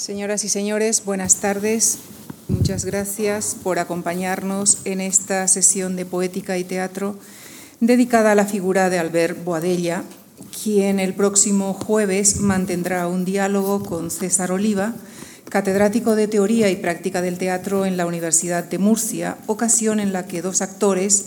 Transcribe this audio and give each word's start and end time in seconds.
Señoras 0.00 0.44
y 0.44 0.48
señores, 0.48 1.04
buenas 1.04 1.42
tardes. 1.42 1.98
Muchas 2.48 2.86
gracias 2.86 3.54
por 3.62 3.78
acompañarnos 3.78 4.78
en 4.86 5.02
esta 5.02 5.46
sesión 5.46 5.94
de 5.94 6.06
poética 6.06 6.56
y 6.56 6.64
teatro 6.64 7.16
dedicada 7.80 8.32
a 8.32 8.34
la 8.34 8.46
figura 8.46 8.88
de 8.88 8.98
Albert 8.98 9.44
Boadella, 9.44 10.02
quien 10.64 11.00
el 11.00 11.12
próximo 11.12 11.74
jueves 11.74 12.40
mantendrá 12.40 13.08
un 13.08 13.26
diálogo 13.26 13.84
con 13.84 14.10
César 14.10 14.52
Oliva, 14.52 14.94
catedrático 15.50 16.16
de 16.16 16.28
Teoría 16.28 16.70
y 16.70 16.76
Práctica 16.76 17.20
del 17.20 17.36
Teatro 17.36 17.84
en 17.84 17.98
la 17.98 18.06
Universidad 18.06 18.64
de 18.64 18.78
Murcia, 18.78 19.36
ocasión 19.48 20.00
en 20.00 20.14
la 20.14 20.26
que 20.26 20.40
dos 20.40 20.62
actores, 20.62 21.26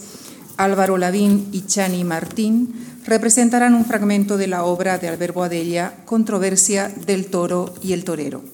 Álvaro 0.58 0.98
Lavín 0.98 1.48
y 1.52 1.68
Chani 1.68 2.04
Martín, 2.04 2.74
representarán 3.06 3.76
un 3.76 3.86
fragmento 3.86 4.36
de 4.38 4.48
la 4.48 4.64
obra 4.64 4.98
de 4.98 5.10
Albert 5.10 5.36
Boadella, 5.36 5.94
Controversia 6.06 6.92
del 7.06 7.28
Toro 7.28 7.76
y 7.84 7.94
el 7.94 8.04
Torero. 8.04 8.53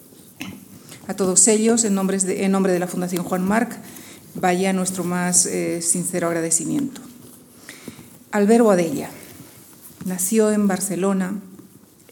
A 1.09 1.15
todos 1.15 1.47
ellos, 1.47 1.85
en, 1.85 1.95
nombre 1.95 2.19
de 2.21 2.79
la 2.79 2.85
Fundación 2.85 3.23
Juan 3.23 3.43
Marc, 3.43 3.75
vaya 4.35 4.73
nuestro 4.73 5.03
más 5.03 5.47
eh, 5.47 5.81
sincero 5.81 6.27
agradecimiento. 6.27 7.01
Albert 8.29 8.63
Boadella 8.63 9.09
nació 10.05 10.51
en 10.51 10.67
Barcelona, 10.67 11.33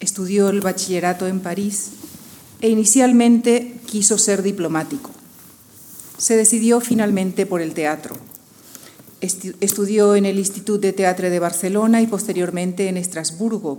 estudió 0.00 0.48
el 0.48 0.62
bachillerato 0.62 1.28
en 1.28 1.38
París 1.38 1.90
e 2.60 2.70
inicialmente 2.70 3.76
quiso 3.86 4.18
ser 4.18 4.42
diplomático. 4.42 5.12
Se 6.16 6.34
decidió 6.36 6.80
finalmente 6.80 7.46
por 7.46 7.62
el 7.62 7.74
teatro. 7.74 8.16
Estudió 9.20 10.16
en 10.16 10.26
el 10.26 10.40
Institut 10.40 10.80
de 10.80 10.92
Teatre 10.92 11.30
de 11.30 11.38
Barcelona 11.38 12.02
y 12.02 12.08
posteriormente 12.08 12.88
en 12.88 12.96
Estrasburgo. 12.96 13.78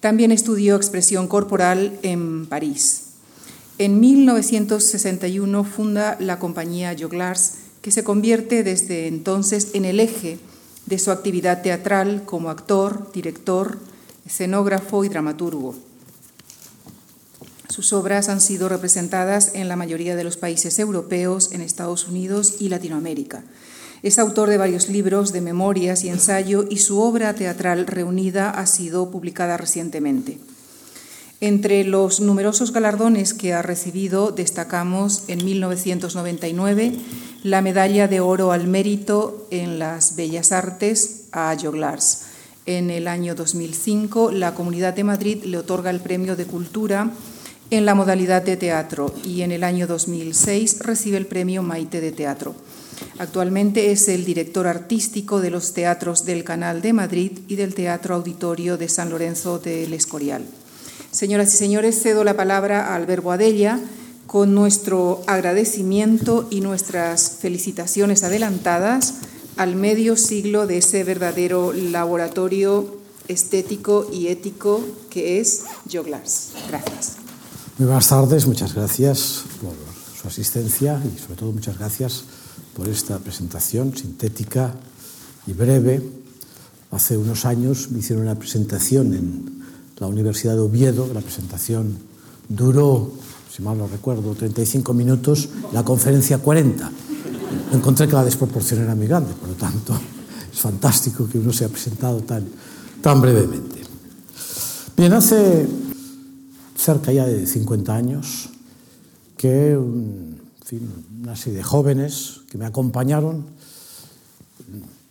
También 0.00 0.32
estudió 0.32 0.74
expresión 0.76 1.28
corporal 1.28 1.98
en 2.02 2.46
París. 2.46 3.03
En 3.76 3.98
1961 3.98 5.64
funda 5.64 6.16
la 6.20 6.38
compañía 6.38 6.94
Joglars, 6.96 7.54
que 7.82 7.90
se 7.90 8.04
convierte 8.04 8.62
desde 8.62 9.08
entonces 9.08 9.70
en 9.74 9.84
el 9.84 9.98
eje 9.98 10.38
de 10.86 11.00
su 11.00 11.10
actividad 11.10 11.62
teatral 11.62 12.22
como 12.24 12.50
actor, 12.50 13.10
director, 13.12 13.80
escenógrafo 14.24 15.04
y 15.04 15.08
dramaturgo. 15.08 15.74
Sus 17.68 17.92
obras 17.92 18.28
han 18.28 18.40
sido 18.40 18.68
representadas 18.68 19.50
en 19.54 19.66
la 19.66 19.74
mayoría 19.74 20.14
de 20.14 20.22
los 20.22 20.36
países 20.36 20.78
europeos, 20.78 21.50
en 21.50 21.60
Estados 21.60 22.06
Unidos 22.06 22.60
y 22.60 22.68
Latinoamérica. 22.68 23.42
Es 24.04 24.20
autor 24.20 24.50
de 24.50 24.58
varios 24.58 24.88
libros 24.88 25.32
de 25.32 25.40
memorias 25.40 26.04
y 26.04 26.10
ensayo 26.10 26.64
y 26.70 26.76
su 26.76 27.00
obra 27.00 27.34
teatral 27.34 27.88
reunida 27.88 28.50
ha 28.50 28.66
sido 28.66 29.10
publicada 29.10 29.56
recientemente. 29.56 30.38
Entre 31.40 31.84
los 31.84 32.20
numerosos 32.20 32.72
galardones 32.72 33.34
que 33.34 33.52
ha 33.52 33.62
recibido 33.62 34.30
destacamos 34.30 35.24
en 35.28 35.44
1999 35.44 36.92
la 37.42 37.60
Medalla 37.60 38.08
de 38.08 38.20
Oro 38.20 38.52
al 38.52 38.66
Mérito 38.66 39.46
en 39.50 39.78
las 39.78 40.16
Bellas 40.16 40.52
Artes 40.52 41.24
a 41.32 41.54
Joglars. 41.60 42.26
En 42.66 42.90
el 42.90 43.08
año 43.08 43.34
2005 43.34 44.30
la 44.30 44.54
Comunidad 44.54 44.94
de 44.94 45.04
Madrid 45.04 45.44
le 45.44 45.58
otorga 45.58 45.90
el 45.90 46.00
Premio 46.00 46.36
de 46.36 46.46
Cultura 46.46 47.10
en 47.70 47.84
la 47.84 47.94
modalidad 47.94 48.42
de 48.42 48.56
teatro 48.56 49.12
y 49.24 49.42
en 49.42 49.52
el 49.52 49.64
año 49.64 49.86
2006 49.86 50.78
recibe 50.80 51.16
el 51.16 51.26
premio 51.26 51.62
Maite 51.62 52.00
de 52.00 52.12
Teatro. 52.12 52.54
Actualmente 53.18 53.90
es 53.90 54.08
el 54.08 54.24
director 54.24 54.66
artístico 54.66 55.40
de 55.40 55.50
los 55.50 55.74
teatros 55.74 56.24
del 56.24 56.44
Canal 56.44 56.80
de 56.82 56.92
Madrid 56.92 57.32
y 57.48 57.56
del 57.56 57.74
Teatro 57.74 58.14
Auditorio 58.14 58.76
de 58.76 58.88
San 58.88 59.10
Lorenzo 59.10 59.58
del 59.58 59.92
Escorial. 59.92 60.44
Señoras 61.14 61.54
y 61.54 61.56
señores, 61.56 62.02
cedo 62.02 62.24
la 62.24 62.34
palabra 62.34 62.88
a 62.88 62.96
Alberto 62.96 63.30
Adella 63.30 63.78
con 64.26 64.52
nuestro 64.52 65.22
agradecimiento 65.28 66.48
y 66.50 66.60
nuestras 66.60 67.36
felicitaciones 67.38 68.24
adelantadas 68.24 69.14
al 69.56 69.76
medio 69.76 70.16
siglo 70.16 70.66
de 70.66 70.78
ese 70.78 71.04
verdadero 71.04 71.72
laboratorio 71.72 72.98
estético 73.28 74.10
y 74.12 74.26
ético 74.26 74.84
que 75.08 75.38
es 75.38 75.62
Joglars. 75.90 76.48
Gracias. 76.68 77.12
Muy 77.78 77.86
buenas 77.86 78.08
tardes, 78.08 78.48
muchas 78.48 78.74
gracias 78.74 79.44
por 79.62 79.72
su 80.20 80.26
asistencia 80.26 81.00
y 81.04 81.16
sobre 81.16 81.36
todo 81.36 81.52
muchas 81.52 81.78
gracias 81.78 82.24
por 82.74 82.88
esta 82.88 83.20
presentación 83.20 83.96
sintética 83.96 84.74
y 85.46 85.52
breve. 85.52 86.02
Hace 86.90 87.16
unos 87.16 87.44
años 87.44 87.92
me 87.92 88.00
hicieron 88.00 88.24
una 88.24 88.36
presentación 88.36 89.14
en 89.14 89.63
la 89.98 90.06
Universidad 90.06 90.54
de 90.54 90.60
Oviedo. 90.60 91.08
La 91.12 91.20
presentación 91.20 91.98
duró, 92.48 93.12
si 93.50 93.62
mal 93.62 93.78
no 93.78 93.86
recuerdo, 93.86 94.34
35 94.34 94.92
minutos, 94.94 95.48
la 95.72 95.84
conferencia 95.84 96.38
40. 96.38 96.90
Encontré 97.72 98.06
que 98.06 98.14
la 98.14 98.24
desproporción 98.24 98.82
era 98.82 98.94
muy 98.94 99.06
grande, 99.06 99.32
por 99.34 99.48
lo 99.48 99.54
tanto, 99.54 99.94
es 100.52 100.58
fantástico 100.58 101.28
que 101.28 101.38
uno 101.38 101.52
se 101.52 101.64
haya 101.64 101.72
presentado 101.72 102.20
tan, 102.20 102.46
tan 103.00 103.20
brevemente. 103.20 103.82
Bien, 104.96 105.12
hace 105.12 105.66
cerca 106.76 107.12
ya 107.12 107.26
de 107.26 107.46
50 107.46 107.94
años 107.94 108.50
que 109.36 109.76
mm, 109.76 110.34
en 110.64 110.66
fin, 110.66 110.90
una 111.22 111.36
serie 111.36 111.58
de 111.58 111.62
jóvenes 111.62 112.40
que 112.50 112.58
me 112.58 112.66
acompañaron 112.66 113.44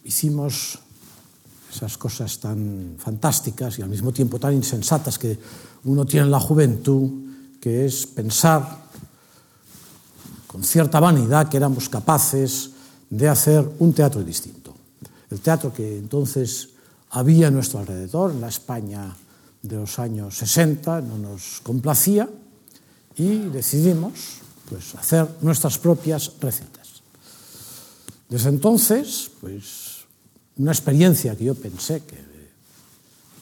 hicimos 0.04 0.80
esas 1.74 1.98
cosas 1.98 2.40
tan 2.40 2.96
fantásticas 2.98 3.80
y 3.80 3.82
al 3.82 3.90
mismo 3.90 4.12
tiempo 4.12 4.40
tan 4.40 4.54
insensatas 4.54 5.18
que 5.18 5.38
uno 5.86 6.06
tiene 6.06 6.26
en 6.26 6.32
la 6.32 6.40
juventud, 6.40 7.10
que 7.60 7.86
es 7.86 8.06
pensar 8.08 8.84
con 10.48 10.64
cierta 10.64 11.00
vanidad 11.00 11.50
que 11.50 11.58
éramos 11.58 11.90
capaces 11.90 12.70
de 13.10 13.28
hacer 13.28 13.68
un 13.80 13.94
teatro 13.94 14.24
distinto. 14.24 14.74
El 15.30 15.40
teatro 15.40 15.74
que 15.74 15.98
entonces 15.98 16.70
había 17.10 17.48
a 17.48 17.52
nuestro 17.52 17.80
alrededor, 17.80 18.32
en 18.32 18.42
la 18.42 18.50
España 18.50 19.16
de 19.62 19.76
los 19.76 19.98
años 19.98 20.38
60, 20.38 21.02
no 21.02 21.18
nos 21.18 21.62
complacía 21.62 22.30
y 23.16 23.38
decidimos 23.50 24.42
pues, 24.70 24.96
hacer 24.96 25.28
nuestras 25.42 25.78
propias 25.78 26.34
recetas. 26.40 27.02
Desde 28.30 28.50
entonces, 28.50 29.32
pues 29.42 29.83
una 30.58 30.72
experiencia 30.72 31.36
que 31.36 31.46
yo 31.46 31.56
pensé 31.56 32.02
que 32.02 32.18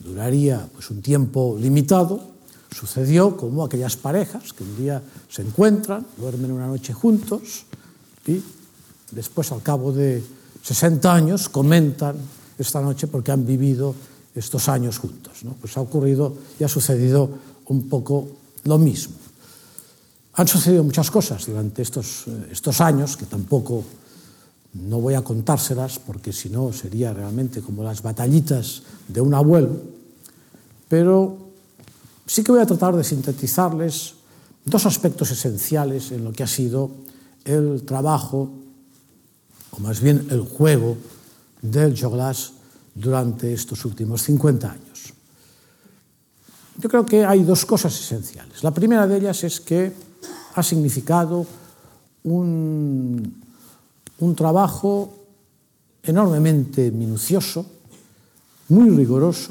duraría 0.04 0.68
pues, 0.72 0.90
un 0.90 1.02
tiempo 1.02 1.56
limitado, 1.58 2.20
sucedió 2.70 3.36
como 3.36 3.64
aquellas 3.64 3.96
parejas 3.96 4.52
que 4.52 4.64
un 4.64 4.76
día 4.76 5.02
se 5.28 5.42
encuentran, 5.42 6.06
duermen 6.16 6.52
una 6.52 6.66
noche 6.66 6.92
juntos 6.92 7.64
y 8.26 8.42
después 9.10 9.52
al 9.52 9.62
cabo 9.62 9.92
de 9.92 10.22
60 10.62 11.12
años 11.12 11.48
comentan 11.48 12.16
esta 12.58 12.80
noche 12.80 13.06
porque 13.06 13.32
han 13.32 13.46
vivido 13.46 13.94
estos 14.34 14.68
años 14.68 14.98
juntos. 14.98 15.44
¿no? 15.44 15.54
Pues 15.60 15.76
ha 15.76 15.80
ocurrido 15.80 16.34
y 16.58 16.64
ha 16.64 16.68
sucedido 16.68 17.28
un 17.66 17.88
poco 17.88 18.28
lo 18.64 18.78
mismo. 18.78 19.16
Han 20.34 20.48
sucedido 20.48 20.82
muchas 20.82 21.10
cosas 21.10 21.44
durante 21.44 21.82
estos, 21.82 22.24
eh, 22.26 22.48
estos 22.52 22.80
años 22.80 23.16
que 23.16 23.26
tampoco 23.26 23.84
No 24.74 25.00
voy 25.00 25.14
a 25.14 25.22
contárselas 25.22 25.98
porque 25.98 26.32
si 26.32 26.48
no 26.48 26.72
sería 26.72 27.12
realmente 27.12 27.60
como 27.60 27.82
las 27.82 28.02
batallitas 28.02 28.82
de 29.08 29.20
un 29.20 29.34
abuelo, 29.34 29.76
pero 30.88 31.36
sí 32.26 32.42
que 32.42 32.52
voy 32.52 32.60
a 32.60 32.66
tratar 32.66 32.96
de 32.96 33.04
sintetizarles 33.04 34.14
dos 34.64 34.86
aspectos 34.86 35.30
esenciales 35.30 36.12
en 36.12 36.24
lo 36.24 36.32
que 36.32 36.42
ha 36.42 36.46
sido 36.46 36.90
el 37.44 37.82
trabajo, 37.82 38.50
o 39.72 39.80
más 39.80 40.00
bien 40.00 40.26
el 40.30 40.40
juego, 40.40 40.96
del 41.60 41.98
Joglas 41.98 42.52
durante 42.94 43.52
estos 43.52 43.84
últimos 43.84 44.22
50 44.22 44.70
años. 44.70 45.14
Yo 46.78 46.88
creo 46.88 47.06
que 47.06 47.24
hay 47.24 47.44
dos 47.44 47.64
cosas 47.66 47.98
esenciales. 47.98 48.62
La 48.62 48.72
primera 48.72 49.06
de 49.06 49.18
ellas 49.18 49.44
es 49.44 49.60
que 49.60 49.92
ha 50.54 50.62
significado 50.62 51.46
un 52.24 53.41
un 54.22 54.36
trabajo 54.36 55.12
enormemente 56.02 56.92
minucioso, 56.92 57.66
muy 58.68 58.88
rigoroso, 58.90 59.50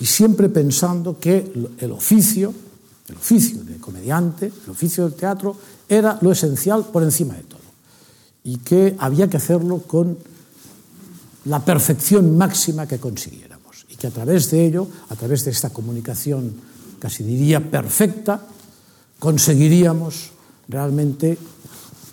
y 0.00 0.06
siempre 0.06 0.48
pensando 0.48 1.20
que 1.20 1.52
el 1.78 1.92
oficio, 1.92 2.52
el 3.08 3.16
oficio 3.16 3.62
de 3.62 3.76
comediante, 3.76 4.50
el 4.64 4.70
oficio 4.70 5.04
del 5.04 5.14
teatro, 5.14 5.54
era 5.86 6.18
lo 6.22 6.32
esencial 6.32 6.86
por 6.86 7.02
encima 7.02 7.34
de 7.34 7.42
todo, 7.42 7.60
y 8.44 8.56
que 8.58 8.96
había 8.98 9.28
que 9.28 9.36
hacerlo 9.36 9.82
con 9.82 10.16
la 11.44 11.62
perfección 11.62 12.38
máxima 12.38 12.88
que 12.88 12.98
consiguiéramos, 12.98 13.84
y 13.90 13.96
que 13.96 14.06
a 14.06 14.10
través 14.10 14.50
de 14.50 14.64
ello, 14.64 14.88
a 15.10 15.16
través 15.16 15.44
de 15.44 15.50
esta 15.50 15.68
comunicación 15.68 16.54
casi 16.98 17.22
diría 17.22 17.60
perfecta, 17.70 18.46
conseguiríamos 19.18 20.30
realmente 20.68 21.36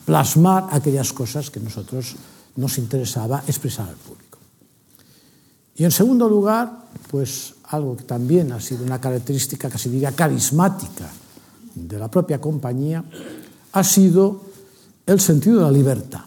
plasmar 0.07 0.71
aquellas 0.71 1.11
cosas 1.11 1.51
que 1.51 1.59
nosotros 1.59 2.15
nos 2.55 2.79
interesaba 2.79 3.43
expresar 3.43 3.91
al 3.91 3.99
público. 3.99 4.39
Y 5.75 5.83
en 5.83 5.91
segundo 5.91 6.29
lugar, 6.31 6.87
pues 7.11 7.55
algo 7.75 7.97
que 7.97 8.07
también 8.07 8.53
ha 8.53 8.61
sido 8.61 8.87
una 8.87 9.01
característica 9.01 9.69
casi 9.69 9.89
diría 9.89 10.15
carismática 10.15 11.11
de 11.75 11.99
la 11.99 12.07
propia 12.07 12.39
compañía, 12.39 13.03
ha 13.73 13.83
sido 13.83 14.47
el 15.05 15.19
sentido 15.19 15.57
de 15.57 15.63
la 15.63 15.71
libertad. 15.71 16.23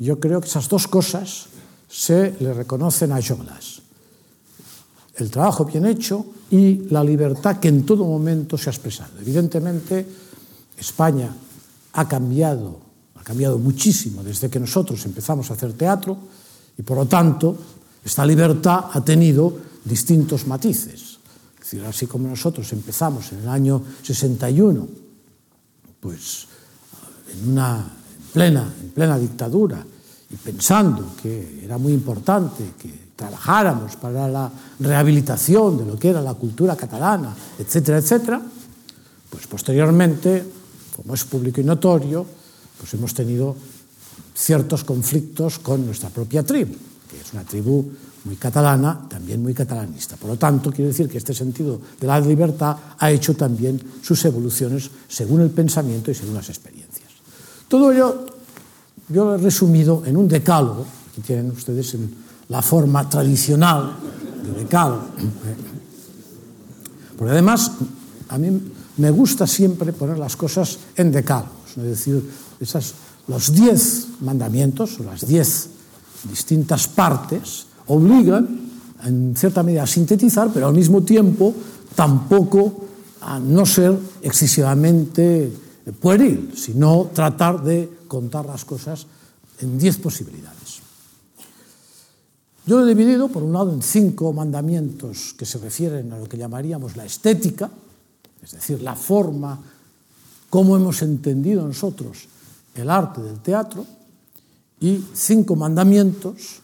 Yo 0.00 0.18
creo 0.18 0.40
que 0.40 0.48
esas 0.48 0.68
dos 0.68 0.88
cosas 0.88 1.46
se 1.88 2.34
le 2.40 2.52
reconocen 2.52 3.12
a 3.12 3.20
Jonas. 3.20 3.80
El 5.14 5.30
trabajo 5.30 5.64
bien 5.64 5.86
hecho 5.86 6.26
y 6.50 6.88
la 6.90 7.04
libertad 7.04 7.60
que 7.60 7.68
en 7.68 7.86
todo 7.86 8.04
momento 8.04 8.58
se 8.58 8.70
ha 8.70 8.74
expresado. 8.74 9.20
Evidentemente, 9.20 10.04
España 10.76 11.30
ha 11.92 12.08
cambiado 12.08 12.87
cambiado 13.28 13.58
muchísimo 13.58 14.24
desde 14.24 14.48
que 14.48 14.58
nosotros 14.58 15.04
empezamos 15.04 15.50
a 15.50 15.52
hacer 15.52 15.74
teatro 15.74 16.16
y 16.78 16.80
por 16.80 16.96
lo 16.96 17.04
tanto 17.04 17.54
esta 18.02 18.24
libertad 18.24 18.86
ha 18.90 19.04
tenido 19.04 19.52
distintos 19.84 20.46
matices. 20.46 21.20
Es 21.52 21.60
decir, 21.60 21.84
así 21.84 22.06
como 22.06 22.26
nosotros 22.26 22.72
empezamos 22.72 23.30
en 23.32 23.40
el 23.40 23.48
año 23.50 23.82
61, 24.02 24.88
pues 26.00 26.46
en 27.34 27.52
una 27.52 27.84
en 27.84 28.32
plena, 28.32 28.64
en 28.80 28.88
plena 28.96 29.18
dictadura 29.18 29.84
y 30.30 30.36
pensando 30.36 31.12
que 31.20 31.60
era 31.62 31.76
muy 31.76 31.92
importante 31.92 32.64
que 32.80 33.12
trabajáramos 33.14 33.96
para 33.96 34.26
la 34.26 34.50
rehabilitación 34.80 35.76
de 35.76 35.84
lo 35.84 35.98
que 35.98 36.08
era 36.08 36.22
la 36.22 36.32
cultura 36.32 36.76
catalana, 36.76 37.36
etcétera, 37.58 37.98
etcétera, 37.98 38.40
pues 39.28 39.46
posteriormente, 39.46 40.50
como 40.96 41.12
es 41.12 41.24
público 41.24 41.60
y 41.60 41.64
notorio, 41.64 42.38
pues 42.78 42.94
hemos 42.94 43.12
tenido 43.14 43.56
ciertos 44.34 44.84
conflictos 44.84 45.58
con 45.58 45.84
nuestra 45.84 46.10
propia 46.10 46.42
tribu, 46.42 46.74
que 47.10 47.20
es 47.20 47.32
una 47.32 47.44
tribu 47.44 47.90
muy 48.24 48.36
catalana, 48.36 49.06
también 49.08 49.42
muy 49.42 49.54
catalanista. 49.54 50.16
Por 50.16 50.30
lo 50.30 50.36
tanto, 50.36 50.70
quiero 50.70 50.88
decir 50.88 51.08
que 51.08 51.18
este 51.18 51.34
sentido 51.34 51.80
de 52.00 52.06
la 52.06 52.20
libertad 52.20 52.76
ha 52.98 53.10
hecho 53.10 53.34
también 53.34 53.80
sus 54.02 54.24
evoluciones 54.24 54.90
según 55.08 55.40
el 55.40 55.50
pensamiento 55.50 56.10
y 56.10 56.14
según 56.14 56.34
las 56.34 56.48
experiencias. 56.48 57.08
Todo 57.68 57.92
ello 57.92 58.26
yo 59.08 59.24
lo 59.24 59.34
he 59.34 59.38
resumido 59.38 60.02
en 60.04 60.16
un 60.16 60.28
decálogo, 60.28 60.84
que 61.14 61.22
tienen 61.22 61.50
ustedes 61.50 61.94
en 61.94 62.14
la 62.48 62.62
forma 62.62 63.08
tradicional 63.08 63.96
de 64.44 64.60
decálogo. 64.60 65.04
¿eh? 65.04 65.56
Porque 67.16 67.32
además, 67.32 67.72
a 68.28 68.38
mí 68.38 68.72
me 68.98 69.10
gusta 69.10 69.46
siempre 69.46 69.92
poner 69.92 70.18
las 70.18 70.36
cosas 70.36 70.78
en 70.96 71.10
decálogos, 71.10 71.76
es 71.76 71.82
decir, 71.82 72.30
esas, 72.60 72.94
los 73.26 73.52
diez 73.52 74.08
mandamientos, 74.20 75.00
o 75.00 75.04
las 75.04 75.26
diez 75.26 75.70
distintas 76.28 76.88
partes, 76.88 77.66
obligan 77.86 78.68
en 79.04 79.34
cierta 79.36 79.62
medida 79.62 79.84
a 79.84 79.86
sintetizar, 79.86 80.50
pero 80.52 80.66
al 80.66 80.74
mismo 80.74 81.02
tiempo 81.02 81.54
tampoco 81.94 82.84
a 83.20 83.38
no 83.38 83.66
ser 83.66 83.98
excesivamente 84.22 85.52
pueril, 86.00 86.52
sino 86.54 87.10
tratar 87.14 87.62
de 87.62 87.88
contar 88.06 88.46
las 88.46 88.64
cosas 88.64 89.06
en 89.60 89.78
diez 89.78 89.98
posibilidades. 89.98 90.80
Yo 92.66 92.78
lo 92.78 92.84
he 92.84 92.88
dividido, 92.88 93.28
por 93.28 93.42
un 93.42 93.52
lado, 93.52 93.72
en 93.72 93.82
cinco 93.82 94.32
mandamientos 94.32 95.34
que 95.38 95.46
se 95.46 95.58
refieren 95.58 96.12
a 96.12 96.18
lo 96.18 96.28
que 96.28 96.36
llamaríamos 96.36 96.96
la 96.96 97.06
estética, 97.06 97.70
es 98.42 98.52
decir, 98.52 98.82
la 98.82 98.94
forma, 98.94 99.58
cómo 100.50 100.76
hemos 100.76 101.00
entendido 101.02 101.66
nosotros 101.66 102.28
el 102.80 102.90
arte 102.90 103.20
del 103.22 103.40
teatro 103.40 103.84
y 104.80 105.04
cinco 105.14 105.56
mandamientos 105.56 106.62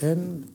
en 0.00 0.46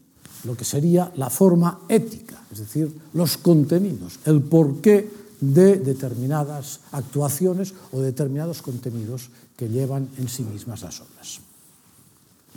lo 0.43 0.55
que 0.55 0.65
sería 0.65 1.11
la 1.15 1.29
forma 1.29 1.81
ética, 1.87 2.41
es 2.51 2.59
decir, 2.59 2.89
los 3.13 3.37
contenidos, 3.37 4.19
el 4.25 4.41
porqué 4.41 5.21
de 5.41 5.77
determinadas 5.77 6.79
actuaciones 6.91 7.73
o 7.91 7.99
determinados 7.99 8.61
contenidos 8.61 9.29
que 9.57 9.69
llevan 9.69 10.09
en 10.17 10.29
sí 10.29 10.43
mismas 10.43 10.81
las 10.81 11.01
obras. 11.01 11.41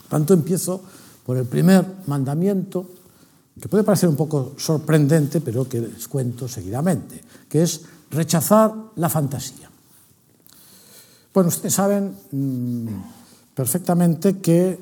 Tanto, 0.08 0.34
empiezo 0.34 0.80
por 1.24 1.36
el 1.36 1.46
primer 1.46 1.84
mandamiento, 2.06 2.86
que 3.60 3.68
puede 3.68 3.84
parecer 3.84 4.08
un 4.08 4.16
poco 4.16 4.54
sorprendente, 4.56 5.40
pero 5.40 5.68
que 5.68 5.80
les 5.80 6.08
cuento 6.08 6.46
seguidamente, 6.46 7.24
que 7.48 7.62
es 7.62 7.82
rechazar 8.10 8.72
la 8.96 9.08
fantasía. 9.08 9.70
Bueno, 11.34 11.48
ustedes 11.48 11.74
saben 11.74 12.14
mmm, 12.30 12.86
perfectamente 13.56 14.38
que 14.38 14.78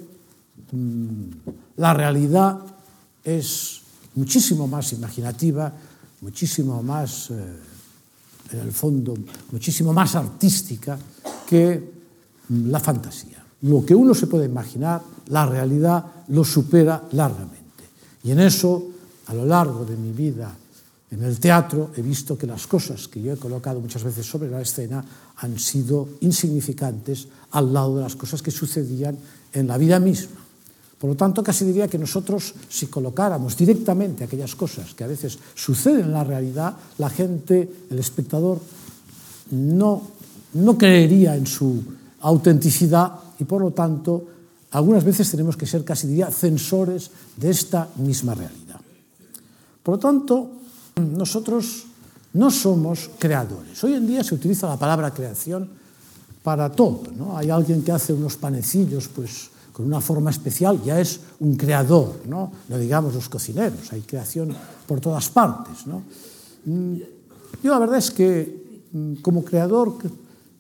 mmm, 0.71 1.25
la 1.79 1.95
realidad 1.95 2.61
es 3.25 3.81
muchísimo 4.17 4.69
más 4.69 4.93
imaginativa, 4.93 5.73
muchísimo 6.21 6.83
más, 6.83 7.31
eh, 7.31 7.57
en 8.53 8.61
el 8.61 8.73
fondo, 8.73 9.15
muchísimo 9.51 9.95
más 9.95 10.15
artística 10.15 10.99
que 11.49 11.91
mmm, 12.51 12.69
la 12.69 12.81
fantasía. 12.81 13.43
Lo 13.63 13.83
que 13.83 13.95
uno 13.95 14.13
se 14.13 14.27
puede 14.27 14.45
imaginar, 14.45 15.01
la 15.29 15.47
realidad 15.47 16.05
lo 16.29 16.45
supera 16.45 17.09
largamente. 17.13 17.89
Y 18.25 18.31
en 18.31 18.41
eso, 18.41 18.91
a 19.29 19.33
lo 19.33 19.47
largo 19.47 19.87
de 19.87 19.97
mi 19.97 20.13
vida 20.13 20.55
En 21.13 21.23
el 21.23 21.39
teatro 21.39 21.93
he 21.95 22.01
visto 22.01 22.39
que 22.39 22.47
las 22.47 22.67
cosas 22.67 23.07
que 23.07 23.21
yo 23.21 23.35
he 23.35 23.37
colocado 23.37 23.81
muchas 23.81 24.03
veces 24.03 24.25
sobre 24.25 24.49
la 24.49 24.63
escena 24.63 25.05
han 25.37 25.59
sido 25.59 26.09
insignificantes 26.21 27.29
al 27.51 27.71
lado 27.73 27.97
de 27.97 28.03
las 28.03 28.17
cosas 28.17 28.41
que 28.41 28.51
sucedían 28.51 29.19
en 29.53 29.69
la 29.69 29.77
vida 29.77 30.01
misma. 30.01 30.41
Por 30.99 31.11
lo 31.11 31.17
tanto, 31.17 31.43
casi 31.43 31.67
diría 31.67 31.87
que 31.87 31.99
nosotros, 31.99 32.55
si 32.67 32.87
colocáramos 32.87 33.57
directamente 33.57 34.25
aquellas 34.25 34.57
cosas 34.57 34.95
que 34.95 35.05
a 35.05 35.09
veces 35.09 35.39
suceden 35.55 36.07
en 36.07 36.13
la 36.13 36.25
realidad, 36.25 36.77
la 36.97 37.11
gente, 37.11 37.69
el 37.91 37.99
espectador, 37.99 38.59
no, 39.51 40.03
no 40.55 40.79
creería 40.79 41.37
en 41.37 41.47
su 41.47 41.83
autenticidad 42.21 43.13
y, 43.39 43.45
por 43.45 43.61
lo 43.61 43.73
tanto, 43.73 44.25
algunas 44.71 45.05
veces 45.05 45.31
tenemos 45.31 45.59
que 45.59 45.67
ser, 45.67 45.85
casi 45.85 46.07
diría, 46.07 46.31
censores 46.31 47.11
de 47.37 47.51
esta 47.51 47.89
misma 47.97 48.35
realidad. 48.35 48.81
Por 49.83 49.97
lo 49.97 49.99
tanto, 49.99 50.62
Nosotros 50.97 51.87
no 52.35 52.51
somos 52.51 53.11
creadores. 53.19 53.83
Hoy 53.85 53.95
en 53.95 54.07
día 54.07 54.25
se 54.25 54.35
utiliza 54.35 54.69
la 54.69 54.79
palabra 54.79 55.13
creación 55.13 55.69
para 56.43 56.71
todo. 56.71 57.03
¿no? 57.17 57.37
Hay 57.37 57.51
alguien 57.51 57.83
que 57.83 57.93
hace 57.93 58.13
unos 58.13 58.37
panecillos 58.37 59.09
pues, 59.09 59.51
con 59.73 59.87
una 59.87 60.01
forma 60.01 60.31
especial, 60.31 60.83
ya 60.85 61.01
es 61.01 61.21
un 61.41 61.57
creador, 61.57 62.21
no, 62.27 62.53
no 62.69 62.79
digamos 62.79 63.15
los 63.15 63.29
cocineros, 63.29 63.93
hay 63.93 64.03
creación 64.03 64.55
por 64.87 65.01
todas 65.01 65.29
partes. 65.31 65.87
¿no? 65.87 66.03
Mm, 66.65 66.97
yo 67.63 67.71
la 67.71 67.79
verdad 67.79 67.99
es 67.99 68.11
que 68.11 68.83
mm, 68.93 69.15
como 69.17 69.45
creador, 69.45 69.95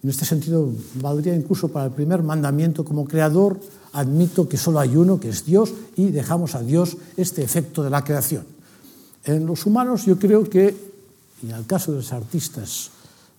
en 0.02 0.08
este 0.08 0.24
sentido 0.24 0.70
valdría 0.94 1.34
incluso 1.34 1.68
para 1.68 1.86
el 1.86 1.92
primer 1.92 2.22
mandamiento, 2.22 2.84
como 2.84 3.04
creador 3.04 3.60
admito 3.92 4.48
que 4.48 4.56
solo 4.56 4.80
hay 4.80 4.96
uno, 4.96 5.20
que 5.20 5.28
es 5.28 5.44
Dios, 5.44 5.72
y 5.96 6.10
dejamos 6.10 6.54
a 6.54 6.62
Dios 6.62 6.96
este 7.16 7.42
efecto 7.42 7.82
de 7.82 7.90
la 7.90 8.02
creación. 8.02 8.44
En 9.24 9.46
los 9.46 9.66
humanos 9.66 10.04
yo 10.04 10.18
creo 10.18 10.48
que, 10.48 10.74
y 11.42 11.50
en 11.50 11.56
el 11.56 11.66
caso 11.66 11.92
de 11.92 11.98
los 11.98 12.12
artistas, 12.12 12.90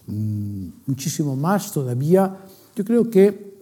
mm, 0.08 0.68
muchísimo 0.88 1.36
más 1.36 1.72
todavía, 1.72 2.38
yo 2.76 2.86
creo 2.86 3.10
que 3.10 3.54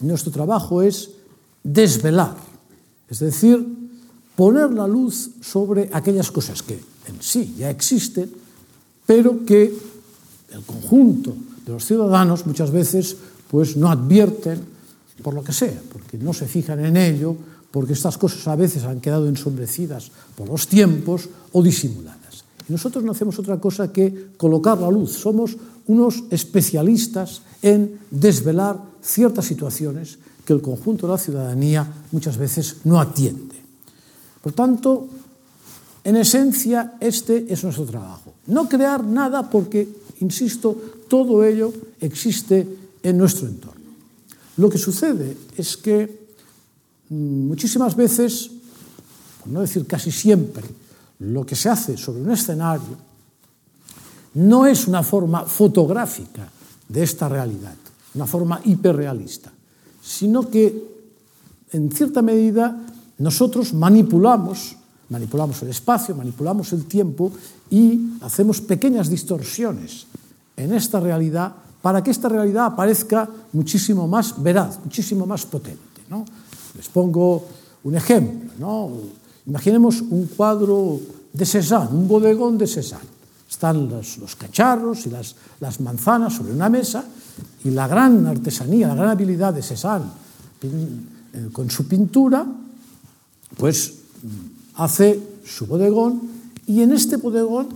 nuestro 0.00 0.30
trabajo 0.30 0.82
es 0.82 1.10
desvelar, 1.62 2.36
es 3.08 3.18
decir, 3.18 3.66
poner 4.36 4.70
la 4.70 4.86
luz 4.86 5.30
sobre 5.40 5.90
aquellas 5.92 6.30
cosas 6.30 6.62
que 6.62 6.78
en 7.08 7.20
sí 7.20 7.54
ya 7.58 7.70
existen, 7.70 8.30
pero 9.06 9.44
que 9.44 9.74
el 10.52 10.62
conjunto 10.62 11.34
de 11.64 11.72
los 11.72 11.84
ciudadanos 11.84 12.46
muchas 12.46 12.70
veces 12.70 13.16
pues 13.50 13.76
no 13.76 13.90
advierten 13.90 14.60
por 15.22 15.34
lo 15.34 15.42
que 15.42 15.52
sea, 15.52 15.80
porque 15.92 16.18
no 16.18 16.32
se 16.32 16.46
fijan 16.46 16.84
en 16.84 16.96
ello, 16.96 17.36
porque 17.70 17.92
estas 17.92 18.16
cosas 18.16 18.46
a 18.48 18.56
veces 18.56 18.84
han 18.84 19.00
quedado 19.00 19.28
ensombrecidas 19.28 20.10
por 20.36 20.48
los 20.48 20.68
tiempos 20.68 21.28
o 21.52 21.62
disimuladas. 21.62 22.44
Y 22.68 22.72
nosotros 22.72 23.04
no 23.04 23.12
hacemos 23.12 23.38
otra 23.38 23.58
cosa 23.58 23.92
que 23.92 24.32
colocar 24.36 24.78
la 24.78 24.90
luz. 24.90 25.12
Somos 25.12 25.56
unos 25.86 26.24
especialistas 26.30 27.42
en 27.62 27.98
desvelar 28.10 28.78
ciertas 29.02 29.46
situaciones 29.46 30.18
que 30.44 30.52
el 30.52 30.60
conjunto 30.60 31.06
de 31.06 31.12
la 31.12 31.18
ciudadanía 31.18 31.86
muchas 32.12 32.36
veces 32.36 32.76
no 32.84 33.00
atiende. 33.00 33.56
Por 34.42 34.52
tanto, 34.52 35.08
en 36.04 36.16
esencia, 36.16 36.94
este 37.00 37.52
es 37.52 37.64
nuestro 37.64 37.84
trabajo. 37.84 38.34
No 38.46 38.68
crear 38.68 39.04
nada 39.04 39.50
porque, 39.50 39.88
insisto, 40.20 41.04
todo 41.08 41.44
ello 41.44 41.72
existe 42.00 42.66
en 43.02 43.18
nuestro 43.18 43.48
entorno. 43.48 43.80
Lo 44.56 44.68
que 44.68 44.78
sucede 44.78 45.36
es 45.56 45.76
que 45.76 46.17
muchísimas 47.10 47.96
veces, 47.96 48.50
por 49.40 49.48
no 49.48 49.60
decir 49.60 49.86
casi 49.86 50.10
siempre, 50.10 50.64
lo 51.20 51.44
que 51.44 51.56
se 51.56 51.68
hace 51.68 51.96
sobre 51.96 52.22
un 52.22 52.30
escenario 52.30 53.08
no 54.34 54.66
es 54.66 54.86
una 54.86 55.02
forma 55.02 55.44
fotográfica 55.44 56.48
de 56.88 57.02
esta 57.02 57.28
realidad, 57.28 57.74
una 58.14 58.26
forma 58.26 58.60
hiperrealista, 58.64 59.50
sino 60.02 60.48
que 60.48 60.98
en 61.72 61.90
cierta 61.90 62.22
medida 62.22 62.76
nosotros 63.18 63.74
manipulamos, 63.74 64.76
manipulamos 65.08 65.62
el 65.62 65.70
espacio, 65.70 66.14
manipulamos 66.14 66.72
el 66.72 66.84
tiempo 66.84 67.32
y 67.70 68.18
hacemos 68.20 68.60
pequeñas 68.60 69.08
distorsiones 69.08 70.06
en 70.56 70.72
esta 70.72 71.00
realidad 71.00 71.54
para 71.82 72.02
que 72.02 72.10
esta 72.10 72.28
realidad 72.28 72.66
aparezca 72.66 73.28
muchísimo 73.52 74.06
más 74.06 74.40
veraz, 74.42 74.78
muchísimo 74.84 75.26
más 75.26 75.46
potente. 75.46 76.02
¿no? 76.08 76.24
Les 76.78 76.88
pongo 76.88 77.44
un 77.84 77.94
ejemplo. 77.94 78.52
¿no? 78.58 78.90
Imaginemos 79.46 80.00
un 80.00 80.26
cuadro 80.26 81.00
de 81.32 81.44
Cézanne, 81.44 81.90
un 81.90 82.08
bodegón 82.08 82.56
de 82.56 82.66
Cézanne. 82.66 83.18
Están 83.50 83.88
los, 83.88 84.18
los 84.18 84.36
cacharros 84.36 85.06
y 85.06 85.10
las, 85.10 85.34
las, 85.60 85.80
manzanas 85.80 86.34
sobre 86.34 86.52
una 86.52 86.68
mesa 86.68 87.04
y 87.64 87.70
la 87.70 87.88
gran 87.88 88.26
artesanía, 88.26 88.88
la 88.88 88.94
gran 88.94 89.10
habilidad 89.10 89.52
de 89.52 89.62
Cézanne 89.62 90.06
eh, 90.62 91.48
con 91.52 91.70
su 91.70 91.88
pintura, 91.88 92.46
pues 93.56 93.94
hace 94.74 95.20
su 95.44 95.66
bodegón 95.66 96.20
y 96.66 96.82
en 96.82 96.92
este 96.92 97.16
bodegón 97.16 97.68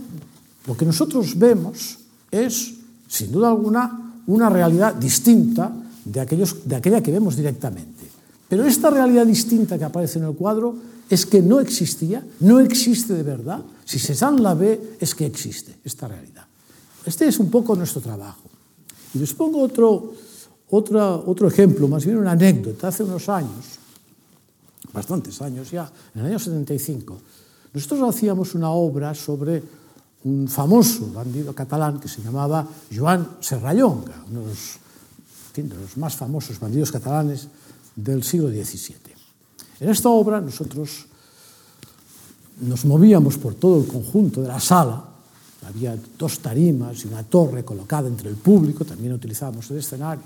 lo 0.67 0.77
que 0.77 0.85
nosotros 0.85 1.37
vemos 1.37 1.97
es, 2.31 2.73
sin 3.07 3.31
duda 3.31 3.49
alguna, 3.49 4.13
una 4.27 4.49
realidad 4.49 4.95
distinta 4.95 5.71
de, 6.05 6.19
aquellos, 6.19 6.57
de 6.65 6.75
aquella 6.75 7.01
que 7.01 7.11
vemos 7.11 7.35
directamente. 7.35 7.92
Pero 8.53 8.67
esta 8.67 8.91
realidad 8.91 9.25
distinta 9.25 9.79
que 9.79 9.83
aparece 9.83 10.19
en 10.19 10.25
el 10.25 10.35
cuadro 10.35 10.75
es 11.09 11.25
que 11.25 11.41
no 11.41 11.59
existía, 11.59 12.23
no 12.41 12.59
existe 12.59 13.15
de 13.15 13.23
verdad. 13.23 13.65
Si 13.83 13.97
Cézanne 13.97 14.43
la 14.43 14.53
ve, 14.53 14.95
es 14.99 15.15
que 15.15 15.25
existe 15.25 15.79
esta 15.83 16.07
realidad. 16.07 16.45
Este 17.03 17.25
es 17.25 17.39
un 17.39 17.49
poco 17.49 17.75
nuestro 17.75 17.99
trabajo. 17.99 18.43
Y 19.15 19.17
les 19.17 19.33
pongo 19.33 19.59
otro, 19.59 20.13
otra, 20.69 21.15
otro 21.15 21.47
ejemplo, 21.47 21.87
más 21.87 22.05
bien 22.05 22.19
una 22.19 22.33
anécdota. 22.33 22.89
Hace 22.89 23.03
unos 23.03 23.27
años, 23.27 23.65
bastantes 24.93 25.41
años 25.41 25.71
ya, 25.71 25.91
en 26.13 26.21
el 26.21 26.27
año 26.27 26.37
75, 26.37 27.17
nosotros 27.73 28.15
hacíamos 28.15 28.53
una 28.53 28.69
obra 28.69 29.15
sobre 29.15 29.63
un 30.25 30.47
famoso 30.47 31.11
bandido 31.11 31.55
catalán 31.55 31.99
que 31.99 32.07
se 32.07 32.21
llamaba 32.21 32.67
Joan 32.95 33.37
Serrallonga, 33.39 34.25
uno 34.29 34.41
de 34.41 34.45
los, 34.49 34.77
fin, 35.53 35.67
de 35.67 35.75
los 35.75 35.97
más 35.97 36.15
famosos 36.15 36.59
bandidos 36.59 36.91
catalanes 36.91 37.47
del 37.95 38.23
siglo 38.23 38.49
XVII. 38.49 39.13
En 39.79 39.89
esta 39.89 40.09
obra 40.09 40.39
nosotros 40.41 41.05
nos 42.61 42.85
movíamos 42.85 43.37
por 43.37 43.55
todo 43.55 43.81
el 43.81 43.87
conjunto 43.87 44.41
de 44.41 44.47
la 44.47 44.59
sala, 44.59 45.03
había 45.65 45.97
dos 46.17 46.39
tarimas 46.39 47.03
y 47.03 47.07
una 47.07 47.23
torre 47.23 47.63
colocada 47.63 48.07
entre 48.07 48.29
el 48.29 48.35
público, 48.35 48.85
también 48.85 49.13
utilizábamos 49.13 49.69
el 49.71 49.77
escenario, 49.77 50.23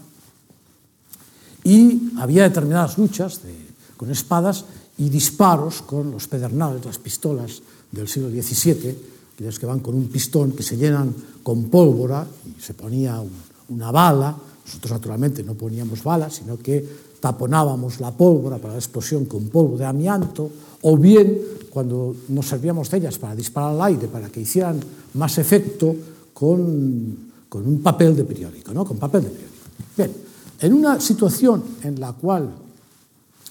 y 1.63 2.11
había 2.17 2.43
determinadas 2.43 2.97
luchas 2.97 3.43
de, 3.43 3.53
con 3.95 4.09
espadas 4.11 4.65
y 4.97 5.09
disparos 5.09 5.81
con 5.81 6.11
los 6.11 6.27
pedernales, 6.27 6.85
las 6.85 6.97
pistolas 6.97 7.61
del 7.91 8.07
siglo 8.07 8.29
XVII, 8.29 8.95
aquellas 9.35 9.59
que 9.59 9.65
van 9.65 9.79
con 9.79 9.93
un 9.93 10.07
pistón 10.07 10.51
que 10.53 10.63
se 10.63 10.77
llenan 10.77 11.13
con 11.43 11.65
pólvora 11.69 12.25
y 12.45 12.61
se 12.61 12.73
ponía 12.73 13.19
un, 13.19 13.31
una 13.69 13.91
bala 13.91 14.35
Nosotros, 14.67 14.91
naturalmente, 14.91 15.43
no 15.43 15.55
poníamos 15.55 16.03
balas, 16.03 16.35
sino 16.35 16.57
que 16.59 16.83
taponábamos 17.19 17.99
la 17.99 18.11
pólvora 18.11 18.57
para 18.57 18.73
la 18.73 18.79
explosión 18.79 19.25
con 19.25 19.47
polvo 19.47 19.77
de 19.77 19.85
amianto, 19.85 20.51
o 20.81 20.97
bien, 20.97 21.39
cuando 21.69 22.15
nos 22.29 22.47
servíamos 22.47 22.91
de 22.91 22.97
ellas 22.97 23.17
para 23.17 23.35
disparar 23.35 23.71
al 23.71 23.81
aire, 23.81 24.07
para 24.07 24.29
que 24.29 24.41
hicieran 24.41 24.79
más 25.13 25.37
efecto, 25.37 25.95
con, 26.33 27.17
con 27.49 27.65
un 27.65 27.81
papel 27.81 28.15
de 28.15 28.23
periódico, 28.23 28.73
¿no? 28.73 28.85
Con 28.85 28.97
papel 28.97 29.23
de 29.23 29.29
periódico. 29.29 29.57
Bien, 29.97 30.11
en 30.59 30.73
una 30.73 30.99
situación 30.99 31.63
en 31.81 31.99
la 31.99 32.13
cual 32.13 32.51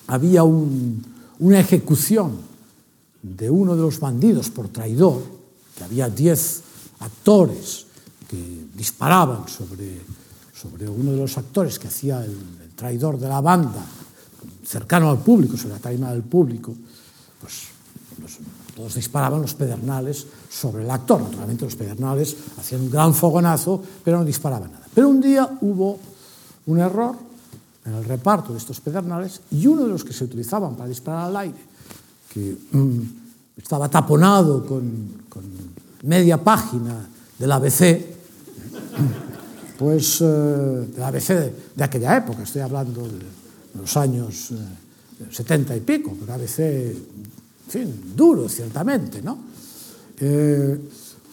había 0.06 0.44
un, 0.44 1.02
una 1.40 1.58
ejecución 1.58 2.32
de 3.22 3.50
uno 3.50 3.74
de 3.74 3.82
los 3.82 3.98
bandidos 3.98 4.50
por 4.50 4.68
traidor, 4.68 5.22
que 5.76 5.82
había 5.82 6.08
diez 6.08 6.62
actores 7.00 7.86
que 8.28 8.66
disparaban 8.76 9.48
sobre 9.48 10.00
sobre 10.60 10.88
uno 10.88 11.12
de 11.12 11.18
los 11.18 11.36
actores 11.36 11.78
que 11.78 11.88
hacía 11.88 12.24
el, 12.24 12.30
el 12.62 12.70
traidor 12.74 13.18
de 13.18 13.28
la 13.28 13.40
banda, 13.40 13.84
cercano 14.64 15.10
al 15.10 15.18
público, 15.18 15.56
sobre 15.56 15.74
la 15.74 15.80
tarima 15.80 16.10
del 16.10 16.22
público, 16.22 16.74
pues 17.40 17.68
los, 18.20 18.38
todos 18.74 18.94
disparaban 18.94 19.42
los 19.42 19.54
pedernales 19.54 20.26
sobre 20.50 20.84
el 20.84 20.90
actor. 20.90 21.20
Naturalmente 21.22 21.64
los 21.64 21.76
pedernales 21.76 22.36
hacían 22.58 22.82
un 22.82 22.90
gran 22.90 23.14
fogonazo, 23.14 23.82
pero 24.04 24.18
no 24.18 24.24
disparaban 24.24 24.72
nada. 24.72 24.86
Pero 24.94 25.08
un 25.08 25.20
día 25.20 25.58
hubo 25.60 25.98
un 26.66 26.78
error 26.78 27.16
en 27.84 27.94
el 27.94 28.04
reparto 28.04 28.52
de 28.52 28.58
estos 28.58 28.80
pedernales 28.80 29.40
y 29.50 29.66
uno 29.66 29.84
de 29.84 29.88
los 29.88 30.04
que 30.04 30.12
se 30.12 30.24
utilizaban 30.24 30.74
para 30.74 30.88
disparar 30.88 31.28
al 31.28 31.36
aire, 31.36 31.58
que 32.32 32.56
mmm, 32.72 33.00
estaba 33.56 33.88
taponado 33.88 34.66
con, 34.66 35.24
con 35.28 35.44
media 36.02 36.42
página 36.42 37.06
del 37.38 37.52
ABC, 37.52 38.16
pues, 39.78 40.20
de 40.20 40.98
la 40.98 41.08
ABC 41.08 41.52
de 41.74 41.84
aquella 41.84 42.16
época, 42.16 42.42
estoy 42.42 42.62
hablando 42.62 43.02
de 43.02 43.20
los 43.78 43.96
años 43.96 44.50
eh, 44.52 45.26
70 45.30 45.76
y 45.76 45.80
pico, 45.80 46.16
pero 46.18 46.34
ABC, 46.34 46.58
en 46.60 47.68
fin, 47.68 48.12
duro 48.14 48.48
ciertamente, 48.48 49.22
¿no? 49.22 49.38
Eh, 50.18 50.80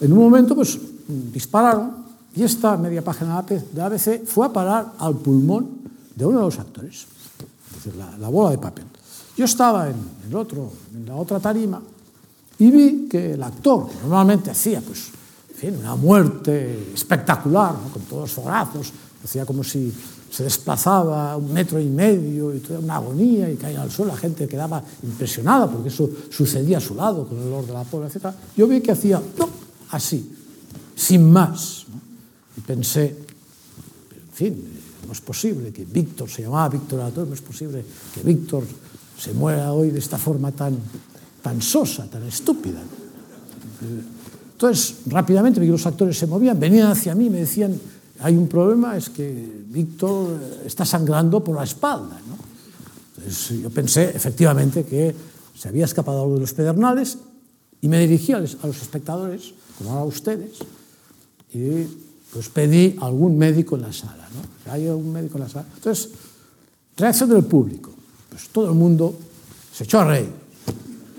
en 0.01 0.13
un 0.13 0.19
momento, 0.19 0.55
pues, 0.55 0.77
dispararon 1.07 2.03
y 2.35 2.43
esta 2.43 2.77
media 2.77 3.03
página 3.03 3.41
de 3.43 3.81
ABC 3.81 4.25
fue 4.25 4.47
a 4.47 4.53
parar 4.53 4.93
al 4.97 5.17
pulmón 5.17 5.83
de 6.15 6.25
uno 6.25 6.39
de 6.39 6.45
los 6.45 6.59
actores, 6.59 7.05
es 7.69 7.75
decir, 7.75 7.95
la, 7.95 8.17
la 8.17 8.29
bola 8.29 8.51
de 8.51 8.57
papel. 8.57 8.85
Yo 9.37 9.45
estaba 9.45 9.89
en, 9.89 9.95
el 10.27 10.35
otro, 10.35 10.71
en 10.93 11.05
la 11.05 11.15
otra 11.15 11.39
tarima 11.39 11.81
y 12.59 12.71
vi 12.71 13.07
que 13.07 13.33
el 13.33 13.43
actor, 13.43 13.89
que 13.89 13.95
normalmente 14.01 14.51
hacía, 14.51 14.81
pues, 14.81 15.09
fin, 15.63 15.79
una 15.79 15.95
muerte 15.95 16.91
espectacular, 16.93 17.73
¿no? 17.73 17.89
con 17.89 18.01
todos 18.03 18.23
los 18.23 18.31
forazos, 18.31 18.91
hacía 19.23 19.45
como 19.45 19.63
si 19.63 19.93
se 20.29 20.43
desplazaba 20.43 21.37
un 21.37 21.53
metro 21.53 21.79
y 21.79 21.85
medio 21.85 22.53
y 22.53 22.59
toda 22.59 22.79
una 22.79 22.95
agonía 22.95 23.49
y 23.49 23.55
caía 23.55 23.81
al 23.81 23.91
suelo, 23.91 24.11
la 24.11 24.17
gente 24.17 24.47
quedaba 24.47 24.83
impresionada 25.03 25.69
porque 25.69 25.87
eso 25.87 26.09
sucedía 26.29 26.79
a 26.79 26.81
su 26.81 26.95
lado 26.95 27.27
con 27.27 27.39
el 27.39 27.47
olor 27.47 27.65
de 27.65 27.73
la 27.73 27.83
pobre, 27.83 28.07
etc. 28.07 28.33
Yo 28.57 28.67
vi 28.67 28.81
que 28.81 28.91
hacía 28.91 29.21
¡pum! 29.21 29.49
así, 29.91 30.35
sin 30.95 31.31
más. 31.31 31.85
¿no? 31.87 32.01
Y 32.57 32.61
pensé, 32.61 33.05
en 33.05 34.33
fin, 34.33 34.63
no 35.05 35.13
es 35.13 35.21
posible 35.21 35.71
que 35.71 35.85
Víctor, 35.85 36.29
se 36.29 36.41
llamaba 36.41 36.67
Víctor 36.69 37.01
Arator, 37.01 37.27
no 37.27 37.35
es 37.35 37.41
posible 37.41 37.85
que 38.13 38.21
Víctor 38.21 38.63
se 39.17 39.33
muera 39.33 39.71
hoy 39.71 39.91
de 39.91 39.99
esta 39.99 40.17
forma 40.17 40.51
tan, 40.51 40.77
tan 41.41 41.61
sosa, 41.61 42.09
tan 42.09 42.23
estúpida. 42.23 42.81
Entonces, 44.53 44.95
rápidamente 45.07 45.59
vi 45.59 45.65
que 45.67 45.73
los 45.73 45.85
actores 45.85 46.17
se 46.17 46.27
movían, 46.27 46.59
venían 46.59 46.87
hacia 46.87 47.13
mí, 47.13 47.27
y 47.27 47.29
me 47.29 47.39
decían, 47.39 47.77
hay 48.19 48.37
un 48.37 48.47
problema, 48.47 48.95
es 48.95 49.09
que 49.09 49.63
Víctor 49.67 50.39
eh, 50.39 50.63
está 50.65 50.85
sangrando 50.85 51.43
por 51.43 51.55
la 51.55 51.63
espalda. 51.63 52.19
¿no? 52.27 52.37
Entonces, 53.17 53.61
yo 53.61 53.69
pensé 53.69 54.11
efectivamente 54.15 54.85
que 54.85 55.13
se 55.55 55.67
había 55.67 55.85
escapado 55.85 56.21
algo 56.21 56.35
de 56.35 56.41
los 56.41 56.53
pedernales 56.53 57.17
y 57.81 57.87
me 57.87 57.99
dirigí 57.99 58.31
a 58.31 58.39
los, 58.39 58.57
a 58.63 58.67
los 58.67 58.81
espectadores, 58.81 59.53
como 59.77 59.91
ahora 59.91 60.03
a 60.03 60.05
ustedes, 60.05 60.59
y 61.53 61.85
pues 62.31 62.49
pedí 62.49 62.95
a 62.99 63.05
algún 63.05 63.37
médico 63.37 63.75
en 63.75 63.83
la 63.83 63.93
sala. 63.93 64.27
¿no? 64.33 64.71
¿Hay 64.71 64.87
algún 64.87 65.11
médico 65.11 65.37
en 65.37 65.43
la 65.43 65.49
sala? 65.49 65.67
Entonces, 65.75 66.09
reacción 66.97 67.29
del 67.29 67.43
público. 67.43 67.91
Pues 68.29 68.49
todo 68.49 68.69
el 68.69 68.75
mundo 68.75 69.15
se 69.71 69.83
echó 69.83 69.99
a 69.99 70.05
reír. 70.05 70.29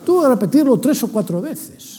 Tuve 0.05 0.23
que 0.23 0.29
repetirlo 0.29 0.79
tres 0.81 1.03
o 1.03 1.09
cuatro 1.09 1.41
veces. 1.41 1.94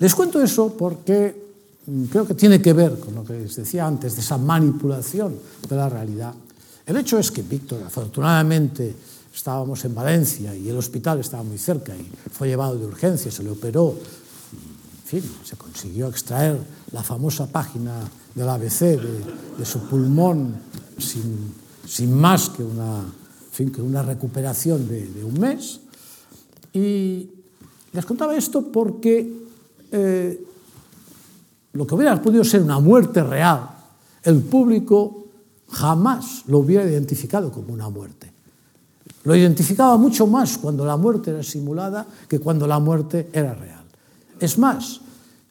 Les 0.00 0.14
cuento 0.14 0.40
eso 0.42 0.74
porque 0.76 1.36
mm, 1.86 2.04
creo 2.04 2.26
que 2.26 2.34
tiene 2.34 2.60
que 2.60 2.72
ver 2.72 2.98
con 2.98 3.14
lo 3.14 3.22
que 3.22 3.34
les 3.34 3.54
decía 3.54 3.86
antes, 3.86 4.16
de 4.16 4.22
esa 4.22 4.38
manipulación 4.38 5.36
de 5.68 5.76
la 5.76 5.88
realidad. 5.88 6.34
El 6.86 6.96
hecho 6.96 7.18
es 7.18 7.30
que 7.30 7.42
Víctor, 7.42 7.82
afortunadamente, 7.84 8.96
estábamos 9.32 9.84
en 9.84 9.94
Valencia 9.94 10.56
y 10.56 10.70
el 10.70 10.76
hospital 10.78 11.20
estaba 11.20 11.42
muy 11.42 11.58
cerca 11.58 11.94
y 11.94 12.10
fue 12.32 12.48
llevado 12.48 12.78
de 12.78 12.86
urgencia, 12.86 13.30
se 13.30 13.42
le 13.42 13.50
operó, 13.50 13.90
en 13.92 15.06
fin, 15.06 15.30
se 15.44 15.56
consiguió 15.56 16.08
extraer 16.08 16.58
la 16.92 17.02
famosa 17.02 17.46
página 17.46 18.00
del 18.34 18.48
ABC 18.48 18.80
de, 18.80 19.20
de 19.58 19.64
su 19.66 19.80
pulmón 19.80 20.56
sin, 20.98 21.54
sin 21.86 22.14
más 22.14 22.48
que 22.48 22.62
una, 22.62 23.00
en 23.00 23.52
fin, 23.52 23.70
que 23.70 23.82
una 23.82 24.02
recuperación 24.02 24.88
de, 24.88 25.06
de 25.08 25.24
un 25.24 25.38
mes. 25.38 25.80
Y 26.72 27.28
les 27.92 28.06
contaba 28.06 28.34
esto 28.34 28.72
porque 28.72 29.49
eh, 29.90 30.44
lo 31.72 31.86
que 31.86 31.94
hubiera 31.94 32.20
podido 32.20 32.44
ser 32.44 32.62
una 32.62 32.80
muerte 32.80 33.22
real, 33.22 33.68
el 34.22 34.40
público 34.42 35.26
jamás 35.70 36.44
lo 36.46 36.58
hubiera 36.58 36.84
identificado 36.84 37.52
como 37.52 37.72
una 37.72 37.88
muerte. 37.88 38.30
Lo 39.24 39.36
identificaba 39.36 39.96
mucho 39.96 40.26
más 40.26 40.58
cuando 40.58 40.84
la 40.84 40.96
muerte 40.96 41.30
era 41.30 41.42
simulada 41.42 42.06
que 42.28 42.38
cuando 42.38 42.66
la 42.66 42.78
muerte 42.78 43.28
era 43.32 43.54
real. 43.54 43.84
Es 44.38 44.58
más, 44.58 45.00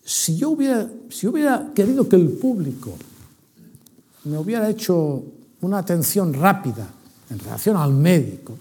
si 0.03 0.36
yo 0.36 0.50
hubiera, 0.50 0.89
si 1.10 1.27
hubiera 1.27 1.72
querido 1.74 2.10
que 2.10 2.15
el 2.15 2.29
público 2.29 2.91
me 4.25 4.38
hubiera 4.38 4.69
hecho 4.69 5.24
una 5.62 5.77
atención 5.77 6.34
rápida 6.34 6.88
en 7.29 7.39
relación 7.39 7.77
al 7.77 7.93
médico, 7.93 8.58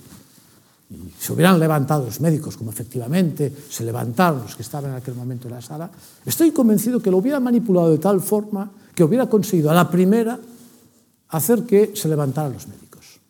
e 0.89 0.97
se 1.21 1.33
hubieran 1.37 1.61
levantado 1.61 2.09
os 2.09 2.17
médicos, 2.21 2.57
como 2.57 2.73
efectivamente 2.73 3.53
se 3.53 3.85
levantaron 3.85 4.49
los 4.49 4.57
que 4.57 4.65
estaban 4.65 4.91
en 4.93 4.97
aquel 4.97 5.13
momento 5.15 5.49
en 5.49 5.55
la 5.55 5.61
sala, 5.61 5.91
estoy 6.25 6.51
convencido 6.51 7.01
que 7.01 7.13
lo 7.13 7.19
hubiera 7.19 7.41
manipulado 7.41 7.93
de 7.93 8.01
tal 8.01 8.25
forma 8.25 8.71
que 8.95 9.05
hubiera 9.05 9.29
conseguido 9.29 9.71
a 9.71 9.75
la 9.75 9.91
primera 9.91 10.41
hacer 11.29 11.65
que 11.65 11.93
se 11.95 12.09
levantaran 12.09 12.55
los 12.55 12.67
médicos. 12.67 13.21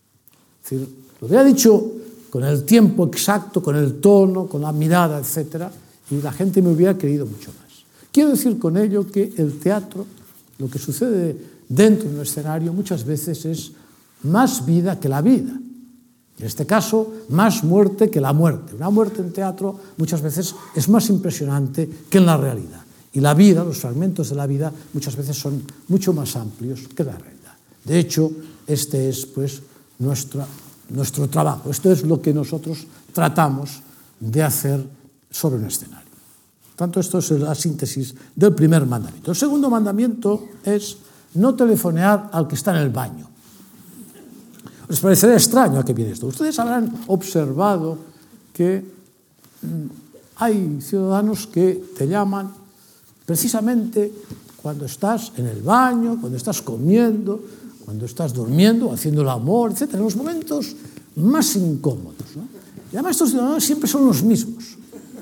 Es 0.62 0.71
decir, 0.71 0.88
lo 1.21 1.27
hubiera 1.27 1.43
dicho 1.43 1.99
con 2.31 2.45
el 2.45 2.62
tiempo 2.62 3.07
exacto, 3.07 3.62
con 3.62 3.75
el 3.75 4.00
tono, 4.00 4.47
con 4.47 4.62
la 4.62 4.73
mirada, 4.73 5.19
etc., 5.19 5.67
y 6.11 6.23
la 6.23 6.33
gente 6.33 6.62
me 6.62 6.71
hubiera 6.71 6.97
creído 6.97 7.27
mucho 7.27 7.50
más. 7.53 7.85
Quiero 8.12 8.31
decir 8.31 8.59
con 8.59 8.77
ello 8.77 9.11
que 9.11 9.35
el 9.37 9.59
teatro, 9.59 10.07
lo 10.59 10.71
que 10.71 10.79
sucede 10.79 11.37
dentro 11.69 12.09
de 12.09 12.15
un 12.17 12.23
escenario, 12.23 12.73
muchas 12.73 13.05
veces 13.05 13.45
es 13.45 13.73
más 14.23 14.65
vida 14.65 14.99
que 14.99 15.09
la 15.09 15.21
vida. 15.21 15.53
En 16.38 16.47
este 16.47 16.66
caso, 16.66 17.25
más 17.30 17.64
muerte 17.64 18.11
que 18.11 18.21
la 18.21 18.33
muerte. 18.33 18.75
Una 18.75 18.90
muerte 18.90 19.21
en 19.21 19.33
teatro 19.33 19.78
muchas 19.97 20.23
veces 20.23 20.54
es 20.75 20.88
más 20.88 21.09
impresionante 21.09 21.88
que 22.09 22.18
en 22.18 22.26
la 22.26 22.37
realidad. 22.37 22.80
Y 23.12 23.21
la 23.21 23.35
vida, 23.35 23.64
los 23.64 23.78
fragmentos 23.78 24.30
de 24.30 24.37
la 24.37 24.47
vida, 24.47 24.73
muchas 24.92 25.16
veces 25.16 25.37
son 25.37 25.62
mucho 25.88 26.12
más 26.12 26.37
amplios 26.37 26.87
que 26.95 27.02
la 27.02 27.12
realidad. 27.12 27.54
De 27.85 27.99
hecho, 27.99 28.30
este 28.66 29.09
es 29.09 29.26
pues 29.26 29.62
nuestra, 29.99 30.47
nuestro 30.90 31.28
trabajo. 31.28 31.71
Esto 31.71 31.90
es 31.90 32.04
lo 32.04 32.23
que 32.23 32.33
nosotros 32.33 32.87
tratamos 33.12 33.83
de 34.21 34.42
hacer 34.42 34.87
sobre 35.30 35.57
un 35.57 35.64
escenario. 35.64 36.07
Tanto 36.76 37.00
esto 37.00 37.18
es 37.18 37.30
la 37.33 37.57
síntesis 37.57 38.14
del 38.37 38.54
primer 38.54 38.87
mandamiento. 38.87 39.33
El 39.33 39.37
segundo 39.37 39.68
mandamiento 39.68 40.47
es 40.62 40.99
no 41.35 41.54
telefonear 41.57 42.30
al 42.33 42.47
que 42.47 42.54
está 42.54 42.71
en 42.71 42.83
el 42.83 42.90
baño 42.90 43.28
les 44.88 45.00
parecerá 45.00 45.35
extraño 45.35 45.78
a 45.80 45.85
que 45.85 45.92
viene 45.92 46.12
esto. 46.12 46.26
Ustedes 46.26 46.59
habrán 46.59 46.88
observado 47.09 47.99
que 48.52 48.80
mm, 49.62 49.87
hay 50.37 50.78
ciudadanos 50.80 51.47
que 51.47 51.92
te 51.97 52.09
llaman 52.09 52.50
precisamente 53.26 54.12
cuando 54.57 54.87
estás 54.87 55.33
en 55.37 55.47
el 55.47 55.62
baño, 55.62 56.18
cuando 56.21 56.37
estás 56.37 56.62
comiendo, 56.62 57.40
cuando 57.85 58.07
estás 58.07 58.33
durmiendo, 58.33 58.92
haciendo 58.92 59.23
el 59.23 59.28
amor, 59.28 59.73
etc. 59.73 59.95
En 59.95 60.02
los 60.02 60.16
momentos 60.16 60.75
más 61.16 61.57
incómodos. 61.57 62.37
¿no? 62.37 62.49
Y 62.92 62.97
además 62.97 63.12
estos 63.12 63.30
ciudadanos 63.30 63.64
siempre 63.64 63.88
son 63.88 64.07
los 64.07 64.23
mismos, 64.23 64.76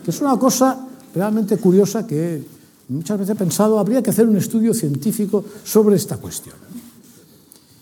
que 0.05 0.11
es 0.11 0.21
una 0.21 0.39
cosa 0.39 0.87
realmente 1.15 1.57
curiosa 1.59 2.07
que 2.07 2.45
muchas 2.89 3.19
veces 3.19 3.35
he 3.35 3.39
pensado, 3.39 3.79
habría 3.79 4.03
que 4.03 4.11
hacer 4.11 4.29
un 4.29 4.37
estudio 4.37 4.73
científico 4.73 5.45
sobre 5.65 5.97
esta 5.97 6.19
cuestión. 6.19 6.55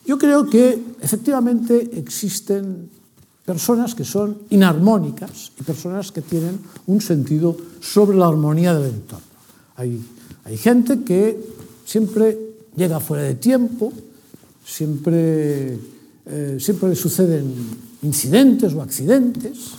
Yo 0.06 0.18
creo 0.18 0.48
que 0.48 0.78
efectivamente 1.00 1.98
existen 1.98 2.90
personas 3.44 3.94
que 3.94 4.04
son 4.04 4.38
inarmónicas 4.50 5.52
y 5.58 5.62
personas 5.62 6.12
que 6.12 6.22
tienen 6.22 6.58
un 6.86 7.00
sentido 7.00 7.56
sobre 7.80 8.16
la 8.16 8.28
armonía 8.28 8.74
del 8.74 8.94
entorno. 8.94 9.24
Hay, 9.76 10.00
hay 10.44 10.56
gente 10.56 11.02
que 11.04 11.38
siempre 11.84 12.38
llega 12.76 13.00
fuera 13.00 13.24
de 13.24 13.34
tiempo, 13.34 13.92
siempre, 14.64 15.78
eh, 16.26 16.56
siempre 16.58 16.94
suceden 16.96 17.54
incidentes 18.02 18.72
o 18.74 18.82
accidentes, 18.82 19.72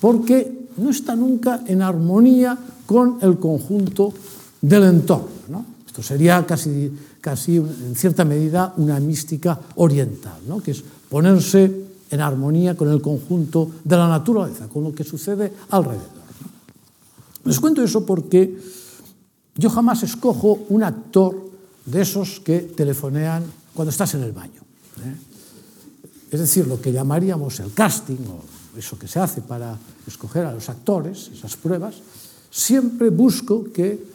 porque 0.00 0.68
no 0.76 0.90
está 0.90 1.14
nunca 1.14 1.62
en 1.66 1.82
armonía 1.82 2.58
con 2.86 3.18
el 3.22 3.38
conjunto 3.38 4.12
del 4.60 4.84
entorno. 4.84 5.28
¿no? 5.48 5.64
Esto 5.86 6.02
sería 6.02 6.44
casi 6.46 6.90
casi, 7.24 7.56
en 7.56 7.96
cierta 7.96 8.22
medida, 8.22 8.74
una 8.76 9.00
mística 9.00 9.58
oriental, 9.76 10.44
¿no? 10.46 10.60
que 10.60 10.72
es 10.72 10.84
ponerse 11.08 11.72
en 12.10 12.20
armonía 12.20 12.76
con 12.76 12.90
el 12.92 13.00
conjunto 13.00 13.80
de 13.82 13.96
la 13.96 14.06
naturaleza, 14.06 14.68
con 14.68 14.84
lo 14.84 14.92
que 14.92 15.04
sucede 15.04 15.50
alrededor. 15.70 16.04
¿no? 16.04 17.48
Les 17.48 17.58
cuento 17.58 17.82
eso 17.82 18.04
porque 18.04 18.60
yo 19.56 19.70
jamás 19.70 20.02
escojo 20.02 20.66
un 20.68 20.84
actor 20.84 21.34
de 21.86 22.02
esos 22.02 22.40
que 22.40 22.60
telefonean 22.60 23.42
cuando 23.72 23.88
estás 23.88 24.12
en 24.12 24.22
el 24.22 24.32
baño. 24.32 24.60
¿eh? 25.00 25.16
Es 26.30 26.40
decir, 26.40 26.66
lo 26.66 26.78
que 26.78 26.92
llamaríamos 26.92 27.58
el 27.60 27.72
casting, 27.72 28.20
o 28.28 28.44
eso 28.76 28.98
que 28.98 29.08
se 29.08 29.18
hace 29.18 29.40
para 29.40 29.78
escoger 30.06 30.44
a 30.44 30.52
los 30.52 30.68
actores, 30.68 31.30
esas 31.32 31.56
pruebas, 31.56 31.94
siempre 32.50 33.08
busco 33.08 33.64
que 33.72 34.12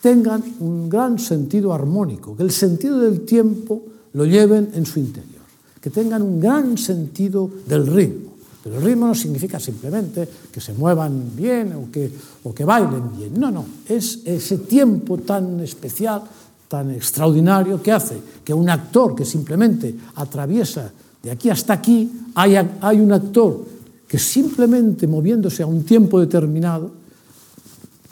tengan 0.00 0.42
un 0.60 0.88
gran 0.88 1.18
sentido 1.18 1.72
armónico, 1.72 2.36
que 2.36 2.42
el 2.42 2.50
sentido 2.50 2.98
del 2.98 3.22
tiempo 3.22 3.82
lo 4.14 4.24
lleven 4.24 4.70
en 4.74 4.86
su 4.86 4.98
interior, 4.98 5.42
que 5.80 5.90
tengan 5.90 6.22
un 6.22 6.40
gran 6.40 6.78
sentido 6.78 7.50
del 7.66 7.86
ritmo. 7.86 8.30
Pero 8.62 8.76
el 8.76 8.82
ritmo 8.82 9.06
no 9.06 9.14
significa 9.14 9.58
simplemente 9.58 10.28
que 10.52 10.60
se 10.60 10.74
muevan 10.74 11.34
bien 11.34 11.72
o 11.72 11.90
que, 11.90 12.10
o 12.44 12.52
que 12.52 12.64
bailen 12.64 13.16
bien, 13.16 13.40
no, 13.40 13.50
no, 13.50 13.64
es 13.88 14.20
ese 14.24 14.58
tiempo 14.58 15.18
tan 15.18 15.60
especial, 15.60 16.22
tan 16.68 16.90
extraordinario 16.90 17.82
que 17.82 17.92
hace 17.92 18.18
que 18.44 18.52
un 18.52 18.68
actor 18.68 19.14
que 19.14 19.24
simplemente 19.24 19.94
atraviesa 20.16 20.92
de 21.22 21.30
aquí 21.30 21.50
hasta 21.50 21.74
aquí, 21.74 22.10
hay, 22.34 22.56
hay 22.80 23.00
un 23.00 23.12
actor 23.12 23.64
que 24.06 24.18
simplemente 24.18 25.06
moviéndose 25.06 25.62
a 25.62 25.66
un 25.66 25.84
tiempo 25.84 26.20
determinado, 26.20 26.90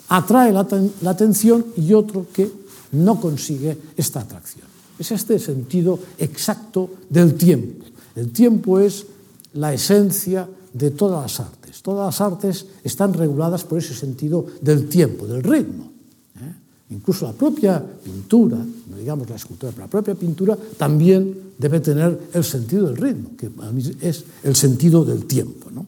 atrae 0.09 0.51
la, 0.51 0.67
la 1.01 1.09
atención 1.11 1.65
y 1.77 1.93
otro 1.93 2.27
que 2.33 2.51
no 2.91 3.19
consigue 3.19 3.77
esta 3.95 4.21
atracción. 4.21 4.67
Es 4.97 5.11
este 5.11 5.39
sentido 5.39 5.99
exacto 6.17 6.89
del 7.09 7.35
tiempo. 7.35 7.85
El 8.15 8.31
tiempo 8.31 8.79
es 8.79 9.05
la 9.53 9.73
esencia 9.73 10.47
de 10.73 10.91
todas 10.91 11.21
las 11.21 11.39
artes. 11.39 11.81
Todas 11.81 12.07
las 12.07 12.21
artes 12.21 12.65
están 12.83 13.13
reguladas 13.13 13.63
por 13.63 13.77
ese 13.77 13.93
sentido 13.93 14.45
del 14.61 14.89
tiempo, 14.89 15.25
del 15.25 15.43
ritmo. 15.43 15.91
¿Eh? 16.35 16.53
Incluso 16.91 17.25
la 17.25 17.33
propia 17.33 17.81
pintura, 17.81 18.57
no 18.57 18.97
digamos 18.97 19.29
la 19.29 19.35
escultura, 19.35 19.71
pero 19.71 19.85
la 19.85 19.89
propia 19.89 20.15
pintura 20.15 20.57
también 20.77 21.53
debe 21.57 21.79
tener 21.79 22.29
el 22.33 22.43
sentido 22.43 22.87
del 22.87 22.97
ritmo, 22.97 23.31
que 23.37 23.49
a 23.61 23.71
mí 23.71 23.83
es 24.01 24.25
el 24.43 24.55
sentido 24.55 25.05
del 25.05 25.25
tiempo. 25.25 25.71
¿no? 25.71 25.85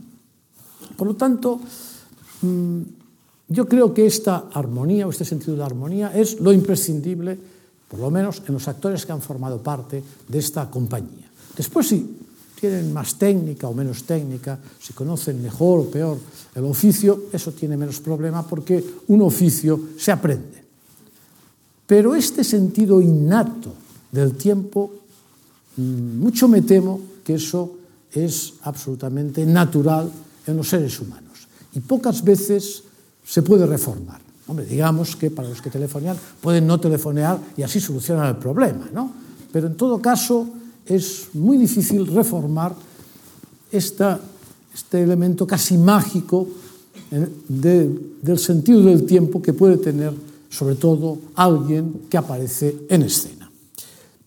Por 0.95 1.07
lo 1.07 1.15
tanto, 1.15 1.59
mmm, 2.41 2.81
Yo 3.51 3.67
creo 3.67 3.93
que 3.93 4.07
esta 4.07 4.47
armonía 4.55 5.03
o 5.03 5.11
este 5.11 5.27
sentido 5.27 5.59
de 5.59 5.67
armonía 5.67 6.15
es 6.15 6.39
lo 6.39 6.55
imprescindible, 6.55 7.35
por 7.91 7.99
lo 7.99 8.07
menos 8.07 8.39
en 8.47 8.55
los 8.55 8.63
actores 8.71 9.05
que 9.05 9.11
han 9.11 9.19
formado 9.19 9.59
parte 9.59 9.99
de 9.99 10.39
esta 10.39 10.71
compañía. 10.71 11.27
Después, 11.57 11.91
si 11.91 11.99
tienen 12.55 12.93
más 12.95 13.19
técnica 13.19 13.67
o 13.67 13.75
menos 13.75 14.07
técnica, 14.07 14.55
si 14.79 14.93
conocen 14.95 15.43
mejor 15.43 15.83
o 15.83 15.91
peor 15.91 16.15
el 16.55 16.63
oficio, 16.63 17.27
eso 17.33 17.51
tiene 17.51 17.75
menos 17.75 17.99
problema 17.99 18.47
porque 18.47 18.79
un 19.11 19.21
oficio 19.21 19.99
se 19.99 20.15
aprende. 20.15 20.63
Pero 21.83 22.15
este 22.15 22.45
sentido 22.45 23.01
innato 23.01 23.75
del 24.15 24.39
tiempo, 24.39 24.95
mm, 25.75 26.23
mucho 26.23 26.47
me 26.47 26.61
temo 26.61 27.19
que 27.19 27.35
eso 27.35 27.75
es 28.15 28.63
absolutamente 28.63 29.45
natural 29.45 30.07
en 30.47 30.55
los 30.55 30.69
seres 30.69 30.95
humanos. 31.01 31.51
Y 31.75 31.81
pocas 31.81 32.23
veces 32.23 32.83
se 33.25 33.41
puede 33.41 33.65
reformar. 33.65 34.19
Hombre, 34.47 34.65
digamos 34.65 35.15
que 35.15 35.31
para 35.31 35.49
los 35.49 35.61
que 35.61 35.69
telefonean 35.69 36.17
pueden 36.41 36.67
no 36.67 36.79
telefonear 36.79 37.39
y 37.55 37.63
así 37.63 37.79
solucionan 37.79 38.27
el 38.27 38.35
problema, 38.37 38.89
¿no? 38.93 39.11
Pero 39.51 39.67
en 39.67 39.75
todo 39.75 40.01
caso 40.01 40.47
es 40.85 41.29
muy 41.33 41.57
difícil 41.57 42.07
reformar 42.07 42.75
esta, 43.71 44.19
este 44.73 45.03
elemento 45.03 45.47
casi 45.47 45.77
mágico 45.77 46.47
eh, 47.11 47.27
de, 47.47 48.15
del 48.21 48.39
sentido 48.39 48.81
del 48.81 49.05
tiempo 49.05 49.41
que 49.41 49.53
puede 49.53 49.77
tener 49.77 50.13
sobre 50.49 50.75
todo 50.75 51.17
alguien 51.35 52.07
que 52.09 52.17
aparece 52.17 52.85
en 52.89 53.03
escena. 53.03 53.49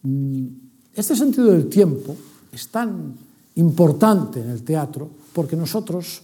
Mm, 0.03 0.47
este 0.95 1.17
sentido 1.17 1.51
del 1.51 1.69
tiempo 1.69 2.17
es 2.51 2.69
tan 2.69 3.15
importante 3.57 4.41
en 4.41 4.51
el 4.51 4.63
teatro 4.63 5.11
porque 5.33 5.57
nosotros 5.57 6.23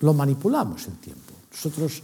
lo 0.00 0.14
manipulamos 0.14 0.86
el 0.88 0.94
tiempo. 0.94 1.29
Nosotros 1.50 2.02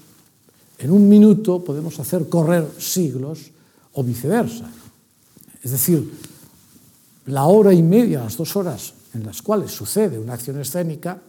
en 0.79 0.91
un 0.91 1.09
minuto 1.09 1.63
podemos 1.65 1.99
hacer 1.99 2.29
correr 2.29 2.69
siglos 2.79 3.51
o 3.95 4.03
viceversa. 4.03 4.71
Es 5.63 5.71
decir, 5.71 6.13
la 7.27 7.47
hora 7.47 7.73
y 7.73 7.83
media, 7.83 8.21
las 8.21 8.37
dos 8.37 8.55
horas 8.57 8.93
en 9.15 9.25
las 9.25 9.43
cuales 9.43 9.73
sucede 9.73 10.19
una 10.19 10.35
acción 10.35 10.61
escénica, 10.61 11.21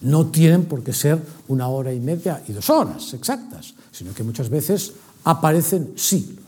no 0.00 0.26
tienen 0.26 0.64
por 0.66 0.82
qué 0.82 0.92
ser 0.92 1.20
una 1.48 1.68
hora 1.68 1.92
y 1.92 2.00
media 2.00 2.42
y 2.46 2.52
dos 2.52 2.70
horas 2.70 3.14
exactas, 3.14 3.74
sino 3.90 4.12
que 4.12 4.22
muchas 4.22 4.48
veces 4.48 4.92
aparecen 5.24 5.92
siglos. 5.96 6.44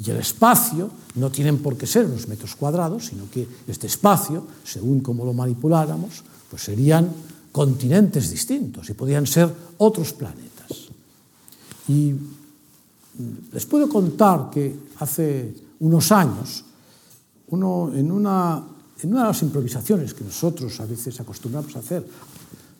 Y 0.00 0.10
el 0.10 0.18
espacio 0.18 0.90
no 1.16 1.30
tienen 1.30 1.58
por 1.58 1.76
qué 1.76 1.86
ser 1.86 2.06
unos 2.06 2.28
metros 2.28 2.54
cuadrados, 2.54 3.06
sino 3.06 3.28
que 3.30 3.48
este 3.66 3.88
espacio, 3.88 4.46
según 4.64 5.00
como 5.00 5.24
lo 5.24 5.32
manipuláramos, 5.32 6.22
pues 6.50 6.62
serían 6.62 7.10
continentes 7.52 8.30
distintos 8.30 8.88
y 8.90 8.94
podían 8.94 9.26
ser 9.26 9.52
otros 9.78 10.12
planetas. 10.12 10.88
Y 11.88 12.12
mm, 12.12 13.52
les 13.52 13.66
puedo 13.66 13.88
contar 13.88 14.50
que 14.50 14.74
hace 14.98 15.54
unos 15.80 16.12
años, 16.12 16.64
uno, 17.48 17.90
en, 17.94 18.12
una, 18.12 18.62
en 19.00 19.10
una 19.12 19.22
de 19.22 19.28
las 19.28 19.42
improvisaciones 19.42 20.14
que 20.14 20.24
nosotros 20.24 20.78
a 20.80 20.86
veces 20.86 21.18
acostumbramos 21.20 21.74
a 21.76 21.80
hacer 21.80 22.06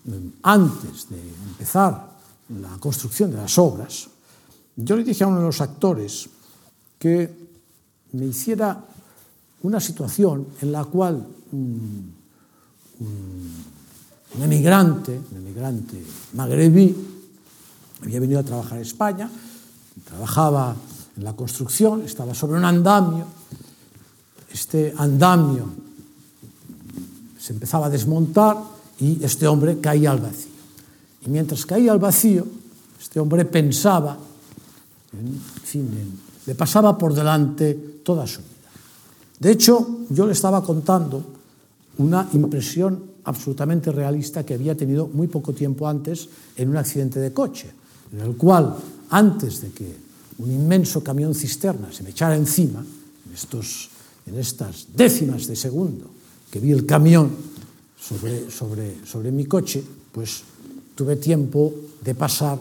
mm, 0.05 0.29
antes 0.43 1.09
de 1.09 1.21
empezar 1.51 2.19
la 2.61 2.77
construcción 2.79 3.31
de 3.31 3.37
las 3.37 3.59
obras, 3.59 4.09
yo 4.77 4.97
le 4.97 5.05
dije 5.05 5.25
a 5.25 5.27
uno 5.27 5.41
de 5.41 5.47
los 5.47 5.61
actores 5.61 6.29
que 6.99 7.49
me 8.13 8.27
hiciera 8.27 8.85
una 9.63 9.81
situación 9.81 10.47
en 10.61 10.73
la 10.73 10.85
cual 10.85 11.27
un, 11.53 12.15
un 13.01 13.78
un 14.37 14.43
emigrante, 14.43 15.21
un 15.31 15.37
emigrante 15.39 16.03
magrebí, 16.35 16.95
había 18.03 18.21
venido 18.21 18.41
a 18.41 18.43
trabajar 18.43 18.79
a 18.79 18.83
España, 18.83 19.31
trabajaba 20.05 20.77
en 21.17 21.25
la 21.25 21.35
construcción, 21.35 22.03
estaba 22.03 22.35
sobre 22.35 22.59
un 22.59 22.65
andamio, 22.65 23.27
este 24.53 24.95
andamio 24.97 25.67
se 27.39 27.53
empezaba 27.53 27.87
a 27.87 27.91
desmontar 27.91 28.57
y 29.01 29.25
este 29.25 29.47
hombre 29.47 29.79
caía 29.81 30.11
al 30.11 30.21
vacío. 30.21 30.53
Y 31.27 31.31
mientras 31.31 31.65
caía 31.67 31.93
al 31.93 31.99
vacío, 31.99 32.47
este 33.01 33.21
hombre 33.21 33.45
pensaba, 33.45 34.17
en 35.13 35.41
fin, 35.65 35.89
en, 35.93 36.29
le 36.47 36.55
pasaba 36.55 36.97
por 36.97 37.13
delante 37.13 38.01
toda 38.03 38.27
su 38.27 38.39
vida. 38.39 38.71
De 39.39 39.53
hecho, 39.53 40.01
yo 40.09 40.27
le 40.27 40.33
estaba 40.33 40.63
contando 40.63 41.23
una 41.99 42.27
impresión 42.33 43.03
absolutamente 43.29 43.93
realista 43.93 44.45
que 44.45 44.55
había 44.55 44.75
tenido 44.75 45.07
muy 45.07 45.29
poco 45.29 45.53
tiempo 45.53 45.87
antes 45.87 46.29
en 46.57 46.71
un 46.71 46.77
accidente 46.77 47.21
de 47.21 47.33
coche, 47.33 47.69
en 48.13 48.21
el 48.21 48.37
cual, 48.37 48.75
antes 49.11 49.61
de 49.61 49.71
que 49.71 49.89
un 50.39 50.51
inmenso 50.51 51.05
camión 51.05 51.35
cisterna 51.35 51.93
se 51.93 52.03
me 52.03 52.11
echara 52.11 52.37
encima, 52.37 52.81
en, 52.81 53.35
estos, 53.35 53.91
en 54.27 54.39
estas 54.39 54.89
décimas 54.97 55.47
de 55.47 55.57
segundo 55.57 56.09
que 56.51 56.61
vi 56.61 56.73
el 56.73 56.87
camión 56.87 57.29
sobre, 58.01 58.51
sobre, 58.51 59.05
sobre 59.05 59.31
mi 59.31 59.45
coche, 59.45 59.85
pues 60.13 60.43
tuve 60.95 61.17
tiempo 61.17 61.75
de 62.01 62.15
pasar 62.15 62.59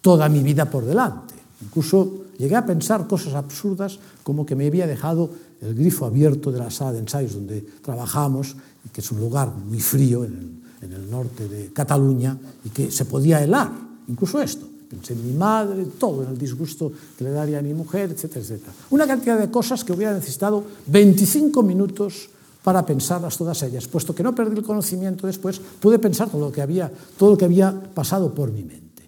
toda 0.00 0.28
mi 0.28 0.42
vida 0.42 0.70
por 0.70 0.86
delante. 0.86 1.34
Incluso 1.60 2.32
llegué 2.38 2.56
a 2.56 2.64
pensar 2.64 3.06
cosas 3.06 3.34
absurdas 3.34 3.98
como 4.22 4.46
que 4.46 4.56
me 4.56 4.66
había 4.66 4.86
dejado 4.86 5.28
el 5.60 5.74
grifo 5.74 6.06
abierto 6.06 6.52
de 6.52 6.58
la 6.58 6.70
sala 6.70 6.92
de 6.92 6.98
ensayos 7.00 7.34
donde 7.34 7.60
trabajamos, 7.82 8.56
que 8.92 9.00
es 9.00 9.12
un 9.12 9.20
lugar 9.20 9.52
muy 9.52 9.80
frío 9.80 10.24
en 10.24 10.32
el, 10.32 10.86
en 10.86 10.92
el 10.92 11.10
norte 11.10 11.48
de 11.48 11.72
Cataluña, 11.72 12.36
y 12.64 12.70
que 12.70 12.90
se 12.90 13.04
podía 13.04 13.42
helar, 13.42 13.70
incluso 14.08 14.40
esto. 14.40 14.66
Pensé 14.88 15.12
en 15.12 15.26
mi 15.26 15.34
madre, 15.34 15.84
todo, 15.98 16.22
en 16.22 16.30
el 16.30 16.38
disgusto 16.38 16.90
que 17.16 17.24
le 17.24 17.30
daría 17.30 17.58
a 17.58 17.62
mi 17.62 17.74
mujer, 17.74 18.10
etcétera, 18.10 18.40
etcétera. 18.40 18.72
Una 18.90 19.06
cantidad 19.06 19.38
de 19.38 19.50
cosas 19.50 19.84
que 19.84 19.92
hubiera 19.92 20.14
necesitado 20.14 20.64
25 20.86 21.62
minutos 21.62 22.30
para 22.62 22.86
pensarlas 22.86 23.36
todas 23.36 23.62
ellas, 23.62 23.86
puesto 23.86 24.14
que 24.14 24.22
no 24.22 24.34
perdí 24.34 24.56
el 24.56 24.64
conocimiento 24.64 25.26
después, 25.26 25.60
pude 25.80 25.98
pensar 25.98 26.30
todo 26.30 26.40
lo 26.40 26.52
que 26.52 26.62
había, 26.62 26.90
todo 27.18 27.32
lo 27.32 27.36
que 27.36 27.44
había 27.44 27.72
pasado 27.72 28.32
por 28.32 28.50
mi 28.50 28.62
mente. 28.62 29.02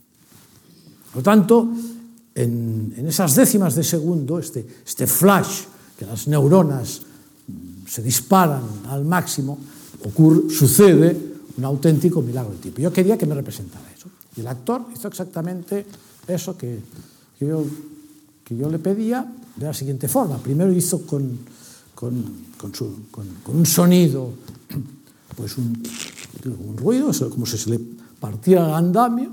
Por 1.13 1.17
lo 1.17 1.23
tanto, 1.23 1.69
en, 2.35 2.95
en 2.97 3.07
esas 3.07 3.35
décimas 3.35 3.75
de 3.75 3.83
segundo, 3.83 4.39
este, 4.39 4.67
este 4.87 5.07
flash 5.07 5.65
que 6.01 6.09
as 6.09 6.33
neuronas 6.33 7.05
mm, 7.45 7.85
se 7.85 8.01
disparan 8.01 8.89
al 8.89 9.05
máximo, 9.05 9.61
ocurre, 10.09 10.49
sucede 10.49 11.13
un 11.61 11.65
auténtico 11.69 12.25
milagro 12.25 12.57
del 12.57 12.73
tipo. 12.73 12.81
Yo 12.81 12.89
quería 12.89 13.21
que 13.21 13.29
me 13.29 13.37
representara 13.37 13.85
eso. 13.93 14.09
Y 14.33 14.41
el 14.41 14.49
actor 14.49 14.89
hizo 14.97 15.13
exactamente 15.13 15.85
eso 16.25 16.57
que, 16.57 16.81
que, 17.37 17.45
yo, 17.45 17.61
que 18.41 18.57
yo 18.57 18.73
le 18.73 18.81
pedía 18.81 19.29
de 19.57 19.67
la 19.67 19.75
siguiente 19.75 20.09
forma. 20.09 20.41
Primero 20.41 20.73
hizo 20.73 21.05
con, 21.05 21.37
con, 21.95 22.49
con, 22.57 22.75
su, 22.75 23.11
con, 23.11 23.27
con 23.45 23.61
un 23.61 23.67
sonido, 23.67 24.33
pues 25.37 25.59
un, 25.59 25.83
un 26.47 26.77
ruido, 26.79 27.13
como 27.29 27.45
si 27.45 27.59
se 27.59 27.69
le 27.69 27.81
partiera 28.19 28.69
el 28.69 28.75
andamio. 28.75 29.29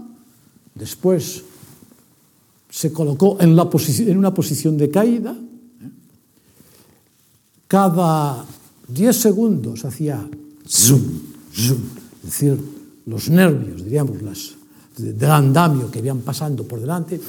Después 0.75 1.43
se 2.69 2.91
colocó 2.91 3.37
en, 3.39 3.55
la 3.55 3.69
en 3.71 4.17
una 4.17 4.33
posición 4.33 4.77
de 4.77 4.91
caída 4.91 5.33
cada 7.67 8.45
10 8.87 9.15
segundos 9.15 9.83
hacía 9.83 10.25
zoom, 10.67 11.01
zoom, 11.53 11.81
es 12.23 12.23
decir, 12.23 12.57
los 13.05 13.29
nervios, 13.29 13.83
diríamos, 13.83 14.21
las, 14.21 14.55
del 14.97 15.31
andamio 15.31 15.91
que 15.91 15.99
iban 15.99 16.21
pasando 16.21 16.63
por 16.63 16.79
delante, 16.79 17.19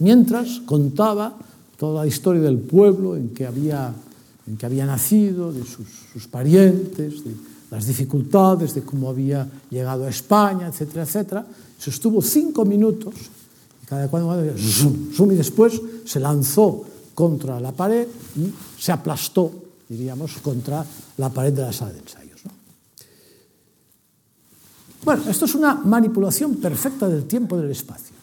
mientras 0.00 0.60
contaba 0.66 1.36
toda 1.76 2.02
la 2.02 2.06
historia 2.08 2.42
del 2.42 2.58
pueblo 2.58 3.16
en 3.16 3.30
que 3.30 3.46
había, 3.46 3.94
en 4.46 4.56
que 4.56 4.66
había 4.66 4.86
nacido, 4.86 5.52
de 5.52 5.64
sus, 5.64 5.86
sus 6.12 6.26
parientes, 6.26 7.24
de 7.24 7.34
las 7.70 7.86
dificultades, 7.86 8.74
de 8.74 8.82
cómo 8.82 9.10
había 9.10 9.48
llegado 9.70 10.04
a 10.04 10.08
España, 10.08 10.68
etcétera, 10.68 11.02
etcétera. 11.04 11.46
Se 11.78 11.90
estuvo 11.90 12.20
cinco 12.22 12.64
minutos 12.64 13.14
y 13.82 13.86
cada 13.86 14.08
cuando 14.08 14.34
zoom, 14.56 15.12
zoom, 15.12 15.32
y 15.32 15.36
después 15.36 15.80
se 16.04 16.18
lanzó 16.18 16.84
contra 17.14 17.60
la 17.60 17.72
pared 17.72 18.06
y 18.36 18.52
se 18.80 18.92
aplastó 18.92 19.67
diríamos, 19.88 20.38
contra 20.42 20.84
la 21.16 21.30
pared 21.30 21.52
de 21.52 21.62
la 21.62 21.72
sala 21.72 21.92
de 21.92 22.00
ensayos. 22.00 22.44
¿no? 22.44 22.50
Bueno, 25.04 25.22
esto 25.28 25.46
es 25.46 25.54
una 25.54 25.74
manipulación 25.74 26.56
perfecta 26.56 27.08
del 27.08 27.24
tiempo 27.24 27.56
y 27.58 27.62
del 27.62 27.70
espacio. 27.70 28.16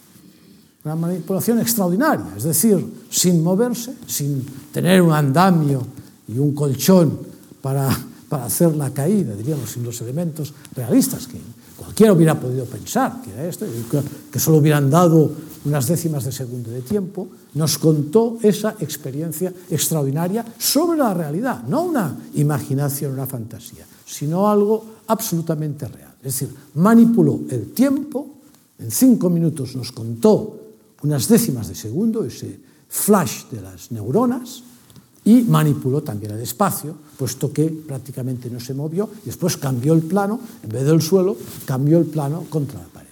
Una 0.83 0.95
manipulación 0.95 1.59
extraordinaria, 1.59 2.27
es 2.37 2.43
decir, 2.43 3.05
sin 3.09 3.41
moverse, 3.41 3.95
sin 4.05 4.45
tener 4.71 5.01
un 5.01 5.13
andamio 5.13 5.81
y 6.27 6.37
un 6.37 6.53
colchón 6.53 7.19
para, 7.61 7.89
para 8.29 8.45
hacer 8.45 8.75
la 8.75 8.91
caída, 8.91 9.33
diríamos, 9.35 9.71
sin 9.71 9.83
los 9.83 9.99
elementos 10.01 10.53
realistas 10.75 11.25
que 11.25 11.39
cualquiera 11.75 12.13
hubiera 12.13 12.39
podido 12.39 12.65
pensar 12.65 13.21
que 13.23 13.31
era 13.31 13.47
esto, 13.47 13.65
que 14.31 14.39
solo 14.39 14.57
hubieran 14.57 14.89
dado 14.91 15.31
unas 15.65 15.87
décimas 15.87 16.23
de 16.23 16.31
segundo 16.31 16.69
de 16.69 16.81
tiempo, 16.81 17.27
nos 17.55 17.77
contó 17.77 18.37
esa 18.41 18.75
experiencia 18.79 19.53
extraordinaria 19.69 20.45
sobre 20.57 20.97
la 20.97 21.13
realidad, 21.13 21.63
no 21.63 21.83
una 21.83 22.17
imaginación, 22.35 23.13
una 23.13 23.25
fantasía, 23.25 23.85
sino 24.05 24.49
algo 24.49 25.03
absolutamente 25.07 25.87
real. 25.87 26.13
Es 26.21 26.39
decir, 26.39 26.55
manipuló 26.75 27.41
el 27.49 27.71
tiempo, 27.73 28.35
en 28.79 28.91
cinco 28.91 29.29
minutos 29.29 29.75
nos 29.75 29.91
contó 29.91 30.59
unas 31.03 31.27
décimas 31.27 31.67
de 31.67 31.75
segundo, 31.75 32.23
ese 32.23 32.59
flash 32.87 33.45
de 33.51 33.61
las 33.61 33.91
neuronas, 33.91 34.63
y 35.25 35.41
manipuló 35.41 36.03
también 36.03 36.33
el 36.33 36.41
espacio, 36.41 36.95
puesto 37.17 37.51
que 37.51 37.65
prácticamente 37.65 38.49
no 38.49 38.59
se 38.59 38.75
movió, 38.75 39.09
y 39.23 39.25
después 39.25 39.57
cambió 39.57 39.93
el 39.93 40.03
plano, 40.03 40.39
en 40.61 40.69
vez 40.69 40.85
del 40.85 41.01
suelo, 41.01 41.35
cambió 41.65 41.97
el 41.97 42.05
plano 42.05 42.45
contra 42.49 42.79
la 42.79 42.85
pared. 42.85 43.09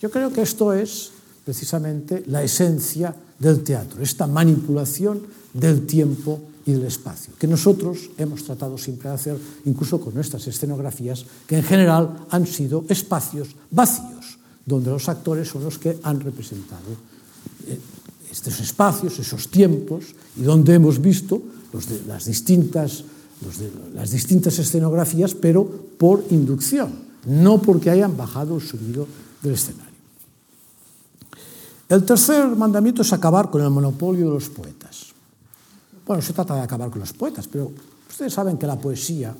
Yo 0.00 0.10
creo 0.10 0.32
que 0.32 0.42
esto 0.42 0.72
es 0.72 1.10
precisamente 1.46 2.26
la 2.26 2.42
esencia 2.42 3.14
del 3.38 3.62
teatro, 3.62 4.02
esta 4.02 4.26
manipulación 4.26 5.22
del 5.54 5.86
tiempo 5.86 6.42
y 6.66 6.72
del 6.72 6.90
espacio, 6.90 7.34
que 7.38 7.46
nosotros 7.46 8.10
hemos 8.18 8.42
tratado 8.42 8.76
siempre 8.76 9.08
de 9.08 9.14
hacer, 9.14 9.38
incluso 9.64 10.00
con 10.00 10.12
nuestras 10.12 10.44
escenografías, 10.48 11.24
que 11.46 11.56
en 11.56 11.62
general 11.62 12.26
han 12.30 12.50
sido 12.50 12.84
espacios 12.88 13.54
vacíos, 13.70 14.42
donde 14.66 14.90
los 14.90 15.08
actores 15.08 15.46
son 15.46 15.62
los 15.62 15.78
que 15.78 15.96
han 16.02 16.18
representado 16.18 16.98
eh, 17.68 17.78
estos 18.28 18.58
espacios, 18.58 19.16
esos 19.20 19.46
tiempos, 19.46 20.16
y 20.36 20.42
donde 20.42 20.74
hemos 20.74 21.00
visto 21.00 21.40
los 21.72 21.88
de, 21.88 22.02
las, 22.08 22.24
distintas, 22.24 23.04
los 23.46 23.58
de, 23.58 23.70
las 23.94 24.10
distintas 24.10 24.58
escenografías, 24.58 25.34
pero 25.34 25.64
por 25.96 26.24
inducción, 26.30 26.90
no 27.24 27.62
porque 27.62 27.90
hayan 27.90 28.16
bajado 28.16 28.56
o 28.56 28.60
subido 28.60 29.06
del 29.44 29.54
escenario. 29.54 29.85
El 31.88 32.04
tercer 32.04 32.48
mandamiento 32.48 33.02
es 33.02 33.12
acabar 33.12 33.50
con 33.50 33.62
el 33.62 33.70
monopolio 33.70 34.26
de 34.26 34.34
los 34.34 34.48
poetas. 34.48 35.06
Bueno, 36.06 36.22
se 36.22 36.32
trata 36.32 36.54
de 36.54 36.62
acabar 36.62 36.90
con 36.90 37.00
los 37.00 37.12
poetas, 37.12 37.46
pero 37.46 37.70
ustedes 38.08 38.32
saben 38.32 38.58
que 38.58 38.66
la 38.66 38.78
poesía 38.78 39.34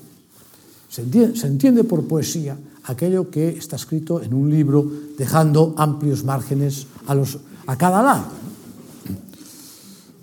se 0.89 1.01
entiende, 1.01 1.37
se 1.37 1.47
entiende 1.47 1.83
por 1.83 2.07
poesía 2.07 2.57
aquello 2.85 3.29
que 3.29 3.49
está 3.49 3.75
escrito 3.75 4.21
en 4.21 4.33
un 4.33 4.49
libro, 4.49 4.89
dejando 5.17 5.75
amplios 5.77 6.23
márgenes 6.23 6.87
a, 7.07 7.15
los, 7.15 7.37
a 7.65 7.77
cada 7.77 8.01
lado. 8.01 8.25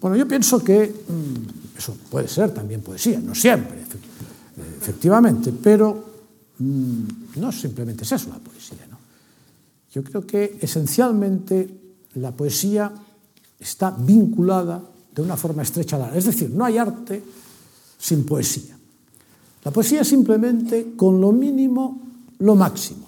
Bueno, 0.00 0.16
yo 0.16 0.26
pienso 0.26 0.62
que 0.64 0.86
mm, 0.86 1.78
eso 1.78 1.96
puede 2.10 2.28
ser 2.28 2.52
también 2.52 2.80
poesía, 2.80 3.20
no 3.20 3.34
siempre, 3.34 3.80
eh, 3.80 4.76
efectivamente, 4.80 5.52
pero 5.52 6.04
mm, 6.58 7.02
no 7.36 7.52
simplemente 7.52 8.04
es 8.04 8.12
eso 8.12 8.30
la 8.30 8.38
poesía. 8.38 8.86
¿no? 8.90 8.98
Yo 9.92 10.02
creo 10.02 10.26
que 10.26 10.58
esencialmente 10.60 11.83
la 12.14 12.32
poesía 12.32 12.92
está 13.58 13.90
vinculada 13.90 14.82
de 15.14 15.22
una 15.22 15.36
forma 15.36 15.62
estrecha 15.62 15.96
a 15.96 16.00
la... 16.00 16.16
Es 16.16 16.24
decir, 16.24 16.50
no 16.50 16.64
hay 16.64 16.78
arte 16.78 17.22
sin 17.98 18.24
poesía. 18.24 18.76
La 19.64 19.70
poesía 19.70 20.02
es 20.02 20.08
simplemente 20.08 20.92
con 20.96 21.20
lo 21.20 21.32
mínimo 21.32 22.00
lo 22.40 22.54
máximo. 22.54 23.06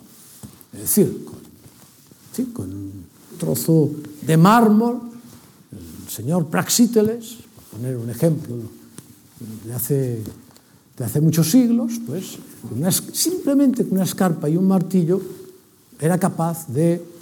Es 0.73 0.81
decir, 0.81 1.25
con, 1.25 1.39
¿sí? 2.33 2.45
con 2.53 2.73
un 2.73 3.07
trozo 3.39 3.91
de 4.23 4.37
mármol, 4.37 5.01
el 5.73 6.11
señor 6.11 6.47
Praxíteles, 6.47 7.37
por 7.55 7.79
poner 7.79 7.97
un 7.97 8.09
ejemplo 8.09 8.57
de 9.65 9.75
hace, 9.75 10.23
de 10.97 11.05
hace 11.05 11.21
muchos 11.21 11.51
siglos, 11.51 12.01
pues 12.07 12.39
una, 12.71 12.91
simplemente 12.91 13.85
con 13.85 13.95
una 13.95 14.05
escarpa 14.05 14.49
y 14.49 14.57
un 14.57 14.67
martillo 14.67 15.21
era 16.01 16.19
capaz 16.19 16.67
de 16.69 17.16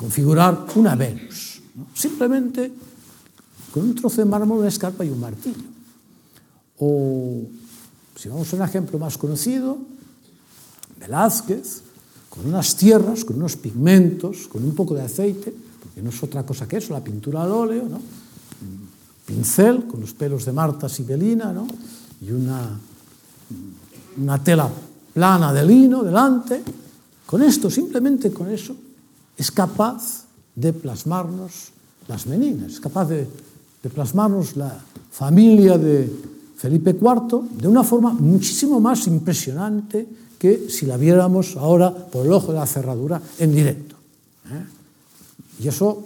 configurar 0.00 0.64
una 0.76 0.96
Venus, 0.96 1.60
¿no? 1.76 1.84
simplemente 1.92 2.72
con 3.70 3.82
un 3.82 3.94
trozo 3.94 4.22
de 4.22 4.24
mármol, 4.24 4.60
una 4.60 4.68
escarpa 4.68 5.04
y 5.04 5.10
un 5.10 5.20
martillo. 5.20 5.68
O, 6.78 7.42
si 8.16 8.30
vamos 8.30 8.50
a 8.50 8.56
un 8.56 8.62
ejemplo 8.62 8.98
más 8.98 9.18
conocido, 9.18 9.76
Velázquez, 10.98 11.82
con 12.30 12.46
unas 12.46 12.74
tierras, 12.76 13.26
con 13.26 13.36
unos 13.36 13.56
pigmentos, 13.56 14.48
con 14.48 14.64
un 14.64 14.74
poco 14.74 14.94
de 14.94 15.02
aceite, 15.02 15.52
porque 15.82 16.00
no 16.00 16.08
es 16.08 16.22
otra 16.22 16.46
cosa 16.46 16.66
que 16.66 16.78
eso, 16.78 16.94
la 16.94 17.04
pintura 17.04 17.42
al 17.42 17.52
óleo, 17.52 17.84
¿no? 17.84 17.96
un 17.96 18.88
pincel 19.26 19.84
con 19.84 20.00
los 20.00 20.14
pelos 20.14 20.46
de 20.46 20.52
Marta 20.52 20.88
Sibelina 20.88 21.52
¿no? 21.52 21.66
y 22.22 22.30
una, 22.30 22.70
una 24.16 24.42
tela 24.42 24.66
plana 25.12 25.52
de 25.52 25.66
lino 25.66 26.02
delante. 26.02 26.62
Con 27.26 27.42
esto, 27.42 27.68
simplemente 27.68 28.32
con 28.32 28.50
eso, 28.50 28.74
es 29.40 29.50
capaz 29.50 30.26
de 30.54 30.74
plasmarnos 30.74 31.72
las 32.08 32.26
meninas, 32.26 32.72
es 32.72 32.80
capaz 32.80 33.06
de, 33.06 33.26
de 33.82 33.88
plasmarnos 33.88 34.54
la 34.54 34.78
familia 35.10 35.78
de 35.78 36.12
Felipe 36.56 36.90
IV 36.90 37.48
de 37.56 37.66
una 37.66 37.82
forma 37.82 38.12
muchísimo 38.12 38.80
más 38.80 39.06
impresionante 39.06 40.06
que 40.38 40.68
si 40.68 40.84
la 40.84 40.98
viéramos 40.98 41.56
ahora 41.56 41.88
por 41.90 42.26
el 42.26 42.32
ojo 42.32 42.52
de 42.52 42.58
la 42.58 42.66
cerradura 42.66 43.22
en 43.38 43.54
directo. 43.54 43.96
¿eh? 44.50 45.64
Y 45.64 45.68
eso 45.68 46.04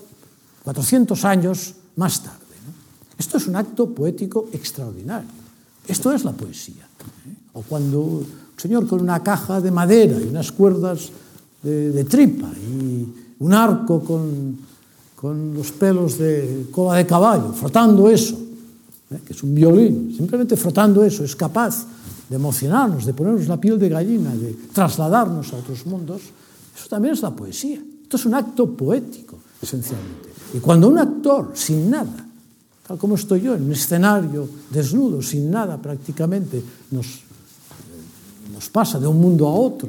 400 0.62 1.24
años 1.24 1.74
más 1.96 2.22
tarde. 2.22 2.38
¿no? 2.64 2.72
Esto 3.18 3.38
es 3.38 3.48
un 3.48 3.56
acto 3.56 3.90
poético 3.90 4.48
extraordinario. 4.52 5.30
Esto 5.88 6.12
es 6.12 6.24
la 6.24 6.32
poesía. 6.32 6.84
¿eh? 6.84 7.34
O 7.54 7.62
cuando 7.62 8.00
un 8.00 8.26
señor 8.56 8.86
con 8.86 9.00
una 9.00 9.24
caja 9.24 9.60
de 9.60 9.72
madera 9.72 10.20
y 10.20 10.28
unas 10.28 10.52
cuerdas 10.52 11.10
de, 11.64 11.90
de 11.90 12.04
tripa 12.04 12.48
y 12.52 13.23
un 13.38 13.52
arco 13.52 14.00
con, 14.00 14.58
con 15.16 15.54
los 15.54 15.72
pelos 15.72 16.18
de 16.18 16.66
cola 16.70 16.98
de 16.98 17.06
caballo, 17.06 17.52
frotando 17.52 18.08
eso, 18.08 18.36
¿eh? 19.10 19.20
que 19.26 19.32
es 19.32 19.42
un 19.42 19.54
violín, 19.54 20.14
simplemente 20.16 20.56
frotando 20.56 21.02
eso, 21.02 21.24
es 21.24 21.34
capaz 21.34 21.86
de 22.28 22.36
emocionarnos, 22.36 23.04
de 23.04 23.14
ponernos 23.14 23.48
la 23.48 23.60
piel 23.60 23.78
de 23.78 23.88
gallina, 23.88 24.34
de 24.34 24.54
trasladarnos 24.72 25.52
a 25.52 25.56
otros 25.56 25.86
mundos, 25.86 26.22
eso 26.76 26.88
también 26.88 27.14
es 27.14 27.22
la 27.22 27.30
poesía. 27.30 27.80
Esto 28.02 28.16
es 28.16 28.26
un 28.26 28.34
acto 28.34 28.70
poético, 28.70 29.38
esencialmente. 29.62 30.28
Y 30.54 30.58
cuando 30.58 30.88
un 30.88 30.98
actor, 30.98 31.52
sin 31.54 31.90
nada, 31.90 32.26
tal 32.86 32.98
como 32.98 33.14
estoy 33.14 33.40
yo, 33.40 33.54
en 33.54 33.64
un 33.64 33.72
escenario 33.72 34.48
desnudo, 34.70 35.22
sin 35.22 35.50
nada 35.50 35.80
prácticamente, 35.80 36.62
nos, 36.90 37.06
eh, 37.06 38.52
nos 38.52 38.68
pasa 38.68 39.00
de 39.00 39.06
un 39.06 39.20
mundo 39.20 39.46
a 39.48 39.54
otro, 39.54 39.88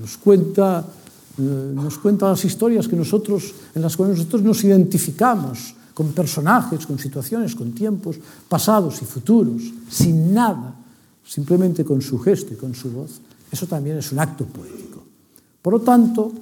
nos 0.00 0.16
cuenta 0.18 0.84
Eh, 1.38 1.72
nos 1.74 1.98
cuentan 1.98 2.30
las 2.30 2.44
historias 2.44 2.88
que 2.88 2.96
nosotros, 2.96 3.54
en 3.74 3.82
las 3.82 3.96
cuales 3.96 4.18
nosotros 4.18 4.42
nos 4.42 4.64
identificamos 4.64 5.74
con 5.92 6.12
personajes, 6.12 6.86
con 6.86 6.98
situaciones, 6.98 7.54
con 7.54 7.72
tiempos 7.72 8.16
pasados 8.48 9.00
y 9.02 9.04
futuros, 9.04 9.62
sin 9.88 10.32
nada, 10.32 10.74
simplemente 11.24 11.84
con 11.84 12.02
su 12.02 12.18
gesto 12.18 12.54
y 12.54 12.56
con 12.56 12.74
su 12.74 12.90
voz, 12.90 13.20
eso 13.50 13.66
también 13.66 13.98
es 13.98 14.12
un 14.12 14.18
acto 14.18 14.44
poético. 14.44 15.02
Por 15.62 15.72
lo 15.72 15.80
tanto, 15.80 16.32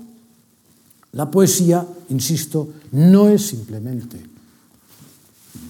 la 1.13 1.31
poesía, 1.31 1.87
insisto, 2.11 2.69
no 2.93 3.29
es 3.29 3.47
simplemente 3.47 4.21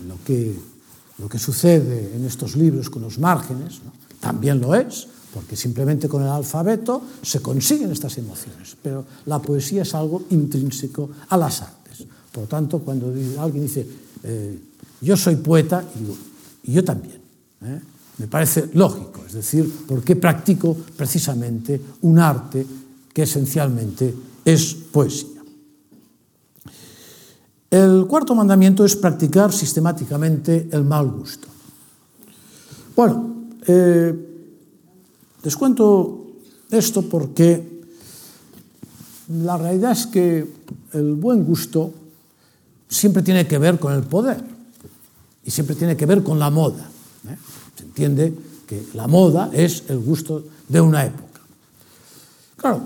lo 0.08 0.16
que, 0.24 0.56
lo 1.18 1.28
que 1.28 1.38
sucede 1.38 2.16
en 2.16 2.24
estos 2.24 2.56
libros 2.56 2.88
con 2.88 3.02
los 3.02 3.18
márgenes, 3.18 3.80
¿no? 3.84 3.92
también 4.20 4.60
lo 4.60 4.74
es, 4.74 5.06
porque 5.34 5.56
simplemente 5.56 6.08
con 6.08 6.22
el 6.22 6.28
alfabeto 6.28 7.02
se 7.20 7.42
consiguen 7.42 7.90
estas 7.90 8.16
emociones, 8.18 8.76
pero 8.80 9.04
la 9.26 9.42
poesía 9.42 9.82
es 9.82 9.92
algo 9.92 10.22
intrínseco 10.30 11.10
a 11.28 11.36
las 11.36 11.60
artes. 11.60 12.06
Por 12.30 12.44
lo 12.44 12.48
tanto, 12.48 12.78
cuando 12.78 13.12
alguien 13.40 13.64
dice, 13.64 13.84
eh, 14.22 14.58
yo 15.00 15.16
soy 15.16 15.34
poeta, 15.36 15.84
y 15.96 15.98
digo, 15.98 16.16
y 16.62 16.72
yo 16.72 16.84
también. 16.84 17.18
¿eh? 17.62 17.80
Me 18.18 18.28
parece 18.28 18.70
lógico, 18.74 19.24
es 19.26 19.32
decir, 19.32 19.68
porque 19.88 20.14
practico 20.14 20.76
precisamente 20.96 21.80
un 22.02 22.20
arte 22.20 22.64
que 23.12 23.22
esencialmente 23.22 24.14
es 24.44 24.72
poesía. 24.92 25.42
El 27.70 28.06
cuarto 28.06 28.36
mandamiento 28.36 28.84
es 28.84 28.94
practicar 28.94 29.52
sistemáticamente 29.52 30.68
el 30.70 30.84
mal 30.84 31.10
gusto. 31.10 31.48
Bueno, 32.94 33.48
eh, 33.66 34.33
Les 35.44 35.56
cuento 35.56 36.24
esto 36.70 37.02
porque 37.02 37.84
la 39.28 39.56
realidad 39.58 39.92
es 39.92 40.06
que 40.06 40.46
el 40.92 41.14
buen 41.14 41.44
gusto 41.44 41.92
siempre 42.88 43.22
tiene 43.22 43.46
que 43.46 43.58
ver 43.58 43.78
con 43.78 43.92
el 43.92 44.02
poder 44.02 44.42
y 45.44 45.50
siempre 45.50 45.76
tiene 45.76 45.96
que 45.96 46.06
ver 46.06 46.22
con 46.22 46.38
la 46.38 46.50
moda. 46.50 46.88
¿eh? 47.28 47.36
Se 47.76 47.84
entiende 47.84 48.34
que 48.66 48.86
la 48.94 49.06
moda 49.06 49.50
es 49.52 49.84
el 49.88 49.98
gusto 49.98 50.44
de 50.68 50.80
una 50.80 51.04
época. 51.04 51.40
Claro, 52.56 52.82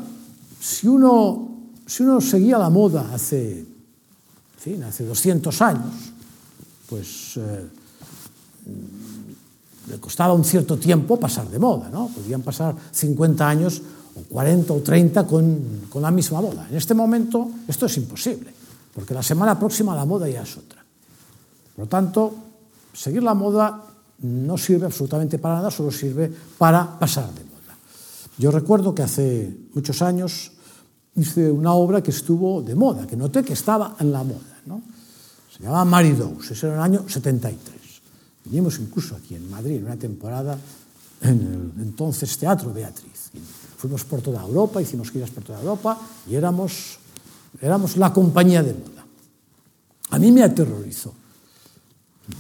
si 0.61 0.89
uno, 0.89 1.49
si 1.87 2.03
uno 2.03 2.21
seguía 2.21 2.59
la 2.59 2.71
moda 2.71 3.15
hace, 3.15 3.61
en 3.61 3.67
fin, 4.59 4.83
hace 4.83 5.05
200 5.05 5.63
años, 5.63 5.95
pues 6.89 7.37
eh, 7.37 7.69
le 9.89 9.99
costaba 9.99 10.33
un 10.33 10.45
cierto 10.45 10.77
tiempo 10.77 11.19
pasar 11.19 11.49
de 11.49 11.59
moda, 11.59 11.89
¿no? 11.91 12.09
Podían 12.09 12.43
pasar 12.43 12.75
50 12.93 13.49
años 13.49 13.83
o 14.15 14.23
40 14.29 14.73
o 14.73 14.81
30 14.81 15.27
con, 15.27 15.87
con 15.89 16.03
la 16.03 16.11
misma 16.11 16.41
moda. 16.41 16.67
En 16.71 16.77
este 16.77 16.95
momento 16.95 17.51
esto 17.67 17.87
es 17.87 17.97
imposible, 17.97 18.53
porque 18.95 19.15
la 19.15 19.23
semana 19.23 19.59
próxima 19.59 19.95
la 19.95 20.05
moda 20.05 20.29
ya 20.29 20.43
es 20.43 20.57
otra. 20.57 20.85
Por 21.75 21.85
lo 21.85 21.89
tanto, 21.89 22.35
seguir 22.93 23.23
la 23.23 23.35
moda 23.35 23.85
no 24.23 24.59
sirve 24.59 24.87
absolutamente 24.87 25.39
para 25.39 25.57
nada, 25.57 25.71
solo 25.71 25.91
sirve 25.91 26.31
para 26.59 26.99
pasar 26.99 27.33
de 27.33 27.45
moda. 27.45 27.79
Yo 28.37 28.51
recuerdo 28.51 28.95
que 28.95 29.03
hace 29.03 29.57
muchos 29.75 30.03
años 30.03 30.53
hice 31.15 31.51
una 31.51 31.73
obra 31.73 32.03
que 32.03 32.11
estuvo 32.11 32.63
de 32.63 32.75
moda, 32.75 33.07
que 33.07 33.17
noté 33.17 33.43
que 33.45 33.53
estaba 33.53 33.97
en 34.01 34.13
la 34.13 34.23
moda. 34.25 34.59
¿no? 34.67 34.83
Se 35.51 35.63
llamaba 35.63 35.85
Maridous, 35.85 36.51
ese 36.51 36.67
era 36.67 36.77
el 36.77 36.83
año 36.83 37.05
73. 37.09 37.78
Teníamos 38.49 38.79
incluso 38.79 39.15
aquí 39.15 39.35
en 39.35 39.51
Madrid, 39.51 39.77
en 39.77 39.85
una 39.85 39.97
temporada, 39.97 40.59
en 41.21 41.73
el 41.77 41.83
entonces 41.83 42.39
Teatro 42.39 42.73
Beatriz. 42.73 43.29
Y 43.35 43.41
fuimos 43.77 44.05
por 44.05 44.23
toda 44.23 44.41
Europa, 44.43 44.81
hicimos 44.81 45.11
giras 45.11 45.29
por 45.29 45.45
toda 45.45 45.61
Europa 45.61 46.01
y 46.27 46.35
éramos, 46.35 46.97
éramos 47.61 47.99
la 47.99 48.11
compañía 48.11 48.63
de 48.63 48.73
moda. 48.73 49.05
A 50.11 50.19
mí 50.19 50.33
me 50.33 50.43
aterrorizó. 50.43 51.13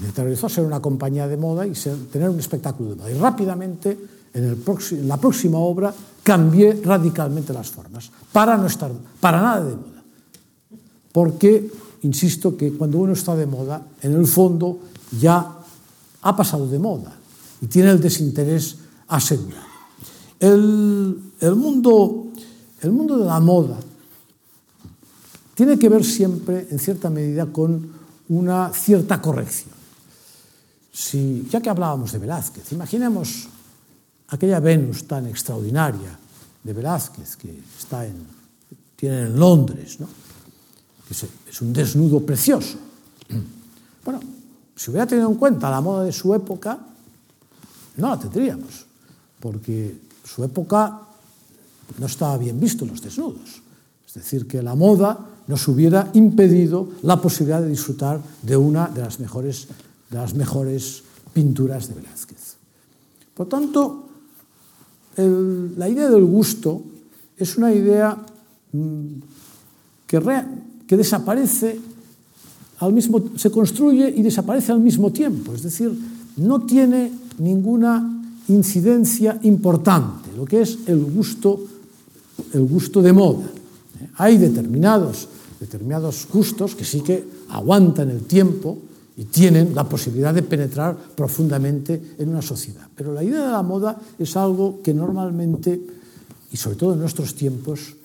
Me 0.00 0.08
aterrorizó 0.08 0.48
ser 0.48 0.64
una 0.64 0.80
compañía 0.80 1.28
de 1.28 1.36
moda 1.36 1.66
y 1.66 1.74
ser, 1.74 1.94
tener 2.10 2.30
un 2.30 2.38
espectáculo 2.38 2.90
de 2.90 2.96
moda. 2.96 3.10
Y 3.10 3.18
rápidamente, 3.18 3.98
en, 4.32 4.44
el 4.44 4.62
en 4.92 5.08
la 5.08 5.18
próxima 5.18 5.58
obra, 5.58 5.92
cambié 6.22 6.80
radicalmente 6.82 7.52
las 7.52 7.68
formas 7.68 8.10
para 8.32 8.56
no 8.56 8.66
estar 8.66 8.90
para 9.20 9.42
nada 9.42 9.64
de 9.64 9.76
moda. 9.76 10.02
Porque, 11.12 11.70
insisto, 12.02 12.56
que 12.56 12.72
cuando 12.72 12.96
uno 12.96 13.12
está 13.12 13.36
de 13.36 13.46
moda, 13.46 13.86
en 14.00 14.14
el 14.14 14.26
fondo 14.26 14.78
ya 15.20 15.57
ha 16.22 16.36
pasado 16.36 16.68
de 16.68 16.78
moda 16.78 17.16
y 17.60 17.66
tiene 17.66 17.90
el 17.90 18.00
desinterés 18.00 18.76
asegurado. 19.08 19.66
El, 20.38 21.32
el, 21.40 21.54
mundo, 21.56 22.28
el 22.80 22.92
mundo 22.92 23.18
de 23.18 23.24
la 23.24 23.40
moda 23.40 23.78
tiene 25.54 25.78
que 25.78 25.88
ver 25.88 26.04
siempre, 26.04 26.68
en 26.70 26.78
cierta 26.78 27.10
medida, 27.10 27.46
con 27.46 27.90
una 28.28 28.72
cierta 28.72 29.20
corrección. 29.20 29.74
Si, 30.92 31.48
ya 31.50 31.60
que 31.60 31.70
hablábamos 31.70 32.12
de 32.12 32.18
Velázquez, 32.18 32.72
imaginemos 32.72 33.48
aquella 34.28 34.60
Venus 34.60 35.06
tan 35.06 35.26
extraordinaria 35.26 36.18
de 36.62 36.72
Velázquez 36.72 37.36
que 37.36 37.58
está 37.78 38.06
en, 38.06 38.26
tiene 38.94 39.22
en 39.22 39.38
Londres, 39.38 39.98
¿no? 40.00 40.08
es, 41.10 41.26
es 41.48 41.62
un 41.62 41.72
desnudo 41.72 42.24
precioso. 42.24 42.78
Bueno, 44.04 44.20
Si 44.78 44.92
hubiera 44.92 45.08
tenido 45.08 45.28
en 45.28 45.34
cuenta 45.34 45.68
la 45.68 45.80
moda 45.80 46.04
de 46.04 46.12
su 46.12 46.32
época, 46.32 46.78
no 47.96 48.10
la 48.10 48.16
tendríamos, 48.16 48.86
porque 49.40 49.98
su 50.22 50.44
época 50.44 51.00
no 51.98 52.06
estaba 52.06 52.38
bien 52.38 52.60
visto 52.60 52.86
los 52.86 53.02
desnudos. 53.02 53.60
Es 54.06 54.14
decir, 54.14 54.46
que 54.46 54.62
la 54.62 54.76
moda 54.76 55.18
nos 55.48 55.66
hubiera 55.66 56.08
impedido 56.14 56.90
la 57.02 57.20
posibilidad 57.20 57.60
de 57.60 57.70
disfrutar 57.70 58.20
de 58.42 58.56
una 58.56 58.86
de 58.86 59.00
las 59.00 59.18
mejores, 59.18 59.66
de 60.10 60.16
las 60.16 60.34
mejores 60.34 61.02
pinturas 61.32 61.88
de 61.88 61.94
Velázquez. 61.94 62.54
Por 63.34 63.48
tanto, 63.48 64.06
el, 65.16 65.76
la 65.76 65.88
idea 65.88 66.08
del 66.08 66.24
gusto 66.24 66.84
es 67.36 67.56
una 67.56 67.72
idea 67.72 68.16
mm, 68.72 69.06
que, 70.06 70.20
re, 70.20 70.44
que 70.86 70.96
desaparece 70.96 71.80
al 72.80 72.92
mismo, 72.92 73.22
se 73.36 73.50
construye 73.50 74.08
y 74.16 74.22
desaparece 74.22 74.72
al 74.72 74.80
mismo 74.80 75.10
tiempo, 75.10 75.52
es 75.52 75.62
decir, 75.62 75.92
no 76.36 76.62
tiene 76.62 77.10
ninguna 77.38 78.22
incidencia 78.48 79.38
importante, 79.42 80.30
lo 80.36 80.44
que 80.44 80.62
es 80.62 80.78
el 80.86 81.04
gusto, 81.04 81.60
el 82.52 82.64
gusto 82.64 83.02
de 83.02 83.12
moda. 83.12 83.46
¿eh? 84.00 84.08
Hay 84.16 84.38
determinados, 84.38 85.28
determinados 85.60 86.26
gustos 86.32 86.74
que 86.74 86.84
sí 86.84 87.00
que 87.00 87.24
aguantan 87.50 88.10
el 88.10 88.22
tiempo 88.22 88.78
y 89.16 89.24
tienen 89.24 89.74
la 89.74 89.82
posibilidad 89.84 90.32
de 90.32 90.42
penetrar 90.42 90.96
profundamente 90.96 92.14
en 92.18 92.28
una 92.28 92.42
sociedad. 92.42 92.86
Pero 92.94 93.12
la 93.12 93.24
idea 93.24 93.46
de 93.46 93.52
la 93.52 93.62
moda 93.62 93.98
es 94.16 94.36
algo 94.36 94.80
que 94.82 94.94
normalmente, 94.94 95.80
y 96.52 96.56
sobre 96.56 96.76
todo 96.76 96.92
en 96.94 97.00
nuestros 97.00 97.34
tiempos, 97.34 97.96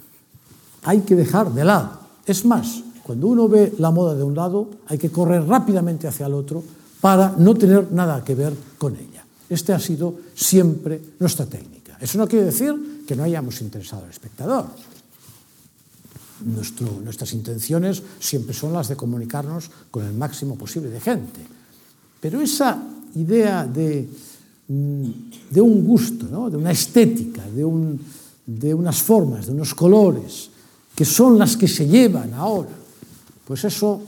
hay 0.81 1.01
que 1.01 1.15
dejar 1.15 1.53
de 1.53 1.63
lado. 1.63 1.99
Es 2.25 2.43
más, 2.45 2.81
Cuando 3.03 3.27
uno 3.27 3.49
ve 3.49 3.73
la 3.79 3.91
moda 3.91 4.15
de 4.15 4.23
un 4.23 4.33
lado, 4.33 4.69
hay 4.87 4.97
que 4.97 5.11
correr 5.11 5.45
rápidamente 5.45 6.07
hacia 6.07 6.25
el 6.25 6.33
otro 6.33 6.63
para 7.01 7.35
no 7.37 7.53
tener 7.53 7.91
nada 7.91 8.23
que 8.23 8.33
ver 8.33 8.53
con 8.77 8.95
ella. 8.95 9.25
Esta 9.49 9.75
ha 9.75 9.79
sido 9.79 10.15
siempre 10.33 11.01
nuestra 11.19 11.45
técnica. 11.45 11.97
Eso 11.99 12.17
no 12.17 12.27
quiere 12.27 12.45
decir 12.45 13.03
que 13.05 13.15
no 13.15 13.23
hayamos 13.23 13.59
interesado 13.59 14.05
al 14.05 14.09
espectador. 14.09 14.67
Nuestro, 16.45 17.01
nuestras 17.03 17.33
intenciones 17.33 18.01
siempre 18.19 18.53
son 18.53 18.71
las 18.71 18.87
de 18.87 18.95
comunicarnos 18.95 19.69
con 19.91 20.05
el 20.05 20.13
máximo 20.13 20.57
posible 20.57 20.89
de 20.89 21.01
gente. 21.01 21.41
Pero 22.21 22.39
esa 22.39 22.81
idea 23.15 23.67
de, 23.67 24.07
mm, 24.69 25.09
de 25.51 25.61
un 25.61 25.85
gusto, 25.85 26.25
¿no? 26.31 26.49
de 26.49 26.55
una 26.55 26.71
estética, 26.71 27.43
de, 27.49 27.65
un, 27.65 27.99
de 28.45 28.73
unas 28.73 29.01
formas, 29.01 29.45
de 29.45 29.51
unos 29.51 29.75
colores, 29.75 30.49
que 30.95 31.03
son 31.03 31.37
las 31.37 31.57
que 31.57 31.67
se 31.67 31.85
llevan 31.85 32.33
ahora 32.33 32.83
Pues 33.45 33.63
eso 33.65 34.01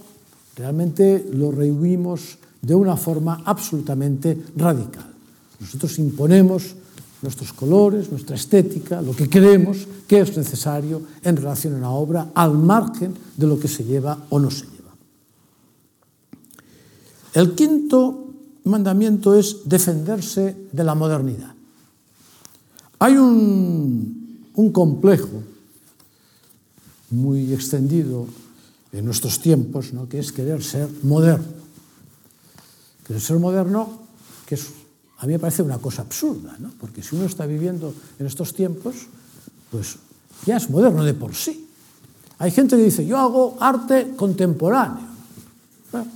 realmente 0.56 1.26
lo 1.34 1.52
rehuimos 1.52 2.38
de 2.62 2.76
una 2.76 2.98
forma 2.98 3.44
absolutamente 3.46 4.38
radical. 4.56 5.12
Nosotros 5.60 6.00
imponemos 6.00 6.76
nuestros 7.22 7.54
colores, 7.54 8.12
nuestra 8.12 8.36
estética, 8.36 9.02
lo 9.02 9.16
que 9.16 9.30
creemos 9.30 9.88
que 10.08 10.20
es 10.20 10.36
necesario 10.38 11.02
en 11.24 11.36
relación 11.38 11.74
a 11.76 11.78
una 11.78 11.92
obra 11.92 12.32
al 12.34 12.54
margen 12.54 13.14
de 13.36 13.48
lo 13.48 13.60
que 13.60 13.68
se 13.68 13.84
lleva 13.84 14.26
o 14.30 14.40
no 14.40 14.52
se 14.52 14.66
lleva. 14.66 14.94
El 17.34 17.56
quinto 17.56 18.30
mandamiento 18.66 19.38
es 19.38 19.58
defenderse 19.66 20.56
de 20.72 20.84
la 20.84 20.96
modernidad. 20.96 21.54
Hay 23.00 23.18
un, 23.18 24.50
un 24.56 24.72
complejo 24.72 25.44
muy 27.12 27.54
extendido 27.54 28.28
en 28.96 29.04
nuestros 29.04 29.40
tiempos, 29.40 29.92
¿no? 29.92 30.08
que 30.08 30.20
es 30.20 30.32
querer 30.32 30.64
ser 30.64 30.88
moderno. 31.04 31.46
Querer 33.06 33.22
ser 33.22 33.38
moderno, 33.40 33.90
que 34.46 34.56
es, 34.56 34.68
a 35.20 35.28
mí 35.28 35.34
me 35.34 35.40
parece 35.40 35.62
una 35.62 35.78
cosa 35.80 36.04
absurda, 36.04 36.56
¿no? 36.60 36.72
porque 36.80 37.04
si 37.04 37.16
uno 37.16 37.26
está 37.26 37.46
viviendo 37.46 37.94
en 38.18 38.26
estos 38.26 38.54
tiempos, 38.54 38.96
pues 39.70 39.98
ya 40.46 40.56
es 40.58 40.70
moderno 40.70 41.04
de 41.04 41.14
por 41.14 41.36
sí. 41.36 41.68
Hay 42.40 42.52
gente 42.52 42.78
que 42.78 42.84
dice, 42.84 43.06
yo 43.06 43.18
hago 43.18 43.58
arte 43.60 44.14
contemporáneo. 44.16 45.08
Bueno, 45.92 46.08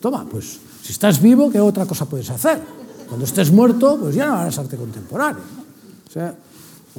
toma, 0.00 0.26
pues 0.30 0.58
si 0.82 0.92
estás 0.92 1.20
vivo, 1.20 1.50
¿qué 1.50 1.60
otra 1.60 1.86
cosa 1.86 2.04
puedes 2.04 2.28
hacer? 2.28 2.60
Cuando 3.08 3.24
estés 3.24 3.50
muerto, 3.50 3.98
pues 3.98 4.14
ya 4.14 4.26
no 4.26 4.34
harás 4.34 4.58
arte 4.58 4.76
contemporáneo. 4.76 5.42
¿no? 5.56 5.62
O, 6.06 6.10
sea, 6.10 6.34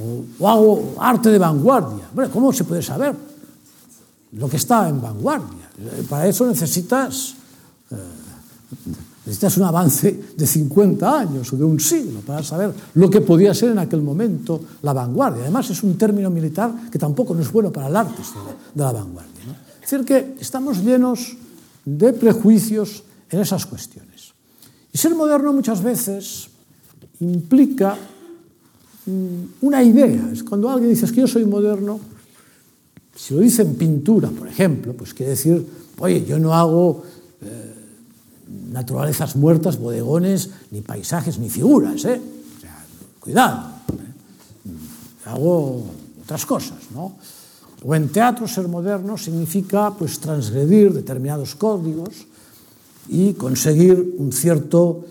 o, 0.02 0.26
o 0.40 0.48
hago 0.48 0.96
arte 1.00 1.30
de 1.30 1.38
vanguardia. 1.38 2.10
Bueno, 2.14 2.32
¿cómo 2.32 2.52
se 2.52 2.64
puede 2.64 2.82
saber? 2.82 3.29
lo 4.34 4.50
que 4.50 4.58
está 4.58 4.88
en 4.90 5.02
vanguardia. 5.02 5.70
Eh, 5.80 6.06
para 6.08 6.28
eso 6.28 6.46
necesitas, 6.46 7.36
eh, 7.90 7.96
necesitas 9.26 9.58
un 9.58 9.64
avance 9.64 10.34
de 10.36 10.48
50 10.48 11.20
años 11.20 11.52
o 11.54 11.58
de 11.58 11.64
un 11.64 11.80
siglo 11.80 12.22
para 12.22 12.44
saber 12.44 12.74
lo 12.96 13.10
que 13.10 13.22
podía 13.22 13.54
ser 13.54 13.72
en 13.72 13.80
aquel 13.80 14.02
momento 14.02 14.62
la 14.84 14.94
vanguardia. 14.94 15.44
Además, 15.44 15.70
es 15.70 15.82
un 15.84 15.98
término 15.98 16.30
militar 16.30 16.90
que 16.92 17.00
tampoco 17.00 17.34
no 17.34 17.42
es 17.42 17.52
bueno 17.52 17.72
para 17.72 17.88
el 17.88 17.96
arte 17.96 18.22
de 18.74 18.84
la 18.84 18.92
vanguardia. 18.92 19.46
¿no? 19.48 19.54
Es 19.82 19.90
decir, 19.90 20.06
que 20.06 20.36
estamos 20.40 20.84
llenos 20.84 21.36
de 21.86 22.14
prejuicios 22.14 23.04
en 23.30 23.40
esas 23.40 23.66
cuestiones. 23.66 24.34
Y 24.92 24.98
ser 24.98 25.16
moderno 25.16 25.54
muchas 25.54 25.82
veces 25.82 26.50
implica 27.20 27.98
mm, 29.06 29.66
una 29.66 29.84
idea. 29.84 30.30
Es 30.32 30.44
cuando 30.44 30.70
alguien 30.70 30.90
dice 30.90 31.06
es 31.06 31.12
que 31.12 31.22
yo 31.22 31.28
soy 31.28 31.46
moderno, 31.46 32.00
Si 33.16 33.34
lo 33.34 33.42
dicen 33.42 33.76
pintura, 33.76 34.30
por 34.30 34.48
ejemplo, 34.48 34.94
pues 34.94 35.14
quiere 35.14 35.32
decir, 35.32 35.66
oye, 36.00 36.26
yo 36.26 36.40
no 36.40 36.54
hago 36.54 37.04
eh, 37.42 37.74
naturalezas 38.72 39.36
muertas, 39.36 39.78
bodegones, 39.78 40.50
ni 40.72 40.82
paisajes, 40.82 41.38
ni 41.38 41.50
figuras, 41.50 42.06
¿eh? 42.06 42.22
O 42.58 42.62
sea, 42.62 42.86
cuidado, 43.20 43.70
¿eh? 43.94 45.30
hago 45.30 45.86
otras 46.24 46.46
cosas, 46.46 46.80
¿no? 46.94 47.14
O 47.84 47.96
en 47.96 48.10
teatro 48.10 48.48
ser 48.48 48.68
moderno 48.68 49.18
significa 49.18 49.92
pues 49.96 50.20
transgredir 50.20 50.92
determinados 50.92 51.56
códigos 51.56 52.28
y 53.08 53.34
conseguir 53.34 54.16
un 54.18 54.32
cierto, 54.32 55.06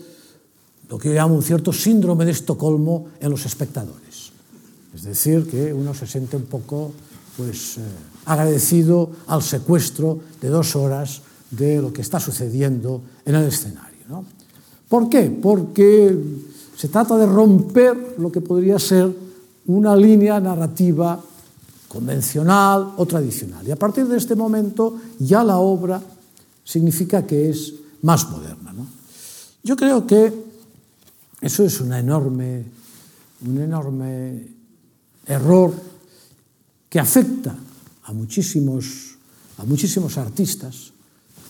lo 0.87 0.97
que 0.97 1.09
yo 1.09 1.15
llamo 1.15 1.35
un 1.35 1.43
cierto 1.43 1.73
síndrome 1.73 2.25
de 2.25 2.31
Estocolmo 2.31 3.07
en 3.19 3.31
los 3.31 3.45
espectadores. 3.45 4.31
Es 4.93 5.03
decir, 5.03 5.49
que 5.49 5.73
uno 5.73 5.93
se 5.93 6.05
siente 6.05 6.37
un 6.37 6.45
poco 6.45 6.93
pues, 7.39 7.77
eh, 7.77 7.81
agradecido 8.25 9.11
al 9.27 9.41
secuestro 9.41 10.19
de 10.41 10.49
dos 10.49 10.75
horas 10.75 11.21
de 11.49 11.81
lo 11.81 11.93
que 11.93 12.01
está 12.01 12.19
sucediendo 12.19 13.01
en 13.23 13.35
el 13.35 13.47
escenario. 13.47 14.03
¿no? 14.09 14.25
¿Por 14.89 15.07
qué? 15.07 15.31
Porque 15.41 16.17
se 16.75 16.89
trata 16.89 17.15
de 17.15 17.25
romper 17.25 18.15
lo 18.17 18.29
que 18.29 18.41
podría 18.41 18.77
ser 18.77 19.09
una 19.67 19.95
línea 19.95 20.37
narrativa 20.41 21.17
convencional 21.87 22.91
o 22.97 23.05
tradicional. 23.05 23.65
Y 23.65 23.71
a 23.71 23.79
partir 23.79 24.05
de 24.05 24.17
este 24.17 24.35
momento 24.35 24.99
ya 25.19 25.41
la 25.41 25.59
obra 25.59 26.01
significa 26.65 27.25
que 27.25 27.49
es 27.49 27.73
más 28.01 28.29
moderna. 28.29 28.73
¿no? 28.73 28.85
Yo 29.63 29.77
creo 29.77 30.05
que 30.05 30.33
eso 31.39 31.63
es 31.63 31.79
una 31.79 31.99
enorme, 31.99 32.65
un 33.47 33.57
enorme 33.59 34.45
error 35.25 35.71
que 36.89 36.99
afecta 36.99 37.55
a 38.03 38.13
muchísimos, 38.13 39.15
a 39.57 39.63
muchísimos 39.63 40.17
artistas, 40.17 40.91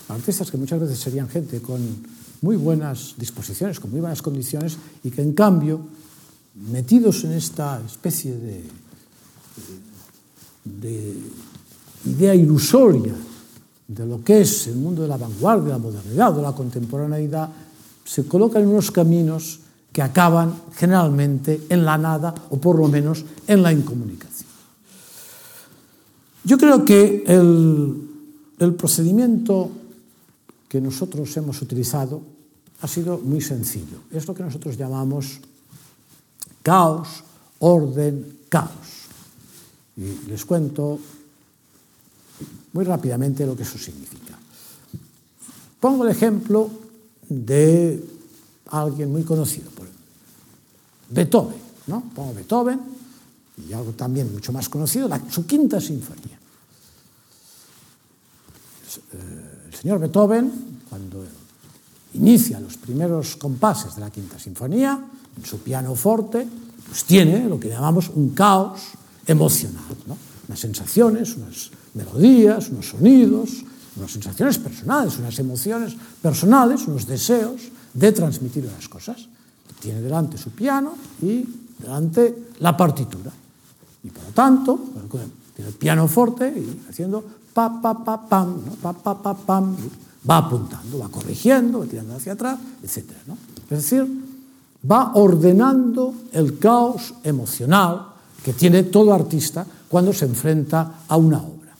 artistas 0.08 0.50
que 0.50 0.58
muchas 0.58 0.80
veces 0.80 0.98
serían 0.98 1.28
gente 1.28 1.60
con 1.62 1.80
muy 2.42 2.56
buenas 2.56 3.14
disposiciones, 3.16 3.80
con 3.80 3.90
muy 3.90 4.00
buenas 4.00 4.22
condiciones, 4.22 4.76
y 5.04 5.10
que 5.10 5.22
en 5.22 5.32
cambio, 5.32 5.80
metidos 6.70 7.24
en 7.24 7.32
esta 7.32 7.80
especie 7.84 8.36
de, 8.36 8.64
de 10.64 11.14
idea 12.06 12.34
ilusoria 12.34 13.14
de 13.88 14.06
lo 14.06 14.22
que 14.22 14.42
es 14.42 14.68
el 14.68 14.76
mundo 14.76 15.02
de 15.02 15.08
la 15.08 15.16
vanguardia, 15.16 15.64
de 15.64 15.70
la 15.70 15.78
modernidad, 15.78 16.32
de 16.32 16.42
la 16.42 16.52
contemporaneidad, 16.52 17.48
se 18.04 18.24
colocan 18.26 18.62
en 18.62 18.68
unos 18.68 18.90
caminos 18.90 19.60
que 19.92 20.02
acaban 20.02 20.54
generalmente 20.76 21.66
en 21.68 21.84
la 21.84 21.98
nada 21.98 22.34
o 22.50 22.58
por 22.58 22.78
lo 22.78 22.88
menos 22.88 23.24
en 23.46 23.62
la 23.62 23.72
incomunicación. 23.72 24.49
Yo 26.44 26.58
creo 26.58 26.84
que 26.84 27.24
el, 27.26 28.08
el 28.58 28.74
procedimiento 28.74 29.70
que 30.68 30.80
nosotros 30.80 31.36
hemos 31.36 31.60
utilizado 31.62 32.22
ha 32.80 32.88
sido 32.88 33.18
muy 33.18 33.40
sencillo. 33.40 33.98
Es 34.10 34.26
lo 34.26 34.34
que 34.34 34.42
nosotros 34.42 34.76
llamamos 34.76 35.40
caos, 36.62 37.24
orden, 37.58 38.38
caos. 38.48 39.08
Y 39.96 40.28
les 40.28 40.44
cuento 40.44 40.98
muy 42.72 42.84
rápidamente 42.84 43.44
lo 43.44 43.56
que 43.56 43.64
eso 43.64 43.78
significa. 43.78 44.38
Pongo 45.80 46.04
el 46.04 46.10
ejemplo 46.10 46.70
de 47.28 48.02
alguien 48.66 49.10
muy 49.10 49.24
conocido, 49.24 49.70
por 49.70 49.86
Beethoven, 51.10 51.58
¿no? 51.86 52.02
Pongo 52.14 52.34
Beethoven, 52.34 52.80
y 53.68 53.72
algo 53.72 53.92
también 53.92 54.32
mucho 54.32 54.52
más 54.52 54.68
conocido, 54.68 55.08
la, 55.08 55.20
su 55.30 55.46
quinta 55.46 55.80
sinfonía. 55.80 56.38
Eh, 59.12 59.68
el 59.68 59.74
señor 59.74 59.98
Beethoven, 60.00 60.52
cuando 60.88 61.24
inicia 62.14 62.58
los 62.60 62.76
primeros 62.76 63.36
compases 63.36 63.94
de 63.94 64.00
la 64.00 64.10
quinta 64.10 64.38
sinfonía, 64.38 64.98
en 65.36 65.44
su 65.44 65.58
pianoforte, 65.60 66.46
pues 66.86 67.04
tiene 67.04 67.48
lo 67.48 67.60
que 67.60 67.68
llamamos 67.68 68.08
un 68.08 68.30
caos 68.30 68.80
emocional, 69.26 69.84
¿no? 70.06 70.16
unas 70.48 70.58
sensaciones, 70.58 71.36
unas 71.36 71.70
melodías, 71.94 72.68
unos 72.70 72.88
sonidos, 72.88 73.62
unas 73.96 74.10
sensaciones 74.10 74.58
personales, 74.58 75.18
unas 75.18 75.38
emociones 75.38 75.94
personales, 76.20 76.86
unos 76.88 77.06
deseos 77.06 77.70
de 77.94 78.12
transmitir 78.12 78.64
las 78.64 78.88
cosas. 78.88 79.28
Tiene 79.80 80.00
delante 80.00 80.36
su 80.36 80.50
piano 80.50 80.94
y 81.22 81.44
delante 81.78 82.50
la 82.58 82.76
partitura. 82.76 83.30
Y 84.02 84.10
por 84.10 84.24
lo 84.24 84.30
tanto, 84.30 84.78
tiene 85.54 85.70
el 85.70 85.76
pianoforte 85.76 86.48
y 86.48 86.88
haciendo 86.88 87.22
pa, 87.52 87.80
pa, 87.80 88.04
pa, 88.04 88.28
pam, 88.28 88.64
¿no? 88.64 88.72
pa, 88.74 88.92
pa, 88.92 89.20
pa, 89.20 89.34
pam, 89.34 89.76
va 90.28 90.38
apuntando, 90.38 90.98
va 90.98 91.08
corrigiendo, 91.08 91.80
va 91.80 91.86
tirando 91.86 92.16
hacia 92.16 92.32
atrás, 92.32 92.58
etc. 92.82 93.04
¿no? 93.26 93.36
Es 93.70 93.82
decir, 93.82 94.06
va 94.90 95.12
ordenando 95.14 96.14
el 96.32 96.58
caos 96.58 97.14
emocional 97.24 98.06
que 98.42 98.52
tiene 98.52 98.84
todo 98.84 99.12
artista 99.12 99.66
cuando 99.88 100.12
se 100.12 100.24
enfrenta 100.24 101.02
a 101.06 101.16
una 101.16 101.38
obra. 101.38 101.74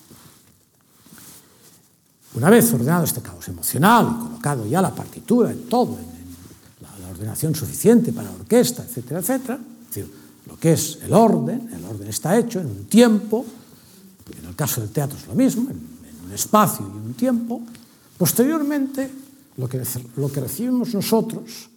Una 2.35 2.51
vez 2.51 2.73
ordenado 2.73 3.05
este 3.05 3.23
caos 3.23 3.49
emocional 3.49 4.17
y 4.17 4.23
colocado 4.25 4.67
ya 4.67 4.83
la 4.83 4.95
partitura 4.95 5.51
en 5.51 5.69
todo, 5.69 5.99
en, 5.99 6.05
en 6.05 6.83
la, 6.83 6.99
la, 6.99 7.09
ordenación 7.09 7.55
suficiente 7.55 8.13
para 8.13 8.31
la 8.31 8.37
orquesta, 8.37 8.85
etcétera, 8.85 9.21
etcétera, 9.21 9.59
es 9.59 9.95
decir, 9.95 10.15
lo 10.51 10.59
que 10.59 10.73
es 10.73 10.99
el 11.03 11.13
orden, 11.13 11.71
el 11.73 11.85
orden 11.85 12.09
está 12.09 12.37
hecho 12.37 12.59
en 12.61 12.67
un 12.67 12.85
tiempo, 12.87 13.47
en 14.37 14.49
el 14.49 14.57
caso 14.57 14.81
del 14.81 14.91
teatro 14.91 15.17
es 15.17 15.27
lo 15.29 15.35
mismo, 15.35 15.71
en, 15.71 15.77
en 15.79 16.27
un 16.27 16.33
espacio 16.33 16.85
y 16.85 17.07
un 17.07 17.15
tiempo, 17.15 17.63
posteriormente 18.19 19.11
lo 19.57 19.69
que, 19.69 19.81
lo 20.17 20.31
que 20.31 20.41
recibimos 20.41 20.93
nosotros 20.93 21.71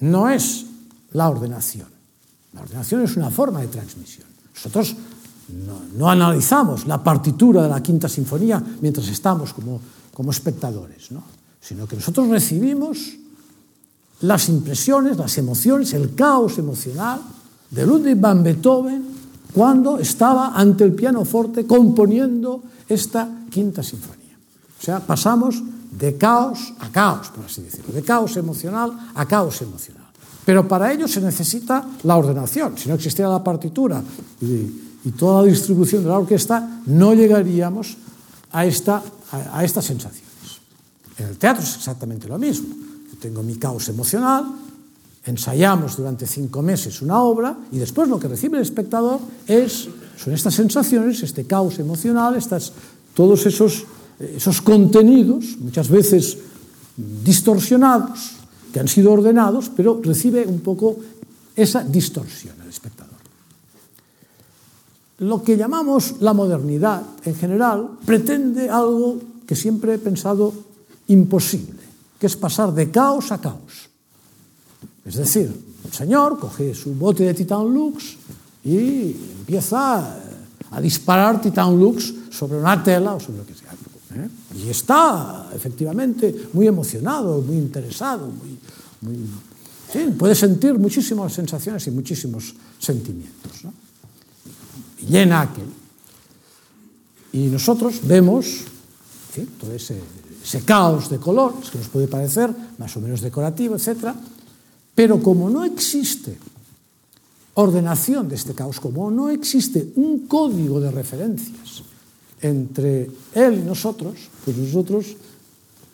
no 0.00 0.30
es 0.30 0.64
la 1.12 1.28
ordenación, 1.28 1.88
la 2.54 2.62
ordenación 2.62 3.02
es 3.02 3.16
una 3.16 3.30
forma 3.30 3.60
de 3.60 3.68
transmisión. 3.68 4.26
Nosotros 4.54 4.96
no, 5.66 5.82
no, 5.96 6.08
analizamos 6.08 6.86
la 6.86 7.02
partitura 7.02 7.62
de 7.62 7.68
la 7.68 7.82
quinta 7.82 8.08
sinfonía 8.08 8.62
mientras 8.80 9.08
estamos 9.08 9.52
como, 9.52 9.80
como 10.12 10.30
espectadores, 10.30 11.10
¿no? 11.12 11.22
sino 11.60 11.86
que 11.86 11.96
nosotros 11.96 12.28
recibimos 12.28 13.16
las 14.20 14.48
impresiones, 14.48 15.18
las 15.18 15.36
emociones, 15.36 15.92
el 15.92 16.14
caos 16.14 16.58
emocional 16.58 17.20
de 17.72 17.86
Ludwig 17.86 18.20
van 18.20 18.44
Beethoven 18.44 19.02
cuando 19.52 19.98
estaba 19.98 20.52
ante 20.54 20.84
el 20.84 20.92
pianoforte 20.92 21.66
componiendo 21.66 22.62
esta 22.88 23.28
quinta 23.50 23.82
sinfonía. 23.82 24.36
O 24.78 24.82
sea, 24.84 25.00
pasamos 25.00 25.62
de 25.90 26.16
caos 26.16 26.72
a 26.80 26.88
caos, 26.90 27.28
por 27.28 27.44
así 27.44 27.62
decirlo, 27.62 27.92
de 27.92 28.02
caos 28.02 28.36
emocional 28.36 28.92
a 29.14 29.26
caos 29.26 29.60
emocional. 29.62 30.02
Pero 30.44 30.66
para 30.66 30.92
ello 30.92 31.06
se 31.06 31.20
necesita 31.20 31.86
la 32.02 32.16
ordenación. 32.16 32.76
Si 32.76 32.88
no 32.88 32.94
existiera 32.96 33.30
la 33.30 33.44
partitura 33.44 34.02
y, 34.40 34.46
y 35.04 35.10
toda 35.16 35.42
la 35.42 35.48
distribución 35.48 36.02
de 36.02 36.08
la 36.08 36.18
orquesta, 36.18 36.80
no 36.86 37.14
llegaríamos 37.14 37.96
a, 38.52 38.66
esta, 38.66 39.02
a, 39.30 39.58
a 39.58 39.64
estas 39.64 39.84
sensaciones. 39.84 40.32
En 41.18 41.28
el 41.28 41.38
teatro 41.38 41.62
es 41.62 41.76
exactamente 41.76 42.26
lo 42.26 42.38
mismo. 42.38 42.68
Yo 43.12 43.18
tengo 43.20 43.42
mi 43.42 43.56
caos 43.56 43.88
emocional, 43.88 44.46
ensayamos 45.24 45.96
durante 45.96 46.26
cinco 46.26 46.62
meses 46.62 47.00
una 47.00 47.22
obra 47.22 47.56
y 47.70 47.78
después 47.78 48.08
lo 48.08 48.18
que 48.18 48.28
recibe 48.28 48.56
el 48.56 48.62
espectador 48.62 49.20
es, 49.46 49.88
son 50.16 50.34
estas 50.34 50.54
sensaciones, 50.54 51.22
este 51.22 51.44
caos 51.44 51.78
emocional, 51.78 52.36
estas, 52.36 52.72
todos 53.14 53.46
esos, 53.46 53.84
esos 54.18 54.60
contenidos, 54.62 55.56
muchas 55.60 55.88
veces 55.88 56.38
distorsionados, 56.96 58.32
que 58.72 58.80
han 58.80 58.88
sido 58.88 59.12
ordenados, 59.12 59.70
pero 59.74 60.00
recibe 60.02 60.46
un 60.46 60.60
poco 60.60 60.96
esa 61.54 61.84
distorsión 61.84 62.56
el 62.62 62.68
espectador. 62.68 63.12
Lo 65.18 65.42
que 65.42 65.56
llamamos 65.56 66.16
la 66.20 66.32
modernidad 66.32 67.02
en 67.24 67.36
general 67.36 67.90
pretende 68.04 68.68
algo 68.68 69.20
que 69.46 69.54
siempre 69.54 69.94
he 69.94 69.98
pensado 69.98 70.52
imposible, 71.08 71.78
que 72.18 72.26
es 72.26 72.36
pasar 72.36 72.74
de 72.74 72.90
caos 72.90 73.30
a 73.30 73.38
caos 73.38 73.91
Es 75.04 75.16
decir, 75.16 75.52
el 75.84 75.92
señor 75.92 76.38
coge 76.38 76.74
su 76.74 76.94
bote 76.94 77.24
de 77.24 77.34
Titan 77.34 77.72
Lux 77.72 78.16
y 78.64 79.16
empieza 79.40 80.18
eh, 80.18 80.70
a 80.70 80.80
disparar 80.80 81.40
Titan 81.40 81.78
Lux 81.78 82.14
sobre 82.30 82.58
una 82.58 82.82
tela 82.82 83.14
o 83.14 83.20
sobre 83.20 83.38
lo 83.38 83.46
que 83.46 83.54
sea. 83.54 83.72
¿eh? 83.72 84.28
Y 84.56 84.68
está, 84.68 85.50
efectivamente, 85.54 86.48
muy 86.52 86.66
emocionado, 86.66 87.42
muy 87.42 87.56
interesado, 87.56 88.26
muy, 88.26 88.58
muy 89.00 89.26
Sí, 89.92 90.06
puede 90.18 90.34
sentir 90.34 90.78
muchísimas 90.78 91.34
sensaciones 91.34 91.86
y 91.86 91.90
muchísimos 91.90 92.54
sentimientos. 92.78 93.64
¿no? 93.64 93.74
Y 95.02 95.06
llena 95.06 95.42
aquel. 95.42 95.68
Y 97.34 97.48
nosotros 97.48 98.00
vemos 98.04 98.46
¿sí? 99.34 99.46
todo 99.60 99.72
ese, 99.74 100.00
ese, 100.42 100.62
caos 100.62 101.10
de 101.10 101.18
color, 101.18 101.54
que 101.70 101.76
nos 101.76 101.88
puede 101.88 102.08
parecer 102.08 102.50
más 102.78 102.96
o 102.96 103.00
menos 103.00 103.20
decorativo, 103.20 103.76
etc. 103.76 104.14
Pero 104.94 105.22
como 105.22 105.48
no 105.48 105.64
existe 105.64 106.36
ordenación 107.54 108.28
de 108.28 108.36
este 108.36 108.54
caos, 108.54 108.80
como 108.80 109.10
no 109.10 109.30
existe 109.30 109.92
un 109.96 110.26
código 110.26 110.80
de 110.80 110.90
referencias 110.90 111.82
entre 112.40 113.10
él 113.34 113.60
y 113.60 113.62
nosotros, 113.62 114.16
pues 114.44 114.56
nosotros 114.56 115.06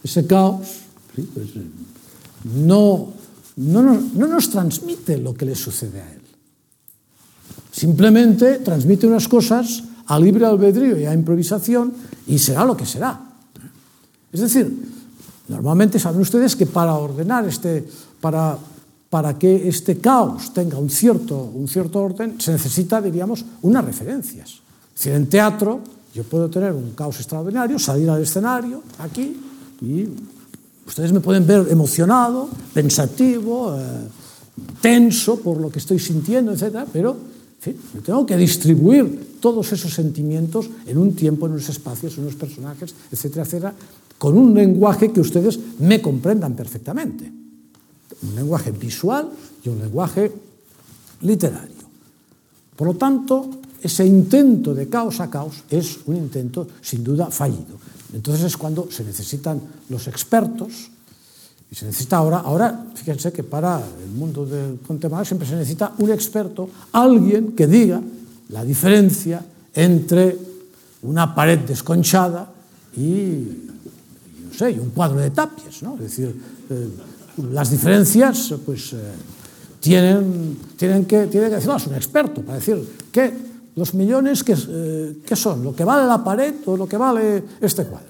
ese 0.02 0.26
caos 0.26 0.66
¿sí? 1.14 1.22
pues, 1.34 1.48
eh, 1.56 1.66
no, 2.54 3.12
no, 3.56 3.82
nos, 3.82 4.14
no 4.14 4.26
nos 4.26 4.50
transmite 4.50 5.18
lo 5.18 5.34
que 5.34 5.46
le 5.46 5.54
sucede 5.54 6.00
a 6.00 6.12
él. 6.12 6.22
Simplemente 7.70 8.58
transmite 8.58 9.06
unas 9.06 9.28
cosas 9.28 9.82
a 10.06 10.18
libre 10.18 10.46
albedrío 10.46 10.98
y 10.98 11.04
a 11.04 11.14
improvisación 11.14 11.92
y 12.26 12.38
será 12.38 12.64
lo 12.64 12.76
que 12.76 12.86
será. 12.86 13.20
Es 14.32 14.40
decir, 14.40 14.66
normalmente 15.48 15.98
saben 15.98 16.20
ustedes 16.20 16.56
que 16.56 16.66
para 16.66 16.94
ordenar 16.94 17.46
este, 17.46 17.86
para 18.20 18.58
para 19.10 19.38
que 19.38 19.68
este 19.68 19.98
caos 19.98 20.52
tenga 20.52 20.78
un 20.78 20.90
cierto, 20.90 21.50
un 21.54 21.66
cierto 21.66 22.00
orden, 22.00 22.40
se 22.40 22.52
necesita, 22.52 23.00
diríamos, 23.00 23.44
unas 23.62 23.84
referencias. 23.84 24.60
Es 24.94 25.04
decir, 25.04 25.12
en 25.12 25.28
teatro 25.28 25.80
yo 26.14 26.24
puedo 26.24 26.48
tener 26.50 26.72
un 26.72 26.92
caos 26.92 27.16
extraordinario, 27.16 27.78
salir 27.78 28.08
al 28.10 28.22
escenario, 28.22 28.82
aquí, 28.98 29.36
y 29.80 30.08
ustedes 30.86 31.12
me 31.12 31.20
pueden 31.20 31.46
ver 31.46 31.68
emocionado, 31.70 32.48
pensativo, 32.74 33.74
eh, 33.78 33.80
tenso 34.80 35.38
por 35.40 35.60
lo 35.60 35.70
que 35.70 35.78
estoy 35.78 35.98
sintiendo, 35.98 36.52
etc. 36.52 36.84
Pero, 36.92 37.12
en 37.12 37.62
fin, 37.62 37.76
yo 37.94 38.00
tengo 38.02 38.26
que 38.26 38.36
distribuir 38.36 39.38
todos 39.40 39.72
esos 39.72 39.94
sentimientos 39.94 40.68
en 40.86 40.98
un 40.98 41.14
tiempo, 41.14 41.46
en 41.46 41.52
unos 41.52 41.68
espacios, 41.68 42.16
en 42.18 42.24
unos 42.24 42.34
personajes, 42.34 42.94
etcétera, 43.12 43.44
etcétera, 43.44 43.74
con 44.18 44.36
un 44.36 44.52
lenguaje 44.54 45.12
que 45.12 45.20
ustedes 45.20 45.58
me 45.78 46.02
comprendan 46.02 46.54
perfectamente 46.54 47.47
un 48.22 48.34
lenguaje 48.34 48.70
visual 48.70 49.30
y 49.64 49.68
un 49.68 49.78
lenguaje 49.78 50.32
literario. 51.22 51.76
Por 52.76 52.88
lo 52.88 52.94
tanto, 52.94 53.50
ese 53.82 54.06
intento 54.06 54.74
de 54.74 54.88
caos 54.88 55.20
a 55.20 55.30
caos 55.30 55.62
es 55.70 55.98
un 56.06 56.16
intento 56.16 56.66
sin 56.80 57.04
duda 57.04 57.30
fallido. 57.30 57.78
Entonces 58.12 58.44
es 58.44 58.56
cuando 58.56 58.90
se 58.90 59.04
necesitan 59.04 59.60
los 59.88 60.08
expertos 60.08 60.90
y 61.70 61.74
se 61.74 61.84
necesita 61.84 62.16
ahora, 62.16 62.38
ahora 62.38 62.86
fíjense 62.94 63.32
que 63.32 63.44
para 63.44 63.78
el 63.78 64.10
mundo 64.10 64.46
del 64.46 64.78
contemporáneo 64.86 65.26
siempre 65.26 65.46
se 65.46 65.54
necesita 65.54 65.92
un 65.98 66.10
experto, 66.10 66.70
alguien 66.92 67.52
que 67.52 67.66
diga 67.66 68.00
la 68.48 68.64
diferencia 68.64 69.44
entre 69.74 70.36
una 71.02 71.34
pared 71.34 71.58
desconchada 71.60 72.50
y, 72.96 73.00
y 73.00 73.70
no 74.48 74.54
sé, 74.54 74.72
y 74.72 74.78
un 74.78 74.90
cuadro 74.90 75.20
de 75.20 75.30
tapies, 75.30 75.82
¿no? 75.82 75.94
Es 75.96 76.00
decir, 76.00 76.34
eh, 76.70 76.88
las 77.52 77.70
diferencias, 77.70 78.54
pues 78.64 78.92
eh, 78.92 78.96
tienen, 79.80 80.58
tienen, 80.76 81.04
que, 81.04 81.26
tienen 81.26 81.50
que 81.50 81.56
decirlo, 81.56 81.76
un 81.86 81.94
experto 81.94 82.42
para 82.42 82.58
decir 82.58 82.76
que 83.12 83.32
los 83.76 83.94
millones 83.94 84.42
que, 84.42 84.56
eh, 84.56 85.18
que, 85.24 85.36
son, 85.36 85.62
lo 85.62 85.74
que 85.74 85.84
vale 85.84 86.06
la 86.06 86.22
pared 86.22 86.54
o 86.66 86.76
lo 86.76 86.88
que 86.88 86.96
vale 86.96 87.44
este 87.60 87.84
cuadro. 87.84 88.08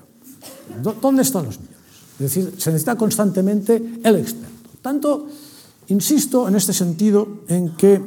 ¿Dónde 1.00 1.22
están 1.22 1.44
los 1.44 1.58
millones? 1.58 1.78
Es 2.14 2.18
decir, 2.18 2.54
se 2.56 2.70
necesita 2.70 2.96
constantemente 2.96 4.00
el 4.02 4.16
experto. 4.16 4.70
Tanto, 4.82 5.26
insisto 5.88 6.48
en 6.48 6.56
este 6.56 6.72
sentido 6.72 7.44
en 7.48 7.76
que 7.76 8.00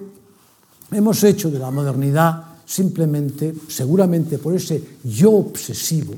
hemos 0.92 1.24
hecho 1.24 1.50
de 1.50 1.60
la 1.60 1.72
modernidad 1.72 2.44
simplemente, 2.66 3.54
seguramente 3.68 4.38
por 4.38 4.56
ese 4.56 4.98
yo 5.04 5.32
obsesivo 5.32 6.14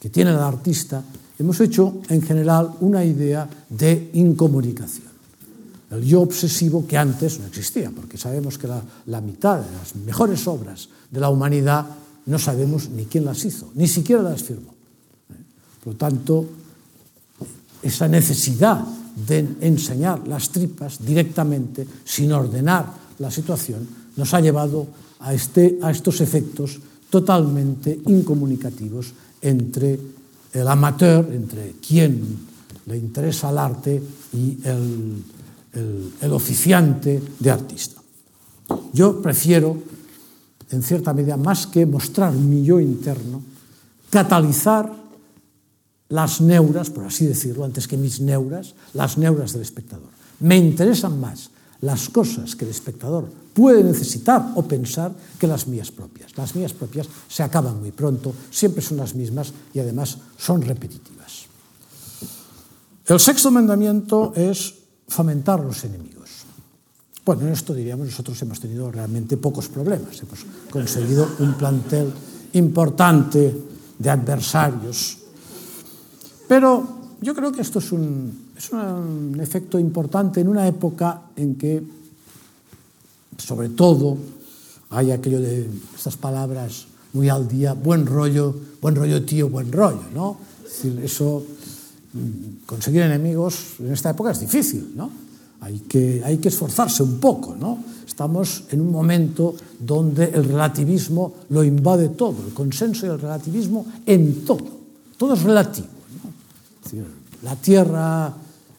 que 0.00 0.10
tiene 0.10 0.30
el 0.30 0.38
artista, 0.38 1.02
hemos 1.38 1.60
hecho 1.60 2.00
en 2.08 2.22
general 2.22 2.72
una 2.80 3.04
idea 3.04 3.48
de 3.68 4.10
incomunicación. 4.14 5.06
El 5.90 6.02
yo 6.02 6.20
obsesivo 6.20 6.86
que 6.86 6.98
antes 6.98 7.38
no 7.38 7.46
existía, 7.46 7.90
porque 7.90 8.18
sabemos 8.18 8.58
que 8.58 8.66
la, 8.66 8.82
la 9.06 9.20
mitad 9.20 9.60
de 9.60 9.70
las 9.70 9.94
mejores 9.96 10.46
obras 10.48 10.88
de 11.10 11.20
la 11.20 11.30
humanidad 11.30 11.86
no 12.26 12.38
sabemos 12.38 12.90
ni 12.90 13.04
quién 13.06 13.24
las 13.24 13.44
hizo, 13.44 13.70
ni 13.74 13.86
siquiera 13.86 14.22
las 14.22 14.42
firmó. 14.42 14.74
Por 15.82 15.92
lo 15.92 15.98
tanto, 15.98 16.46
esa 17.82 18.08
necesidad 18.08 18.84
de 19.14 19.46
enseñar 19.60 20.26
las 20.26 20.50
tripas 20.50 20.98
directamente, 21.04 21.86
sin 22.04 22.32
ordenar 22.32 22.92
la 23.18 23.30
situación, 23.30 23.86
nos 24.16 24.34
ha 24.34 24.40
llevado 24.40 24.86
a, 25.20 25.32
este, 25.32 25.78
a 25.80 25.90
estos 25.90 26.20
efectos 26.20 26.80
totalmente 27.08 28.00
incomunicativos 28.06 29.12
entre 29.40 29.98
el 30.60 30.68
amateur, 30.68 31.32
entre 31.32 31.72
quien 31.86 32.38
le 32.86 32.96
interesa 32.96 33.50
el 33.50 33.58
arte 33.58 34.02
y 34.32 34.58
el, 34.64 35.22
el, 35.72 36.12
el 36.20 36.32
oficiante 36.32 37.22
de 37.38 37.50
artista. 37.50 38.00
Yo 38.92 39.20
prefiero, 39.20 39.76
en 40.70 40.82
cierta 40.82 41.12
medida, 41.12 41.36
más 41.36 41.66
que 41.66 41.86
mostrar 41.86 42.32
mi 42.32 42.64
yo 42.64 42.80
interno, 42.80 43.42
catalizar 44.10 44.92
las 46.08 46.40
neuras, 46.40 46.90
por 46.90 47.04
así 47.04 47.26
decirlo, 47.26 47.64
antes 47.64 47.88
que 47.88 47.96
mis 47.96 48.20
neuras, 48.20 48.74
las 48.94 49.18
neuras 49.18 49.52
del 49.52 49.62
espectador. 49.62 50.08
Me 50.40 50.56
interesan 50.56 51.20
más 51.20 51.50
las 51.80 52.08
cosas 52.08 52.56
que 52.56 52.64
el 52.64 52.70
espectador 52.70 53.28
puede 53.54 53.82
necesitar 53.82 54.52
o 54.54 54.62
pensar 54.62 55.12
que 55.38 55.46
las 55.46 55.66
mías 55.66 55.90
propias. 55.90 56.36
Las 56.36 56.54
mías 56.54 56.72
propias 56.72 57.08
se 57.28 57.42
acaban 57.42 57.80
muy 57.80 57.92
pronto, 57.92 58.34
siempre 58.50 58.82
son 58.82 58.98
las 58.98 59.14
mismas 59.14 59.52
y 59.72 59.80
además 59.80 60.18
son 60.36 60.62
repetitivas. 60.62 61.46
El 63.06 63.20
sexto 63.20 63.50
mandamiento 63.50 64.32
es 64.34 64.74
fomentar 65.08 65.60
los 65.60 65.84
enemigos. 65.84 66.16
Bueno, 67.24 67.42
en 67.42 67.52
esto 67.52 67.74
diríamos 67.74 68.06
nosotros 68.06 68.40
hemos 68.42 68.60
tenido 68.60 68.90
realmente 68.90 69.36
pocos 69.36 69.68
problemas, 69.68 70.20
hemos 70.22 70.44
conseguido 70.70 71.28
un 71.40 71.54
plantel 71.54 72.12
importante 72.52 73.54
de 73.98 74.10
adversarios. 74.10 75.18
Pero 76.46 76.95
yo 77.20 77.34
creo 77.34 77.52
que 77.52 77.62
esto 77.62 77.78
es 77.78 77.92
un, 77.92 78.50
es 78.56 78.70
un 78.72 79.38
efecto 79.40 79.78
importante 79.78 80.40
en 80.40 80.48
una 80.48 80.66
época 80.66 81.22
en 81.36 81.54
que, 81.56 81.82
sobre 83.38 83.70
todo, 83.70 84.16
hay 84.90 85.10
aquello 85.10 85.40
de 85.40 85.68
estas 85.94 86.16
palabras 86.16 86.86
muy 87.12 87.28
al 87.28 87.48
día, 87.48 87.72
buen 87.72 88.06
rollo, 88.06 88.54
buen 88.80 88.94
rollo 88.94 89.24
tío, 89.24 89.48
buen 89.48 89.72
rollo, 89.72 90.02
¿no? 90.14 90.36
Es 90.64 90.82
decir, 90.82 91.00
eso, 91.02 91.44
mm, 92.12 92.66
conseguir 92.66 93.02
enemigos 93.02 93.80
en 93.80 93.92
esta 93.92 94.10
época 94.10 94.32
es 94.32 94.40
difícil, 94.40 94.92
¿no? 94.94 95.10
Hay 95.60 95.80
que, 95.88 96.22
hay 96.24 96.36
que 96.36 96.48
esforzarse 96.48 97.02
un 97.02 97.18
poco, 97.18 97.56
¿no? 97.56 97.82
Estamos 98.06 98.64
en 98.70 98.80
un 98.82 98.92
momento 98.92 99.54
donde 99.80 100.26
el 100.26 100.44
relativismo 100.44 101.34
lo 101.48 101.64
invade 101.64 102.10
todo, 102.10 102.36
el 102.46 102.52
consenso 102.52 103.06
y 103.06 103.10
el 103.10 103.20
relativismo 103.20 103.86
en 104.04 104.44
todo. 104.44 104.76
Todo 105.16 105.34
es 105.34 105.42
relativo 105.42 105.95
decir, 106.86 107.06
la 107.42 107.56
Tierra 107.56 108.32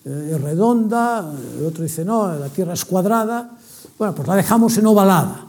eh, 0.03 0.31
es 0.33 0.41
redonda, 0.41 1.33
el 1.59 1.65
otro 1.65 1.83
dice, 1.83 2.03
no, 2.05 2.33
la 2.33 2.49
Tierra 2.49 2.73
es 2.73 2.85
cuadrada. 2.85 3.51
Bueno, 3.97 4.15
pues 4.15 4.27
la 4.27 4.35
dejamos 4.35 4.77
en 4.77 4.85
ovalada. 4.85 5.45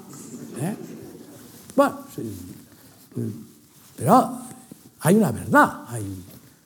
¿eh? 0.60 0.76
Bueno, 1.76 1.98
sí, 2.14 2.22
pero 3.96 4.38
hay 5.00 5.16
una 5.16 5.32
verdad, 5.32 5.84
hay, 5.88 6.24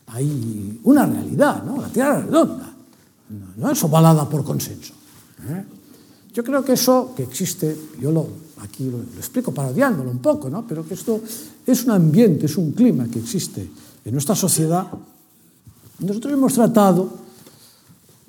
hay, 0.08 0.80
una 0.84 1.06
realidad, 1.06 1.62
¿no? 1.64 1.80
La 1.80 1.88
Tierra 1.88 2.18
es 2.18 2.24
redonda, 2.26 2.72
no, 3.30 3.46
no 3.56 3.70
es 3.70 3.84
ovalada 3.84 4.28
por 4.28 4.44
consenso. 4.44 4.94
¿eh? 5.48 5.64
Yo 6.32 6.42
creo 6.42 6.64
que 6.64 6.72
eso 6.72 7.12
que 7.14 7.24
existe, 7.24 7.76
yo 8.00 8.10
lo, 8.10 8.26
aquí 8.62 8.84
lo, 8.90 8.98
lo, 8.98 9.18
explico 9.18 9.52
parodiándolo 9.52 10.10
un 10.10 10.20
poco, 10.20 10.48
¿no? 10.48 10.66
pero 10.66 10.86
que 10.86 10.94
esto 10.94 11.20
es 11.66 11.84
un 11.84 11.90
ambiente, 11.90 12.46
es 12.46 12.56
un 12.56 12.72
clima 12.72 13.06
que 13.08 13.18
existe 13.18 13.68
en 14.04 14.12
nuestra 14.12 14.34
sociedad 14.34 14.86
Nosotros 16.02 16.32
hemos 16.32 16.54
tratado 16.54 17.08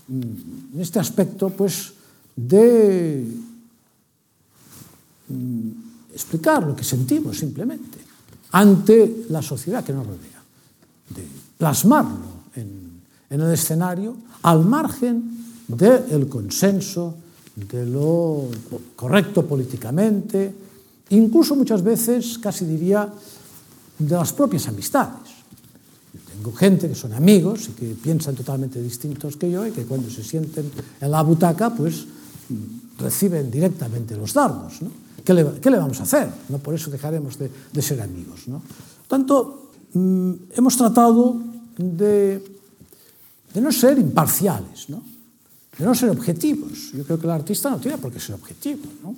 mm, 0.07 0.74
en 0.74 0.82
este 0.82 0.99
aspecto 0.99 1.49
pues 1.49 1.93
de 2.36 3.28
mm, 5.30 5.69
explicar 6.13 6.63
lo 6.63 6.76
que 6.76 6.84
sentimos 6.84 7.38
simplemente 7.38 7.99
ante 8.51 9.26
la 9.30 9.41
sociedad 9.41 9.84
que 9.84 9.93
nos 9.93 10.05
rodea, 10.05 10.43
de 11.09 11.28
plasmarlo 11.57 12.51
en, 12.55 13.01
en 13.30 13.41
el 13.41 13.51
escenario 13.51 14.15
al 14.43 14.63
margen 14.63 15.43
del 15.67 16.07
de 16.07 16.30
consenso, 16.30 17.15
de 17.55 17.86
lo 17.86 18.49
correcto 18.95 19.45
políticamente, 19.45 20.53
incluso 21.09 21.55
muchas 21.55 21.82
veces, 21.82 22.38
casi 22.38 22.65
diría, 22.65 23.11
de 23.97 24.15
las 24.15 24.34
propias 24.34 24.67
amistades. 24.67 25.32
Tengo 26.43 26.57
gente 26.57 26.89
que 26.89 26.95
son 26.95 27.13
amigos 27.13 27.69
y 27.69 27.71
que 27.71 27.95
piensan 27.95 28.35
totalmente 28.35 28.83
distintos 28.83 29.37
que 29.37 29.49
yo 29.49 29.65
y 29.65 29.71
que 29.71 29.85
cuando 29.85 30.09
se 30.09 30.25
sienten 30.25 30.69
en 30.99 31.09
la 31.09 31.23
butaca, 31.23 31.69
pues 31.69 32.03
reciben 32.99 33.49
directamente 33.49 34.17
los 34.17 34.33
dardos. 34.33 34.81
¿no? 34.81 34.91
¿Qué, 35.23 35.33
le, 35.33 35.61
¿Qué, 35.61 35.71
le, 35.71 35.77
vamos 35.77 36.01
a 36.01 36.03
hacer? 36.03 36.27
¿No? 36.49 36.57
Por 36.57 36.75
eso 36.75 36.91
dejaremos 36.91 37.39
de, 37.39 37.49
de 37.71 37.81
ser 37.81 38.01
amigos. 38.01 38.49
¿no? 38.49 38.61
Tanto, 39.07 39.71
mmm, 39.93 40.33
hemos 40.51 40.75
tratado 40.75 41.39
de, 41.77 42.43
de, 43.53 43.61
no 43.61 43.71
ser 43.71 43.97
imparciales, 43.97 44.89
¿no? 44.89 45.01
de 45.79 45.85
no 45.85 45.95
ser 45.95 46.09
objetivos. 46.09 46.91
Yo 46.91 47.05
creo 47.05 47.19
que 47.19 47.25
el 47.25 47.31
artista 47.31 47.69
no 47.69 47.77
tiene 47.77 47.97
por 47.97 48.11
qué 48.11 48.19
ser 48.19 48.35
objetivo. 48.35 48.83
¿no? 49.01 49.15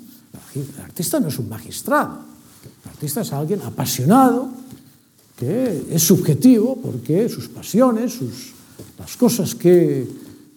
El 0.53 0.79
artista 0.79 1.19
no 1.19 1.29
es 1.29 1.39
un 1.39 1.49
magistrado. 1.49 2.19
El 2.83 2.91
artista 2.91 3.21
es 3.21 3.33
alguien 3.33 3.63
apasionado 3.63 4.64
que 5.35 5.87
es 5.91 6.03
subjetivo 6.03 6.77
porque 6.81 7.27
sus 7.27 7.49
pasiones, 7.49 8.13
sus, 8.13 8.53
las 8.97 9.17
cosas 9.17 9.55
que, 9.55 10.07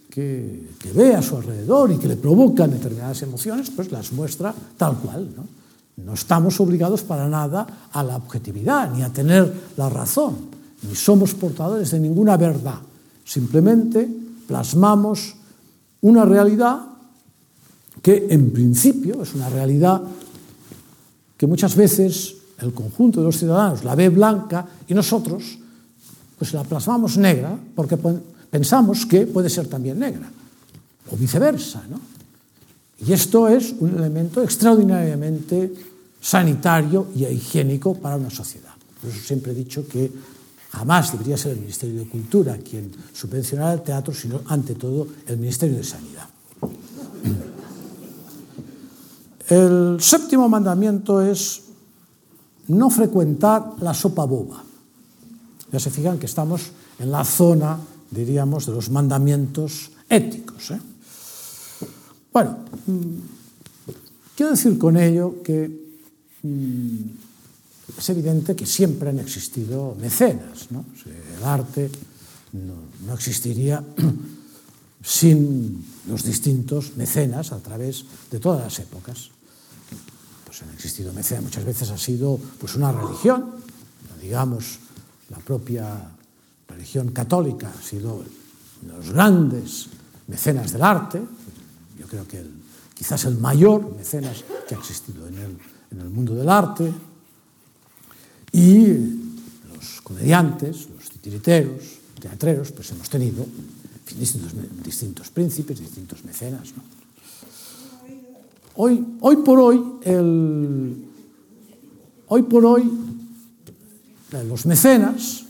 que, 0.09 0.69
que, 0.79 0.91
ve 0.93 1.15
a 1.15 1.21
su 1.21 1.37
alrededor 1.37 1.91
y 1.91 1.97
que 1.97 2.07
le 2.07 2.15
provocan 2.15 2.71
determinadas 2.71 3.21
emociones, 3.21 3.69
pues 3.69 3.91
las 3.91 4.11
muestra 4.13 4.53
tal 4.77 4.97
cual. 4.97 5.29
¿no? 5.35 5.59
no 6.05 6.13
estamos 6.13 6.59
obligados 6.59 7.03
para 7.03 7.27
nada 7.27 7.89
a 7.91 8.03
la 8.03 8.15
objetividad 8.15 8.91
ni 8.91 9.01
a 9.01 9.11
tener 9.11 9.51
la 9.77 9.89
razón, 9.89 10.35
ni 10.87 10.95
somos 10.95 11.33
portadores 11.33 11.91
de 11.91 11.99
ninguna 11.99 12.37
verdad. 12.37 12.79
Simplemente 13.25 14.07
plasmamos 14.47 15.35
una 16.01 16.25
realidad 16.25 16.79
que 18.01 18.27
en 18.29 18.51
principio 18.51 19.21
es 19.23 19.33
una 19.33 19.49
realidad 19.49 20.01
que 21.37 21.47
muchas 21.47 21.75
veces 21.75 22.35
el 22.61 22.73
conjunto 22.73 23.19
de 23.19 23.25
los 23.25 23.37
ciudadanos 23.37 23.83
la 23.83 23.95
ve 23.95 24.09
blanca 24.09 24.65
y 24.87 24.93
nosotros 24.93 25.57
pues 26.37 26.53
la 26.53 26.63
plasmamos 26.63 27.17
negra 27.17 27.57
porque 27.75 27.97
pensamos 28.49 29.05
que 29.05 29.27
puede 29.27 29.49
ser 29.49 29.67
también 29.67 29.99
negra, 29.99 30.29
o 31.11 31.17
viceversa. 31.17 31.83
¿no? 31.89 31.99
Y 33.05 33.11
esto 33.11 33.47
es 33.47 33.75
un 33.79 33.97
elemento 33.97 34.41
extraordinariamente 34.41 35.73
sanitario 36.21 37.07
y 37.15 37.25
higiénico 37.25 37.95
para 37.95 38.15
una 38.15 38.29
sociedad. 38.29 38.73
Por 39.01 39.09
eso 39.09 39.19
siempre 39.19 39.51
he 39.51 39.55
dicho 39.55 39.87
que 39.87 40.11
jamás 40.71 41.11
debería 41.11 41.37
ser 41.37 41.53
el 41.53 41.59
Ministerio 41.59 41.99
de 41.99 42.09
Cultura 42.09 42.57
quien 42.57 42.91
subvencionara 43.13 43.73
el 43.73 43.81
teatro, 43.81 44.13
sino 44.13 44.41
ante 44.47 44.75
todo 44.75 45.07
el 45.27 45.37
Ministerio 45.37 45.77
de 45.77 45.83
Sanidad. 45.83 46.27
El 49.49 49.97
séptimo 49.99 50.47
mandamiento 50.47 51.21
es 51.21 51.63
no 52.69 52.89
frecuentar 52.89 53.75
la 53.81 53.93
sopa 53.93 54.25
boba. 54.25 54.63
Ya 55.71 55.79
se 55.79 55.89
fijan 55.89 56.17
que 56.17 56.25
estamos 56.25 56.71
en 56.99 57.11
la 57.11 57.23
zona, 57.23 57.77
diríamos, 58.09 58.65
de 58.65 58.73
los 58.73 58.89
mandamientos 58.89 59.91
éticos. 60.09 60.71
¿eh? 60.71 60.79
Bueno, 62.33 62.57
mm, 62.87 64.35
quiero 64.35 64.51
decir 64.51 64.77
con 64.77 64.97
ello 64.97 65.41
que 65.43 65.69
mm, 66.43 66.97
es 67.97 68.09
evidente 68.09 68.55
que 68.55 68.65
siempre 68.65 69.09
han 69.09 69.19
existido 69.19 69.95
mecenas. 69.99 70.71
¿no? 70.71 70.85
El 71.05 71.43
arte 71.43 71.89
no, 72.53 72.73
no 73.05 73.13
existiría 73.13 73.83
sin 75.03 75.85
los 76.07 76.23
distintos 76.23 76.97
mecenas 76.97 77.51
a 77.51 77.59
través 77.59 78.05
de 78.29 78.39
todas 78.39 78.63
las 78.63 78.79
épocas 78.79 79.31
pues 80.59 80.69
han 80.69 80.75
existido 80.75 81.13
mecenas, 81.13 81.43
muchas 81.43 81.63
veces 81.63 81.89
ha 81.89 81.97
sido 81.97 82.37
pues 82.59 82.75
una 82.75 82.91
religión, 82.91 83.51
digamos 84.21 84.79
la 85.29 85.37
propia 85.37 86.11
religión 86.67 87.11
católica 87.11 87.71
ha 87.77 87.81
sido 87.81 88.23
los 88.85 89.11
grandes 89.11 89.87
mecenas 90.27 90.71
del 90.73 90.81
arte, 90.81 91.21
yo 91.97 92.07
creo 92.07 92.27
que 92.27 92.39
el, 92.39 92.51
quizás 92.93 93.23
el 93.25 93.37
mayor 93.37 93.95
mecenas 93.95 94.43
que 94.67 94.75
ha 94.75 94.77
existido 94.77 95.27
en 95.27 95.37
el, 95.37 95.57
en 95.91 96.01
el 96.01 96.09
mundo 96.09 96.35
del 96.35 96.49
arte, 96.49 96.91
y 98.51 98.87
los 99.73 100.01
comediantes, 100.03 100.89
los 100.89 101.09
titiriteros, 101.09 101.83
teatreros, 102.19 102.71
pues 102.71 102.91
hemos 102.91 103.09
tenido 103.09 103.45
distintos, 104.17 104.51
distintos 104.83 105.29
príncipes, 105.29 105.79
distintos 105.79 106.25
mecenas. 106.25 106.73
¿no? 106.75 106.98
Hoy, 108.81 109.17
hoy 109.19 109.35
por 109.35 109.59
hoy, 109.59 109.83
el, 110.03 111.05
hoy 112.27 112.43
por 112.43 112.65
hoy, 112.65 112.89
los 114.47 114.65
mecenas 114.65 115.43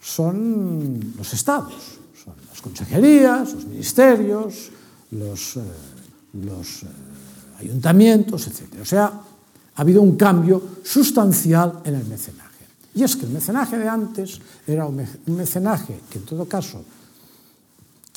son 0.00 1.12
los 1.14 1.34
estados, 1.34 1.74
son 2.24 2.32
las 2.48 2.58
consejerías, 2.62 3.52
los 3.52 3.66
ministerios, 3.66 4.70
los, 5.10 5.58
eh, 5.58 5.60
los 6.42 6.84
eh, 6.84 6.86
ayuntamientos, 7.58 8.46
etc. 8.46 8.80
O 8.80 8.86
sea, 8.86 9.12
ha 9.74 9.80
habido 9.82 10.00
un 10.00 10.16
cambio 10.16 10.62
sustancial 10.82 11.82
en 11.84 11.96
el 11.96 12.06
mecenaje. 12.06 12.64
Y 12.94 13.02
es 13.02 13.14
que 13.14 13.26
el 13.26 13.32
mecenaje 13.32 13.76
de 13.76 13.90
antes 13.90 14.40
era 14.66 14.86
un 14.86 15.06
mecenaje 15.26 16.00
que 16.08 16.18
en 16.18 16.24
todo 16.24 16.46
caso 16.46 16.82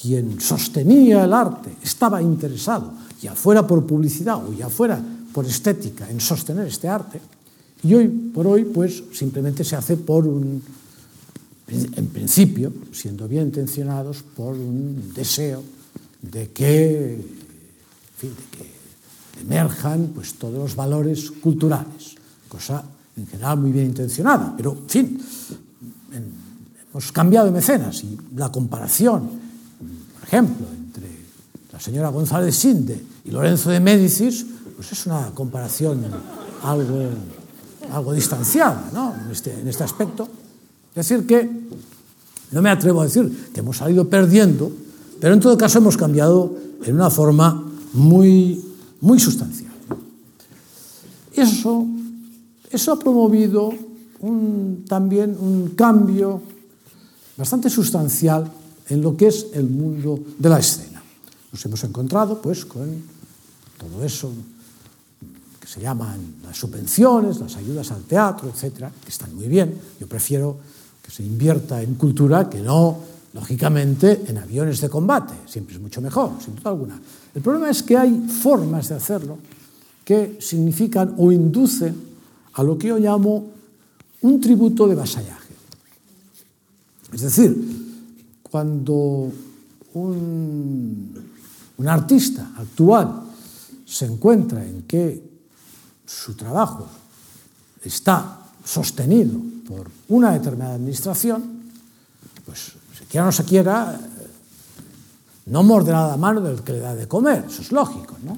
quien 0.03 0.41
sostenía 0.41 1.23
el 1.23 1.31
arte 1.31 1.77
estaba 1.81 2.21
interesado, 2.21 2.91
ya 3.21 3.33
fuera 3.33 3.65
por 3.65 3.87
publicidad 3.87 4.35
o 4.45 4.51
ya 4.51 4.67
fuera 4.67 5.01
por 5.31 5.45
estética, 5.45 6.09
en 6.09 6.19
sostener 6.19 6.67
este 6.67 6.89
arte, 6.89 7.21
y 7.83 7.93
hoy 7.93 8.09
por 8.09 8.45
hoy, 8.45 8.65
pues 8.65 9.01
simplemente 9.13 9.63
se 9.63 9.77
hace 9.77 9.95
por 9.95 10.27
un, 10.27 10.61
en 11.69 12.07
principio, 12.07 12.73
siendo 12.91 13.29
bien 13.29 13.43
intencionados, 13.43 14.23
por 14.23 14.55
un 14.55 15.13
deseo 15.15 15.63
de 16.21 16.51
que, 16.51 17.13
en 17.13 18.17
fin, 18.17 18.31
de 18.31 18.57
que 18.57 19.41
emerjan 19.41 20.11
pues, 20.13 20.33
todos 20.33 20.55
los 20.55 20.75
valores 20.75 21.31
culturales, 21.31 22.15
cosa 22.49 22.83
en 23.15 23.25
general 23.25 23.57
muy 23.57 23.71
bien 23.71 23.85
intencionada, 23.85 24.53
pero, 24.57 24.73
en 24.73 24.89
fin, 24.89 25.21
en, 26.11 26.25
hemos 26.91 27.11
cambiado 27.13 27.45
de 27.45 27.53
mecenas 27.53 28.03
y 28.03 28.17
la 28.35 28.51
comparación 28.51 29.42
ejemplo, 30.33 30.65
entre 30.73 31.09
la 31.71 31.79
señora 31.79 32.09
González 32.09 32.55
Sinde 32.55 32.99
y 33.23 33.29
Lorenzo 33.29 33.69
de 33.69 33.79
Médicis, 33.79 34.45
pues 34.75 34.91
es 34.91 35.05
una 35.05 35.29
comparación 35.35 36.03
algo, 36.63 37.09
algo 37.91 38.13
distanciada 38.13 38.89
¿no? 38.91 39.13
en, 39.13 39.31
este, 39.31 39.53
en 39.53 39.67
este 39.67 39.83
aspecto. 39.83 40.27
Es 40.95 41.07
decir, 41.07 41.27
que 41.27 41.47
no 42.51 42.61
me 42.63 42.69
atrevo 42.71 43.01
a 43.01 43.05
decir 43.05 43.51
que 43.53 43.59
hemos 43.59 43.77
salido 43.77 44.09
perdiendo, 44.09 44.71
pero 45.19 45.35
en 45.35 45.39
todo 45.39 45.55
caso 45.55 45.77
hemos 45.77 45.97
cambiado 45.97 46.51
en 46.83 46.95
una 46.95 47.11
forma 47.11 47.71
muy, 47.93 48.59
muy 49.01 49.19
sustancial. 49.19 49.71
Eso, 51.33 51.85
eso 52.71 52.91
ha 52.91 52.99
promovido 52.99 53.71
un, 54.19 54.83
también 54.87 55.37
un 55.39 55.73
cambio 55.75 56.41
bastante 57.37 57.69
sustancial 57.69 58.49
en 58.89 59.01
lo 59.01 59.15
que 59.15 59.27
es 59.27 59.47
el 59.53 59.69
mundo 59.69 60.19
de 60.37 60.49
la 60.49 60.59
escena. 60.59 61.01
Nos 61.51 61.65
hemos 61.65 61.83
encontrado 61.83 62.41
pues 62.41 62.65
con 62.65 63.03
todo 63.77 64.03
eso 64.03 64.31
que 65.59 65.67
se 65.67 65.81
llaman 65.81 66.35
las 66.43 66.57
subvenciones, 66.57 67.39
las 67.39 67.55
ayudas 67.55 67.91
al 67.91 68.03
teatro, 68.03 68.49
etcétera, 68.49 68.91
que 69.03 69.09
están 69.09 69.33
muy 69.35 69.47
bien. 69.47 69.79
Yo 69.99 70.07
prefiero 70.07 70.57
que 71.01 71.11
se 71.11 71.23
invierta 71.23 71.81
en 71.81 71.95
cultura 71.95 72.49
que 72.49 72.59
no, 72.59 72.97
lógicamente, 73.33 74.23
en 74.27 74.37
aviones 74.37 74.81
de 74.81 74.89
combate. 74.89 75.33
Siempre 75.45 75.75
es 75.75 75.81
mucho 75.81 76.01
mejor, 76.01 76.31
sin 76.43 76.55
duda 76.55 76.71
alguna. 76.71 76.99
El 77.33 77.41
problema 77.41 77.69
es 77.69 77.83
que 77.83 77.97
hay 77.97 78.27
formas 78.27 78.89
de 78.89 78.95
hacerlo 78.95 79.37
que 80.03 80.37
significan 80.41 81.15
o 81.17 81.31
inducen 81.31 81.95
a 82.53 82.63
lo 82.63 82.77
que 82.77 82.87
yo 82.87 82.97
llamo 82.97 83.51
un 84.21 84.41
tributo 84.41 84.87
de 84.87 84.95
vasallaje. 84.95 85.53
Es 87.11 87.21
decir, 87.21 87.82
cuando 88.53 89.33
un, 89.95 91.31
un 91.75 91.87
artista 91.87 92.51
actual 92.55 93.23
se 93.83 94.05
encuentra 94.05 94.63
en 94.63 94.83
que 94.83 95.23
su 96.05 96.35
trabajo 96.35 96.85
está 97.83 98.45
sostenido 98.63 99.41
por 99.67 99.89
una 100.09 100.33
determinada 100.33 100.75
administración, 100.75 101.63
pues 102.45 102.73
se 102.95 103.05
quiera 103.05 103.23
o 103.23 103.25
no 103.25 103.31
se 103.31 103.43
quiera, 103.43 103.99
no 105.47 105.63
morderá 105.63 106.09
la 106.09 106.17
mano 106.17 106.39
del 106.39 106.61
que 106.61 106.73
le 106.73 106.79
da 106.79 106.93
de 106.93 107.07
comer, 107.07 107.45
eso 107.49 107.63
es 107.63 107.71
lógico, 107.71 108.17
¿no? 108.23 108.37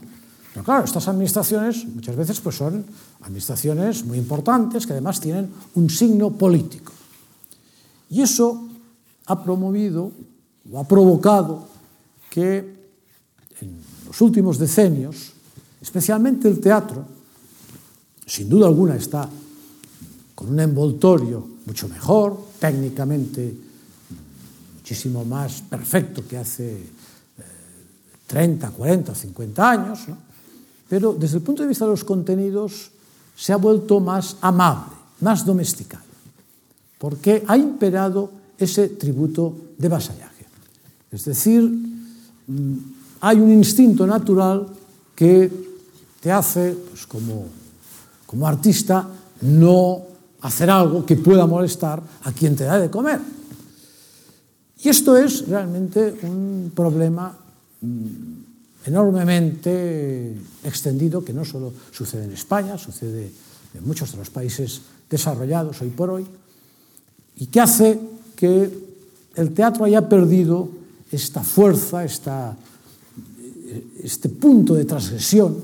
Pero 0.53 0.63
claro, 0.63 0.85
estas 0.85 1.09
administraciones 1.09 1.83
muchas 1.93 2.15
veces 2.15 2.39
pues 2.39 2.55
son 2.55 2.85
administraciones 3.19 4.05
muy 4.05 4.17
importantes 4.17 4.87
que 4.87 4.93
además 4.93 5.19
tienen 5.19 5.51
un 5.73 5.89
signo 5.89 6.31
político. 6.31 6.93
Y 8.09 8.21
eso 8.21 8.64
ha 9.27 9.43
promovido 9.43 10.11
o 10.71 10.79
ha 10.79 10.87
provocado 10.87 11.67
que 12.29 12.75
en 13.61 13.81
los 14.07 14.19
últimos 14.21 14.57
decenios, 14.57 15.33
especialmente 15.81 16.47
el 16.47 16.59
teatro, 16.59 17.05
sin 18.25 18.49
duda 18.49 18.67
alguna 18.67 18.95
está 18.95 19.29
con 20.33 20.49
un 20.49 20.59
envoltorio 20.59 21.47
mucho 21.65 21.87
mejor, 21.87 22.37
técnicamente 22.59 23.55
muchísimo 24.75 25.25
más 25.25 25.61
perfecto 25.61 26.27
que 26.27 26.37
hace 26.37 26.83
30, 28.27 28.69
40, 28.69 29.15
50 29.15 29.69
años, 29.69 30.07
¿no? 30.07 30.17
pero 30.89 31.13
desde 31.13 31.37
el 31.37 31.43
punto 31.43 31.63
de 31.63 31.69
vista 31.69 31.85
de 31.85 31.91
los 31.91 32.03
contenidos 32.03 32.91
se 33.35 33.53
ha 33.53 33.57
vuelto 33.57 33.99
más 33.99 34.37
amable, 34.41 34.93
más 35.21 35.45
domesticado, 35.45 36.03
porque 36.97 37.43
ha 37.47 37.57
imperado 37.57 38.29
ese 38.57 38.89
tributo 38.89 39.73
de 39.77 39.89
vasallaje. 39.89 40.45
Es 41.11 41.25
decir, 41.25 41.63
mm, 41.63 42.77
hay 43.21 43.39
un 43.39 43.51
instinto 43.51 44.05
natural 44.05 44.67
que 45.15 45.51
te 46.19 46.31
hace, 46.31 46.75
pues 46.89 47.05
como, 47.07 47.47
como 48.25 48.47
artista, 48.47 49.07
no 49.41 50.03
hacer 50.41 50.69
algo 50.69 51.05
que 51.05 51.15
pueda 51.15 51.45
molestar 51.45 52.01
a 52.23 52.31
quien 52.31 52.55
te 52.55 52.65
da 52.65 52.79
de 52.79 52.89
comer. 52.89 53.19
Y 54.83 54.89
esto 54.89 55.17
es 55.17 55.47
realmente 55.47 56.13
un 56.23 56.71
problema 56.75 57.35
mm, 57.81 58.35
enormemente 58.85 60.35
extendido 60.63 61.23
que 61.23 61.33
no 61.33 61.43
solo 61.43 61.73
sucede 61.91 62.25
en 62.25 62.33
España, 62.33 62.77
sucede 62.77 63.31
en 63.73 63.87
muchos 63.87 64.11
de 64.11 64.17
los 64.17 64.29
países 64.29 64.81
desarrollados 65.09 65.81
hoy 65.81 65.89
por 65.89 66.09
hoy, 66.09 66.25
y 67.37 67.47
que 67.47 67.59
hace 67.59 67.99
que 68.35 68.69
el 69.35 69.51
teatro 69.51 69.85
haya 69.85 70.07
perdido 70.07 70.69
esta 71.11 71.43
fuerza, 71.43 72.03
esta, 72.03 72.55
este 74.03 74.29
punto 74.29 74.73
de 74.73 74.85
transgresión, 74.85 75.57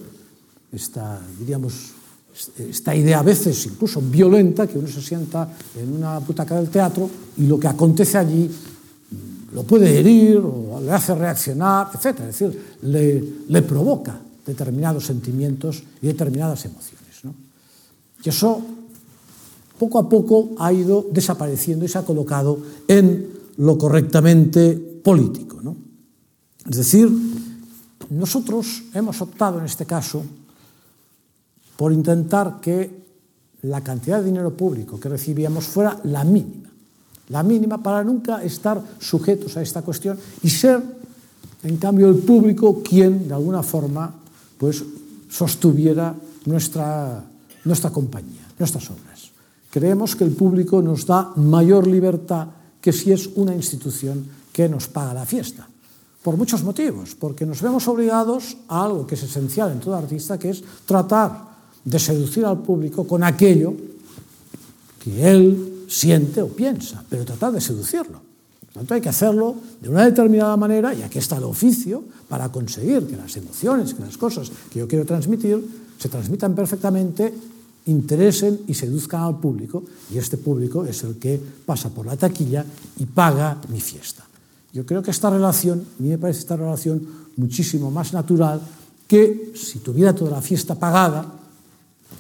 esta, 0.72 1.20
diríamos, 1.40 1.92
esta 2.58 2.96
idea 2.96 3.20
a 3.20 3.24
veces 3.24 3.66
incluso 3.66 4.02
violenta, 4.02 4.68
que 4.68 4.80
uno 4.80 4.88
se 4.88 5.02
sienta 5.02 5.50
en 5.78 5.94
una 5.94 6.20
butaca 6.20 6.56
del 6.56 6.70
teatro 6.70 7.10
y 7.38 7.46
lo 7.46 7.60
que 7.60 7.68
acontece 7.68 8.18
allí 8.18 8.50
lo 9.54 9.64
puede 9.64 10.00
herir 10.00 10.38
o 10.38 10.80
le 10.82 10.92
hace 10.92 11.14
reaccionar, 11.14 11.90
etc. 11.94 12.20
Es 12.22 12.40
decir, 12.40 12.76
le, 12.84 13.24
le 13.48 13.62
provoca 13.64 14.18
determinados 14.46 15.06
sentimientos 15.06 15.84
y 16.02 16.08
determinadas 16.08 16.64
emociones. 16.66 17.24
¿no? 17.24 17.36
Y 18.24 18.30
eso 18.30 18.62
poco 19.82 19.98
a 19.98 20.08
poco 20.08 20.54
ha 20.60 20.70
ido 20.72 21.10
desapareciendo 21.10 21.86
y 21.86 21.88
se 21.90 21.98
ha 21.98 22.06
colocado 22.06 22.62
en 22.88 23.34
lo 23.58 23.80
correctamente 23.80 24.78
político. 24.78 25.58
¿no? 25.64 25.76
Es 26.70 26.78
decir, 26.78 27.10
nosotros 28.12 28.84
hemos 28.94 29.20
optado 29.22 29.58
en 29.58 29.66
este 29.66 29.88
caso 29.88 30.22
por 31.76 31.92
intentar 31.92 32.62
que 32.62 33.02
la 33.64 33.82
cantidad 33.82 34.20
de 34.20 34.26
dinero 34.26 34.54
público 34.54 35.00
que 35.00 35.10
recibíamos 35.10 35.66
fuera 35.66 36.00
la 36.04 36.24
mínima, 36.24 36.70
la 37.30 37.42
mínima 37.42 37.82
para 37.82 38.04
nunca 38.04 38.44
estar 38.44 38.80
sujetos 39.00 39.58
a 39.58 39.64
esta 39.64 39.82
cuestión 39.82 40.16
y 40.44 40.50
ser, 40.52 40.80
en 41.64 41.78
cambio, 41.78 42.08
el 42.08 42.18
público 42.18 42.84
quien, 42.84 43.28
de 43.28 43.34
alguna 43.34 43.64
forma, 43.64 44.14
pues 44.60 44.84
sostuviera 45.28 46.14
nuestra, 46.46 47.24
nuestra 47.66 47.90
compañía, 47.90 48.46
nuestras 48.60 48.88
obras. 48.92 49.11
Creemos 49.72 50.16
que 50.16 50.26
el 50.26 50.36
público 50.36 50.82
nos 50.84 51.08
da 51.08 51.32
mayor 51.40 51.88
libertad 51.88 52.48
que 52.84 52.92
si 52.92 53.12
es 53.12 53.32
una 53.40 53.56
institución 53.56 54.28
que 54.52 54.68
nos 54.68 54.92
paga 54.92 55.14
la 55.14 55.26
fiesta. 55.26 55.66
Por 56.22 56.36
muchos 56.36 56.62
motivos, 56.62 57.16
porque 57.16 57.48
nos 57.48 57.62
vemos 57.62 57.88
obligados 57.88 58.58
a 58.68 58.84
algo 58.84 59.08
que 59.08 59.16
es 59.16 59.24
esencial 59.24 59.72
en 59.72 59.80
todo 59.80 59.96
artista, 59.96 60.38
que 60.38 60.52
es 60.52 60.62
tratar 60.86 61.50
de 61.84 61.98
seducir 61.98 62.46
al 62.46 62.60
público 62.60 63.08
con 63.08 63.24
aquello 63.24 63.74
que 65.00 65.32
él 65.32 65.86
siente 65.88 66.42
o 66.42 66.50
piensa, 66.50 67.04
pero 67.10 67.26
tratar 67.26 67.54
de 67.54 67.62
seducirlo. 67.62 68.22
Por 68.62 68.74
tanto, 68.74 68.94
hay 68.94 69.02
que 69.02 69.10
hacerlo 69.10 69.56
de 69.82 69.90
una 69.90 70.06
determinada 70.06 70.56
manera, 70.58 70.94
y 70.94 71.02
aquí 71.02 71.18
está 71.18 71.38
el 71.38 71.44
oficio, 71.44 72.04
para 72.30 72.52
conseguir 72.52 73.08
que 73.08 73.18
las 73.18 73.36
emociones, 73.38 73.94
que 73.94 74.04
las 74.04 74.18
cosas 74.18 74.52
que 74.70 74.80
yo 74.80 74.88
quiero 74.88 75.06
transmitir, 75.06 75.64
se 75.98 76.10
transmitan 76.10 76.54
perfectamente 76.54 77.34
interesen 77.86 78.62
y 78.68 78.74
seduzcan 78.74 79.24
al 79.24 79.40
público, 79.40 79.84
y 80.14 80.18
este 80.18 80.38
público 80.38 80.86
es 80.86 81.04
el 81.04 81.16
que 81.16 81.40
pasa 81.66 81.90
por 81.90 82.06
la 82.06 82.18
taquilla 82.18 82.66
y 83.00 83.06
paga 83.06 83.58
mi 83.70 83.82
fiesta. 83.82 84.26
Yo 84.74 84.86
creo 84.86 85.02
que 85.02 85.12
esta 85.12 85.30
relación, 85.30 85.80
a 85.80 86.02
mí 86.02 86.10
me 86.10 86.18
parece 86.18 86.40
esta 86.40 86.56
relación 86.56 87.02
muchísimo 87.38 87.92
más 87.92 88.14
natural 88.14 88.62
que 89.08 89.52
si 89.56 89.80
tuviera 89.80 90.16
toda 90.16 90.32
la 90.32 90.42
fiesta 90.42 90.76
pagada, 90.76 91.26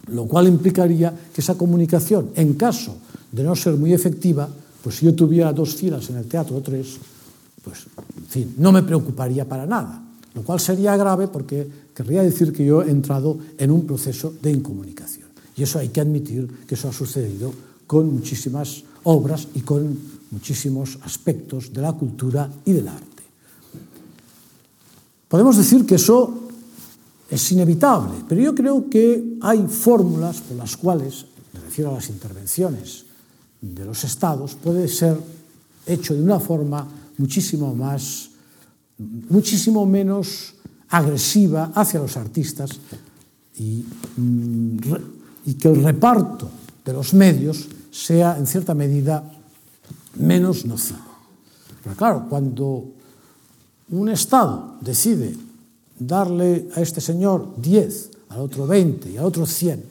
lo 0.07 0.25
cual 0.25 0.47
implicaría 0.47 1.13
que 1.33 1.41
esa 1.41 1.55
comunicación, 1.55 2.31
en 2.35 2.55
caso 2.55 2.97
de 3.31 3.43
no 3.43 3.55
ser 3.55 3.75
muy 3.75 3.93
efectiva, 3.93 4.49
pues 4.83 4.97
si 4.97 5.05
yo 5.05 5.15
tuviera 5.15 5.53
dos 5.53 5.75
filas 5.75 6.09
en 6.09 6.17
el 6.17 6.25
teatro 6.25 6.57
o 6.57 6.61
tres, 6.61 6.97
pues, 7.63 7.85
en 8.17 8.25
fin, 8.25 8.55
no 8.57 8.71
me 8.71 8.83
preocuparía 8.83 9.47
para 9.47 9.65
nada, 9.65 10.03
lo 10.33 10.41
cual 10.43 10.59
sería 10.59 10.97
grave 10.97 11.27
porque 11.27 11.67
querría 11.93 12.23
decir 12.23 12.51
que 12.51 12.65
yo 12.65 12.81
he 12.81 12.89
entrado 12.89 13.37
en 13.57 13.71
un 13.71 13.85
proceso 13.85 14.33
de 14.41 14.51
incomunicación. 14.51 15.20
Y 15.55 15.63
eso 15.63 15.79
hay 15.79 15.89
que 15.89 16.01
admitir 16.01 16.47
que 16.67 16.75
eso 16.75 16.89
ha 16.89 16.93
sucedido 16.93 17.53
con 17.87 18.13
muchísimas 18.13 18.83
obras 19.03 19.47
y 19.53 19.61
con 19.61 19.97
muchísimos 20.31 20.97
aspectos 21.03 21.73
de 21.73 21.81
la 21.81 21.93
cultura 21.93 22.49
y 22.65 22.71
del 22.71 22.87
arte. 22.87 23.23
Podemos 25.27 25.57
decir 25.57 25.85
que 25.85 25.95
eso 25.95 26.33
es 27.29 27.51
inevitable, 27.51 28.23
pero 28.27 28.41
yo 28.41 28.55
creo 28.55 28.89
que 28.89 29.37
hay 29.41 29.65
fórmulas 29.67 30.41
por 30.41 30.57
las 30.57 30.75
cuales, 30.75 31.25
me 31.53 31.59
refiero 31.61 31.91
a 31.91 31.95
las 31.95 32.09
intervenciones 32.09 33.05
de 33.61 33.85
los 33.85 34.03
estados, 34.03 34.55
puede 34.55 34.87
ser 34.87 35.17
hecho 35.85 36.13
de 36.13 36.21
una 36.21 36.39
forma 36.39 36.87
muchísimo 37.17 37.73
más, 37.73 38.29
muchísimo 39.29 39.85
menos 39.85 40.53
agresiva 40.89 41.71
hacia 41.75 42.01
los 42.01 42.17
artistas 42.17 42.71
y 43.57 43.85
mm, 44.17 44.77
y 45.45 45.55
que 45.55 45.69
el 45.69 45.83
reparto 45.83 46.49
de 46.85 46.93
los 46.93 47.13
medios 47.13 47.67
sea, 47.91 48.37
en 48.37 48.47
cierta 48.47 48.73
medida, 48.73 49.23
menos 50.15 50.65
nocivo. 50.65 50.99
Pero 51.83 51.95
claro, 51.95 52.25
cuando 52.29 52.85
un 53.89 54.09
Estado 54.09 54.77
decide 54.81 55.35
darle 55.99 56.69
a 56.75 56.81
este 56.81 57.01
señor 57.01 57.55
10, 57.57 58.11
al 58.29 58.39
otro 58.39 58.65
20 58.65 59.11
y 59.11 59.17
al 59.17 59.25
otro 59.25 59.45
100, 59.45 59.83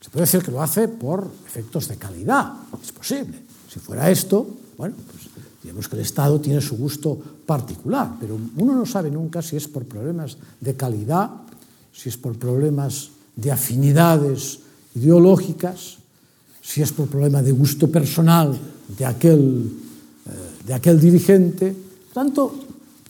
se 0.00 0.10
puede 0.10 0.24
decir 0.24 0.42
que 0.42 0.52
lo 0.52 0.62
hace 0.62 0.88
por 0.88 1.28
efectos 1.46 1.88
de 1.88 1.96
calidad, 1.96 2.52
es 2.82 2.92
posible. 2.92 3.42
Si 3.68 3.80
fuera 3.80 4.10
esto, 4.10 4.46
bueno, 4.78 4.94
pues 5.10 5.28
digamos 5.62 5.88
que 5.88 5.96
el 5.96 6.02
Estado 6.02 6.40
tiene 6.40 6.60
su 6.60 6.76
gusto 6.76 7.18
particular, 7.44 8.14
pero 8.20 8.38
uno 8.56 8.74
no 8.74 8.86
sabe 8.86 9.10
nunca 9.10 9.42
si 9.42 9.56
es 9.56 9.66
por 9.66 9.84
problemas 9.84 10.36
de 10.60 10.76
calidad, 10.76 11.30
si 11.92 12.08
es 12.08 12.16
por 12.16 12.38
problemas 12.38 13.10
de 13.34 13.50
afinidades 13.50 14.60
ideológicas, 14.96 15.98
si 16.62 16.82
es 16.82 16.90
por 16.90 17.06
problema 17.06 17.42
de 17.42 17.52
gusto 17.52 17.88
personal 17.88 18.58
de 18.98 19.04
aquel, 19.04 19.70
eh, 20.26 20.66
de 20.66 20.74
aquel 20.74 20.98
dirigente. 20.98 21.70
Por 21.70 22.14
tanto, 22.14 22.54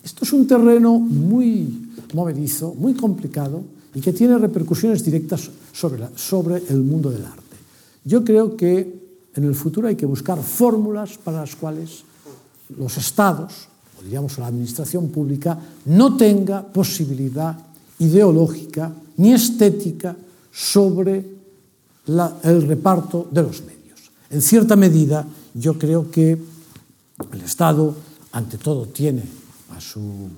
esto 0.05 0.25
es 0.25 0.33
un 0.33 0.47
terreno 0.47 0.99
muy 0.99 1.91
movedizo, 2.13 2.75
muy 2.75 2.95
complicado 2.95 3.63
y 3.95 4.01
que 4.01 4.13
tiene 4.13 4.37
repercusiones 4.37 5.03
directas 5.03 5.49
sobre, 5.73 6.01
la, 6.01 6.11
sobre 6.15 6.63
el 6.69 6.83
mundo 6.83 7.11
del 7.11 7.25
arte. 7.25 7.57
Yo 8.05 8.23
creo 8.23 8.57
que 8.57 9.07
en 9.35 9.45
el 9.45 9.55
futuro 9.55 9.89
hay 9.89 9.97
que 9.97 10.07
buscar 10.07 10.43
fórmulas 10.43 11.19
para 11.19 11.41
las 11.41 11.57
cuales 11.57 12.05
los 12.77 12.97
estados, 12.99 13.69
o 13.99 14.03
diríamos 14.03 14.39
la 14.39 14.49
administración 14.49 15.09
pública, 15.09 15.59
no 15.87 16.17
tenga 16.17 16.63
posibilidad 16.63 17.57
ideológica 17.99 18.93
ni 19.17 19.33
estética 19.33 20.17
sobre 20.53 21.36
la, 22.07 22.39
el 22.43 22.67
reparto 22.67 23.29
de 23.31 23.43
los 23.43 23.63
medios. 23.63 24.11
En 24.31 24.43
cierta 24.43 24.77
medida, 24.77 25.27
yo 25.55 25.79
creo 25.79 26.11
que 26.11 26.33
el 27.33 27.41
Estado, 27.41 27.95
ante 28.33 28.59
todo, 28.59 28.87
tiene 28.87 29.23
a 29.77 29.81
su, 29.81 30.29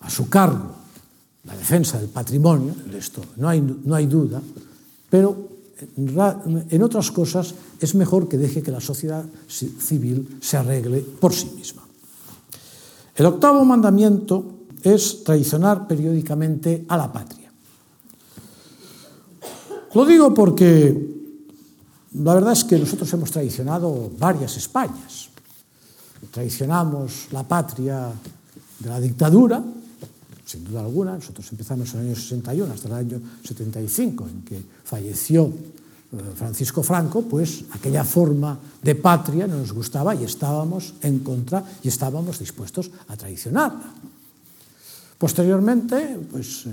a 0.00 0.10
su 0.10 0.28
cargo 0.28 0.78
la 1.48 1.56
defensa 1.56 1.98
del 1.98 2.08
patrimonio, 2.08 2.74
de 2.90 2.98
esto 2.98 3.22
no 3.36 3.48
hay, 3.48 3.60
no 3.60 3.94
hay 3.94 4.06
duda, 4.06 4.40
pero 5.08 5.48
en 5.96 6.82
otras 6.82 7.10
cosas 7.10 7.54
es 7.80 7.94
mejor 7.94 8.28
que 8.28 8.36
deje 8.36 8.62
que 8.62 8.70
la 8.70 8.80
sociedad 8.80 9.24
civil 9.48 10.38
se 10.40 10.56
arregle 10.56 11.00
por 11.00 11.32
sí 11.32 11.50
misma. 11.56 11.82
El 13.14 13.26
octavo 13.26 13.64
mandamiento 13.64 14.44
es 14.82 15.24
traicionar 15.24 15.86
periódicamente 15.86 16.84
a 16.88 16.96
la 16.96 17.12
patria. 17.12 17.37
Lo 19.94 20.04
digo 20.04 20.34
porque 20.34 21.18
la 22.14 22.34
verdad 22.34 22.52
es 22.52 22.64
que 22.64 22.78
nosotros 22.78 23.12
hemos 23.12 23.30
traicionado 23.30 24.10
varias 24.18 24.56
Españas. 24.56 25.28
Traicionamos 26.30 27.28
la 27.32 27.42
patria 27.42 28.10
de 28.78 28.88
la 28.88 29.00
dictadura, 29.00 29.62
sin 30.44 30.64
duda 30.64 30.80
alguna. 30.80 31.14
Nosotros 31.14 31.46
empezamos 31.52 31.92
en 31.94 32.00
el 32.00 32.06
año 32.06 32.16
61 32.16 32.74
hasta 32.74 32.88
el 32.88 32.94
año 32.94 33.20
75, 33.44 34.28
en 34.28 34.42
que 34.42 34.62
falleció 34.84 35.46
eh, 35.46 36.16
Francisco 36.34 36.82
Franco, 36.82 37.22
pues 37.22 37.64
aquella 37.72 38.04
forma 38.04 38.58
de 38.82 38.94
patria 38.94 39.46
no 39.46 39.58
nos 39.58 39.72
gustaba 39.72 40.14
y 40.14 40.24
estábamos 40.24 40.94
en 41.02 41.20
contra 41.20 41.62
y 41.82 41.88
estábamos 41.88 42.38
dispuestos 42.38 42.90
a 43.08 43.16
traicionarla. 43.16 43.92
Posteriormente, 45.18 46.18
pues 46.30 46.66
eh, 46.66 46.70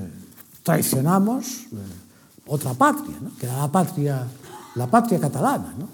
traicionamos. 0.63 1.67
Eh, 1.71 2.04
otra 2.47 2.73
patria, 2.73 3.17
¿no? 3.21 3.31
que 3.37 3.45
era 3.45 3.57
la 3.57 3.71
patria, 3.71 4.27
la 4.75 4.87
patria 4.87 5.19
catalana, 5.19 5.73
¿no? 5.77 5.87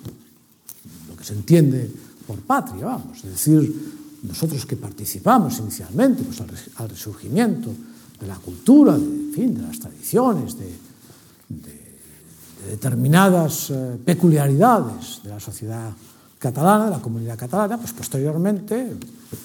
lo 1.09 1.15
que 1.15 1.23
se 1.23 1.33
entiende 1.33 1.89
por 2.27 2.39
patria, 2.39 2.85
vamos, 2.85 3.17
es 3.23 3.31
decir, 3.31 4.01
nosotros 4.23 4.65
que 4.65 4.75
participamos 4.75 5.57
inicialmente 5.59 6.23
pues, 6.23 6.41
al, 6.75 6.89
resurgimiento 6.89 7.69
de 8.19 8.27
la 8.27 8.35
cultura, 8.35 8.97
de, 8.97 9.05
en 9.05 9.31
fin, 9.33 9.55
de 9.55 9.61
las 9.61 9.79
tradiciones, 9.79 10.57
de, 10.57 10.65
de, 11.49 11.71
de 12.63 12.71
determinadas 12.71 13.71
eh, 13.71 13.97
peculiaridades 14.03 15.21
de 15.23 15.29
la 15.29 15.39
sociedad 15.39 15.91
catalana, 16.37 16.85
de 16.85 16.91
la 16.91 17.01
comunidad 17.01 17.37
catalana, 17.37 17.77
pues 17.77 17.93
posteriormente 17.93 18.97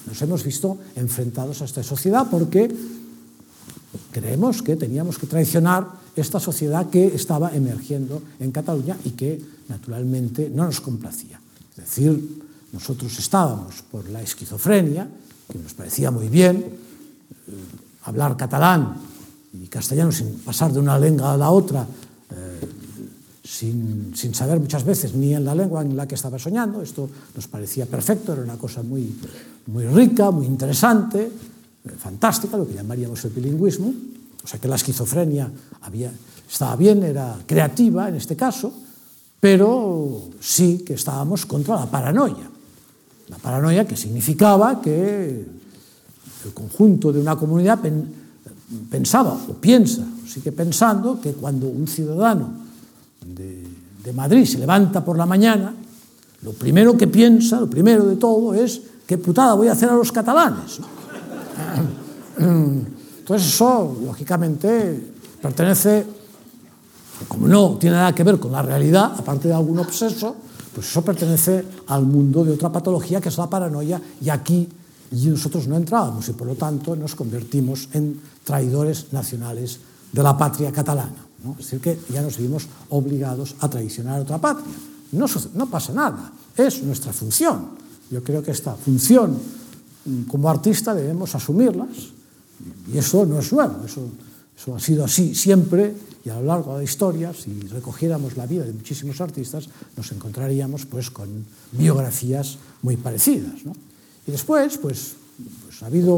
nos 0.05 0.21
hemos 0.21 0.43
visto 0.43 0.77
enfrentados 0.95 1.61
a 1.61 1.65
esta 1.65 1.83
sociedad 1.83 2.27
porque 2.29 2.69
creemos 4.11 4.61
que 4.61 4.75
teníamos 4.75 5.17
que 5.17 5.27
traicionar 5.27 5.87
esta 6.15 6.39
sociedad 6.39 6.89
que 6.89 7.07
estaba 7.07 7.53
emergiendo 7.55 8.21
en 8.39 8.51
Cataluña 8.51 8.97
y 9.05 9.11
que 9.11 9.41
naturalmente 9.69 10.49
no 10.49 10.65
nos 10.65 10.81
complacía. 10.81 11.39
Es 11.71 11.77
decir, 11.77 12.43
nosotros 12.73 13.17
estábamos 13.19 13.83
por 13.91 14.09
la 14.09 14.21
esquizofrenia, 14.21 15.07
que 15.51 15.59
nos 15.59 15.73
parecía 15.73 16.11
muy 16.11 16.27
bien, 16.27 16.57
eh, 16.57 17.51
hablar 18.03 18.35
catalán 18.35 18.97
y 19.53 19.67
castellano 19.67 20.11
sin 20.11 20.39
pasar 20.39 20.73
de 20.73 20.79
una 20.79 20.97
lengua 20.99 21.33
a 21.33 21.37
la 21.37 21.51
otra, 21.51 21.83
eh, 21.83 22.59
sin, 23.43 24.11
sin, 24.15 24.33
saber 24.33 24.59
muchas 24.59 24.83
veces 24.83 25.13
ni 25.13 25.33
en 25.33 25.45
la 25.45 25.55
lengua 25.55 25.81
en 25.81 25.95
la 25.95 26.07
que 26.07 26.15
estaba 26.15 26.37
soñando, 26.37 26.81
esto 26.81 27.09
nos 27.35 27.47
parecía 27.47 27.85
perfecto, 27.85 28.33
era 28.33 28.41
una 28.41 28.57
cosa 28.57 28.83
muy, 28.83 29.15
muy 29.67 29.85
rica, 29.85 30.31
muy 30.31 30.45
interesante, 30.45 31.31
fantástica, 31.97 32.57
lo 32.57 32.67
que 32.67 32.73
llamaríamos 32.73 33.23
el 33.25 33.31
bilingüismo, 33.31 33.93
o 34.43 34.47
sea 34.47 34.59
que 34.59 34.67
la 34.67 34.75
esquizofrenia 34.75 35.51
había, 35.81 36.11
estaba 36.49 36.75
bien, 36.75 37.03
era 37.03 37.37
creativa 37.45 38.07
en 38.09 38.15
este 38.15 38.35
caso, 38.35 38.71
pero 39.39 40.29
sí 40.39 40.83
que 40.85 40.93
estábamos 40.93 41.45
contra 41.45 41.75
la 41.75 41.85
paranoia. 41.85 42.49
La 43.27 43.37
paranoia 43.37 43.85
que 43.85 43.97
significaba 43.97 44.81
que 44.81 45.45
el 46.45 46.53
conjunto 46.53 47.11
de 47.11 47.19
una 47.19 47.35
comunidad 47.35 47.79
pen, 47.79 48.07
pensaba 48.89 49.33
o 49.33 49.53
piensa, 49.53 50.01
o 50.01 50.27
sigue 50.27 50.51
pensando 50.51 51.19
que 51.19 51.33
cuando 51.33 51.67
un 51.67 51.87
ciudadano 51.87 52.49
de, 53.25 53.67
de 54.03 54.13
Madrid 54.13 54.45
se 54.45 54.59
levanta 54.59 55.03
por 55.03 55.17
la 55.17 55.25
mañana, 55.25 55.73
lo 56.43 56.53
primero 56.53 56.95
que 56.95 57.07
piensa, 57.07 57.59
lo 57.59 57.69
primero 57.69 58.05
de 58.05 58.15
todo 58.15 58.53
es 58.53 58.81
qué 59.05 59.17
putada 59.17 59.55
voy 59.55 59.67
a 59.67 59.73
hacer 59.73 59.89
a 59.89 59.95
los 59.95 60.11
catalanes. 60.11 60.79
¿no? 60.79 60.96
Entonces 62.37 63.47
eso, 63.47 63.97
lógicamente, 64.03 65.13
pertenece, 65.41 66.05
como 67.27 67.47
no 67.47 67.77
tiene 67.77 67.95
nada 67.95 68.13
que 68.15 68.23
ver 68.23 68.39
con 68.39 68.51
la 68.51 68.61
realidad, 68.61 69.13
aparte 69.17 69.47
de 69.47 69.53
algún 69.53 69.79
obseso, 69.79 70.35
pues 70.73 70.89
eso 70.89 71.01
pertenece 71.01 71.65
al 71.87 72.03
mundo 72.03 72.45
de 72.45 72.53
otra 72.53 72.71
patología 72.71 73.19
que 73.19 73.29
es 73.29 73.37
la 73.37 73.49
paranoia 73.49 73.99
y 74.21 74.29
aquí 74.29 74.69
y 75.11 75.25
nosotros 75.27 75.67
no 75.67 75.75
entrábamos 75.75 76.27
y 76.29 76.33
por 76.33 76.47
lo 76.47 76.55
tanto 76.55 76.95
nos 76.95 77.15
convertimos 77.15 77.89
en 77.93 78.19
traidores 78.43 79.11
nacionales 79.11 79.79
de 80.11 80.23
la 80.23 80.37
patria 80.37 80.71
catalana. 80.71 81.25
¿no? 81.43 81.51
Es 81.51 81.65
decir, 81.65 81.79
que 81.79 81.99
ya 82.13 82.21
nos 82.21 82.37
vimos 82.37 82.67
obligados 82.89 83.55
a 83.59 83.69
traicionar 83.69 84.19
a 84.19 84.21
otra 84.21 84.37
patria. 84.37 84.75
No, 85.13 85.25
no 85.55 85.65
pasa 85.67 85.93
nada, 85.93 86.31
es 86.55 86.83
nuestra 86.83 87.13
función. 87.13 87.69
Yo 88.11 88.23
creo 88.23 88.43
que 88.43 88.51
esta 88.51 88.75
función 88.75 89.37
Mm, 90.07 90.23
como 90.23 90.49
artista 90.49 90.95
debemos 90.95 91.35
asumirlas. 91.35 92.15
Y 92.91 92.97
eso 92.97 93.25
no 93.25 93.39
es 93.39 93.53
nuevo, 93.53 93.85
eso, 93.85 94.01
eso 94.57 94.75
ha 94.75 94.79
sido 94.79 95.05
así 95.05 95.35
siempre 95.35 95.93
y 96.27 96.29
a 96.29 96.39
lo 96.41 96.45
largo 96.47 96.73
de 96.73 96.79
la 96.79 96.83
historia, 96.83 97.31
si 97.33 97.57
recogiéramos 97.71 98.35
la 98.35 98.45
vida 98.45 98.65
de 98.65 98.73
muchísimos 98.73 99.21
artistas, 99.21 99.69
nos 99.95 100.11
encontraríamos 100.11 100.85
pues, 100.85 101.09
con 101.09 101.45
biografías 101.71 102.57
muy 102.81 102.97
parecidas. 102.97 103.63
¿no? 103.63 103.71
Y 104.27 104.31
después, 104.31 104.77
pues, 104.77 105.15
pues 105.63 105.83
ha 105.83 105.85
habido 105.85 106.17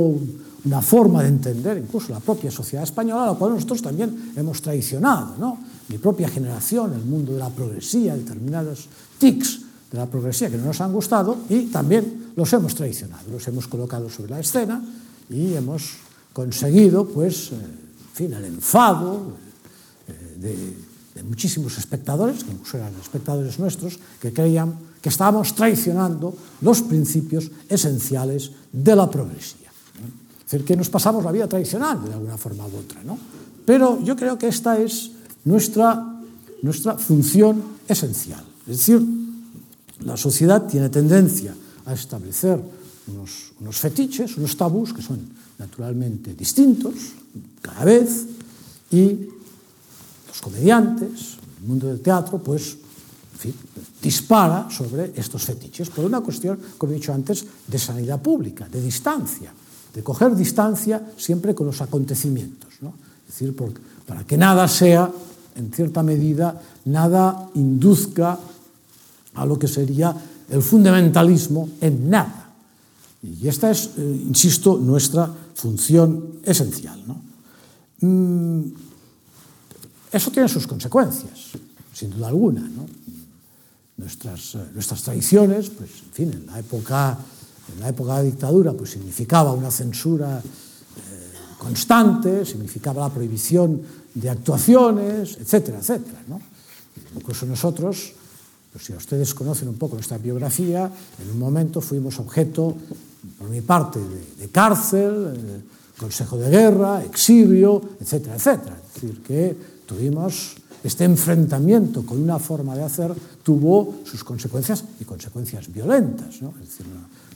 una 0.66 0.82
forma 0.82 1.22
de 1.22 1.30
entender 1.30 1.78
incluso 1.78 2.12
la 2.12 2.20
propia 2.22 2.50
sociedad 2.50 2.84
española, 2.84 3.26
a 3.26 3.34
la 3.34 3.38
cual 3.38 3.54
nosotros 3.54 3.84
también 3.84 4.34
hemos 4.36 4.64
traicionado. 4.64 5.36
¿no? 5.38 5.60
Mi 5.90 6.00
propia 6.00 6.28
generación, 6.28 6.94
el 6.94 7.06
mundo 7.06 7.34
de 7.34 7.40
la 7.40 7.50
progresía, 7.50 8.16
determinados 8.16 8.88
tics 9.20 9.62
de 9.92 9.98
la 9.98 10.06
progresía 10.06 10.50
que 10.50 10.58
no 10.58 10.66
nos 10.66 10.82
han 10.82 10.94
gustado 10.94 11.38
y 11.50 11.66
también 11.68 12.34
los 12.36 12.52
hemos 12.54 12.76
traicionado, 12.76 13.32
los 13.32 13.48
hemos 13.48 13.68
colocado 13.68 14.10
sobre 14.10 14.32
la 14.32 14.40
escena 14.40 14.82
y 15.30 15.54
hemos 15.54 15.98
conseguido, 16.34 17.08
pues, 17.08 17.52
eh, 17.52 17.56
en 17.56 18.16
fin, 18.16 18.34
el 18.34 18.46
enfado 18.46 19.34
eh, 20.08 20.36
de, 20.38 20.78
de 21.16 21.24
muchísimos 21.24 21.78
espectadores, 21.78 22.44
que 22.44 22.52
incluso 22.52 22.78
eran 22.78 22.94
espectadores 23.02 23.60
nuestros, 23.60 24.00
que 24.22 24.32
creían 24.32 24.74
que 25.02 25.10
estábamos 25.10 25.56
traicionando 25.56 26.36
los 26.62 26.82
principios 26.82 27.52
esenciales 27.68 28.52
de 28.72 28.96
la 28.96 29.10
progresía. 29.10 29.70
Es 30.46 30.52
decir, 30.52 30.66
que 30.66 30.76
nos 30.76 30.90
pasamos 30.90 31.24
la 31.24 31.32
vida 31.32 31.48
traicionando 31.48 32.08
de 32.08 32.14
alguna 32.14 32.38
forma 32.38 32.66
u 32.66 32.78
otra, 32.78 33.04
¿no? 33.04 33.18
Pero 33.66 34.02
yo 34.04 34.16
creo 34.16 34.38
que 34.38 34.48
esta 34.48 34.80
es 34.80 35.12
nuestra, 35.46 36.22
nuestra 36.64 36.98
función 36.98 37.62
esencial. 37.88 38.44
Es 38.66 38.78
decir, 38.78 39.18
la 40.06 40.18
sociedad 40.18 40.66
tiene 40.68 40.89
tendencia 40.89 41.54
a 41.86 41.93
establecer 41.93 42.60
unos, 43.08 43.54
unos 43.60 43.78
fetiches, 43.78 44.38
unos 44.38 44.56
tabús 44.56 44.93
que 44.93 45.02
son 45.02 45.20
naturalmente 45.58 46.34
distintos 46.34 46.93
cada 47.62 47.86
vez 47.86 48.26
y 48.91 49.28
los 50.28 50.41
comediantes, 50.41 51.38
el 51.62 51.68
mundo 51.68 51.88
del 51.88 52.00
teatro, 52.00 52.39
pues 52.39 52.78
en 53.34 53.39
fin, 53.39 53.54
dispara 54.02 54.70
sobre 54.70 55.12
estos 55.16 55.43
fetiches 55.43 55.89
por 55.89 56.06
una 56.06 56.22
cuestión, 56.22 56.60
como 56.78 56.93
he 56.93 56.95
dicho 56.95 57.14
antes, 57.14 57.45
de 57.68 57.80
sanidad 57.80 58.22
pública, 58.22 58.68
de 58.68 58.82
distancia, 58.82 59.54
de 59.93 60.04
coger 60.04 60.36
distancia 60.36 61.12
siempre 61.18 61.56
con 61.56 61.68
los 61.68 61.82
acontecimientos. 61.82 62.76
¿no? 62.82 62.93
Es 63.28 63.34
decir, 63.34 63.56
por, 63.56 63.72
para 64.06 64.24
que 64.26 64.38
nada 64.38 64.68
sea, 64.68 65.12
en 65.56 65.72
cierta 65.72 66.04
medida, 66.04 66.62
nada 66.86 67.50
induzca 67.56 68.39
a 69.36 69.45
lo 69.45 69.57
que 69.57 69.67
sería 69.67 70.15
el 70.49 70.61
fundamentalismo 70.61 71.69
en 71.82 72.09
nada. 72.09 72.49
Y 73.21 73.47
esta 73.47 73.69
es, 73.71 73.91
eh, 73.97 74.23
insisto, 74.27 74.77
nuestra 74.77 75.30
función 75.53 76.39
esencial. 76.43 77.01
¿no? 77.05 77.21
Mm, 78.01 78.71
eso 80.11 80.32
tiene 80.32 80.47
sus 80.47 80.65
consecuencias, 80.65 81.51
sin 81.93 82.11
duda 82.11 82.30
alguna. 82.30 82.61
¿no? 82.61 82.86
Nuestras, 83.97 84.55
eh, 84.55 84.59
nuestras 84.73 85.03
tradiciones, 85.03 85.69
pues, 85.69 85.89
en 86.03 86.13
fin, 86.13 86.34
en 86.34 86.45
la 86.47 86.59
época, 86.59 87.17
en 87.73 87.80
la 87.82 87.89
época 87.89 88.13
de 88.13 88.17
la 88.19 88.23
dictadura, 88.23 88.73
pues 88.73 88.91
significaba 88.91 89.51
una 89.51 89.69
censura 89.69 90.39
eh, 90.39 91.32
constante, 91.57 92.45
significaba 92.45 93.07
la 93.07 93.13
prohibición 93.13 93.82
de 94.13 94.30
actuaciones, 94.30 95.38
etcétera, 95.39 95.80
etcétera. 95.80 96.23
¿no? 96.30 96.39
Incluso 97.15 97.45
nosotros, 97.45 98.13
Pues 98.80 98.88
si 98.88 98.93
ustedes 98.93 99.34
conocen 99.34 99.67
un 99.67 99.75
poco 99.75 99.95
nuestra 99.95 100.17
biografía, 100.17 100.89
en 101.21 101.32
un 101.32 101.38
momento 101.38 101.82
fuimos 101.82 102.17
objeto, 102.17 102.77
por 103.38 103.49
mi 103.49 103.59
parte, 103.59 103.99
de, 103.99 104.39
de 104.39 104.47
cárcel, 104.47 105.34
eh, 105.36 105.61
consejo 105.99 106.38
de 106.38 106.49
guerra, 106.49 107.03
exilio, 107.03 107.82
etcétera, 107.99 108.36
etcétera. 108.36 108.80
Es 108.88 109.01
decir, 109.01 109.21
que 109.21 109.57
tuvimos 109.86 110.55
este 110.82 111.03
enfrentamiento 111.03 112.05
con 112.05 112.23
una 112.23 112.39
forma 112.39 112.73
de 112.73 112.84
hacer 112.84 113.13
tuvo 113.43 113.95
sus 114.05 114.23
consecuencias 114.23 114.86
y 114.97 115.03
consecuencias 115.03 115.69
violentas. 115.73 116.41
¿no? 116.41 116.53
Es 116.61 116.69
decir, 116.69 116.86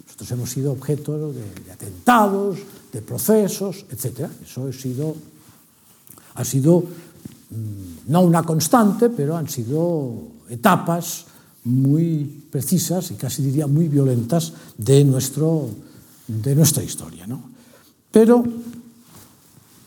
nosotros 0.06 0.32
hemos 0.32 0.50
sido 0.50 0.72
objeto 0.72 1.34
de, 1.34 1.44
de 1.66 1.72
atentados, 1.74 2.60
de 2.90 3.02
procesos, 3.02 3.86
etcétera. 3.92 4.30
Eso 4.42 4.66
ha 4.66 4.72
sido, 4.72 5.14
ha 6.36 6.46
sido 6.46 6.80
mm, 6.80 8.08
no 8.08 8.22
una 8.22 8.44
constante, 8.44 9.10
pero 9.10 9.36
han 9.36 9.50
sido 9.50 10.32
etapas 10.50 11.33
muy 11.66 12.44
precisas 12.50 13.12
y 13.12 13.16
casi 13.16 13.42
diría 13.42 13.68
muy 13.68 13.88
violentas 13.88 14.54
de, 14.78 15.04
nuestro, 15.04 15.70
de 16.28 16.56
nuestra 16.56 16.84
historia. 16.84 17.26
¿no? 17.28 17.42
Pero, 18.12 18.44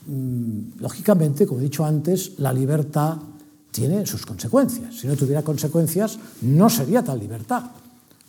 mm, 0.07 0.79
lógicamente, 0.79 1.45
como 1.45 1.59
he 1.61 1.63
dicho 1.63 1.85
antes, 1.85 2.39
la 2.39 2.51
libertad 2.51 3.17
tiene 3.71 4.05
sus 4.05 4.25
consecuencias. 4.25 4.95
Si 4.95 5.07
no 5.07 5.15
tuviera 5.15 5.43
consecuencias, 5.43 6.17
no 6.41 6.69
sería 6.69 7.03
tal 7.03 7.19
libertad. 7.19 7.63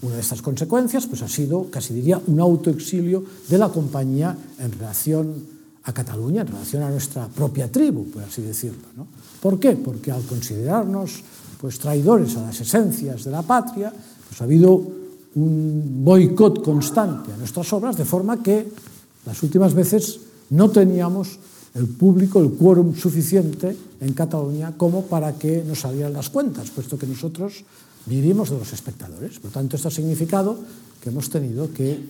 Una 0.03 0.15
de 0.15 0.21
estas 0.21 0.43
consecuencias 0.43 1.07
pues, 1.07 1.23
ha 1.23 1.29
sido, 1.29 1.71
casi 1.71 1.95
diría, 1.95 2.21
un 2.27 2.39
autoexilio 2.39 3.25
de 3.49 3.59
la 3.59 3.69
compañía 3.71 4.37
en 4.59 4.73
relación 4.73 5.35
a 5.85 5.93
Cataluña, 5.93 6.43
en 6.43 6.49
relación 6.49 6.83
a 6.83 6.91
nuestra 6.91 7.27
propia 7.29 7.73
tribu, 7.73 8.05
por 8.11 8.23
así 8.23 8.43
decirlo. 8.43 8.87
¿no? 8.97 9.07
¿Por 9.41 9.59
qué? 9.59 9.73
Porque 9.73 10.13
al 10.13 10.23
considerarnos 10.25 11.23
pues, 11.61 11.79
traidores 11.79 12.37
a 12.37 12.43
las 12.43 12.61
esencias 12.61 13.25
de 13.25 13.31
la 13.31 13.43
patria, 13.43 13.93
pues 13.93 14.41
ha 14.41 14.45
habido 14.45 14.99
un 15.35 16.05
boicot 16.05 16.63
constante 16.63 17.33
a 17.33 17.37
nuestras 17.37 17.73
obras, 17.73 17.97
de 17.97 18.05
forma 18.05 18.43
que 18.43 18.67
las 19.27 19.43
últimas 19.43 19.75
veces 19.75 20.21
no 20.51 20.71
teníamos 20.71 21.39
el 21.75 21.87
público, 21.87 22.41
el 22.41 22.53
quórum 22.53 22.95
suficiente 22.95 23.77
en 24.01 24.13
Cataluña 24.15 24.75
como 24.77 25.05
para 25.07 25.35
que 25.35 25.63
nos 25.67 25.81
salieran 25.81 26.13
las 26.13 26.31
cuentas, 26.31 26.71
puesto 26.71 26.99
que 26.99 27.07
nosotros 27.07 27.65
vivimos 28.07 28.51
de 28.51 28.59
los 28.59 28.73
espectadores. 28.73 29.39
Por 29.39 29.51
lo 29.51 29.55
tanto, 29.55 29.77
esto 29.77 29.89
ha 29.89 29.93
significado 29.93 30.59
que 31.01 31.11
hemos 31.11 31.29
tenido 31.29 31.73
que 31.73 32.01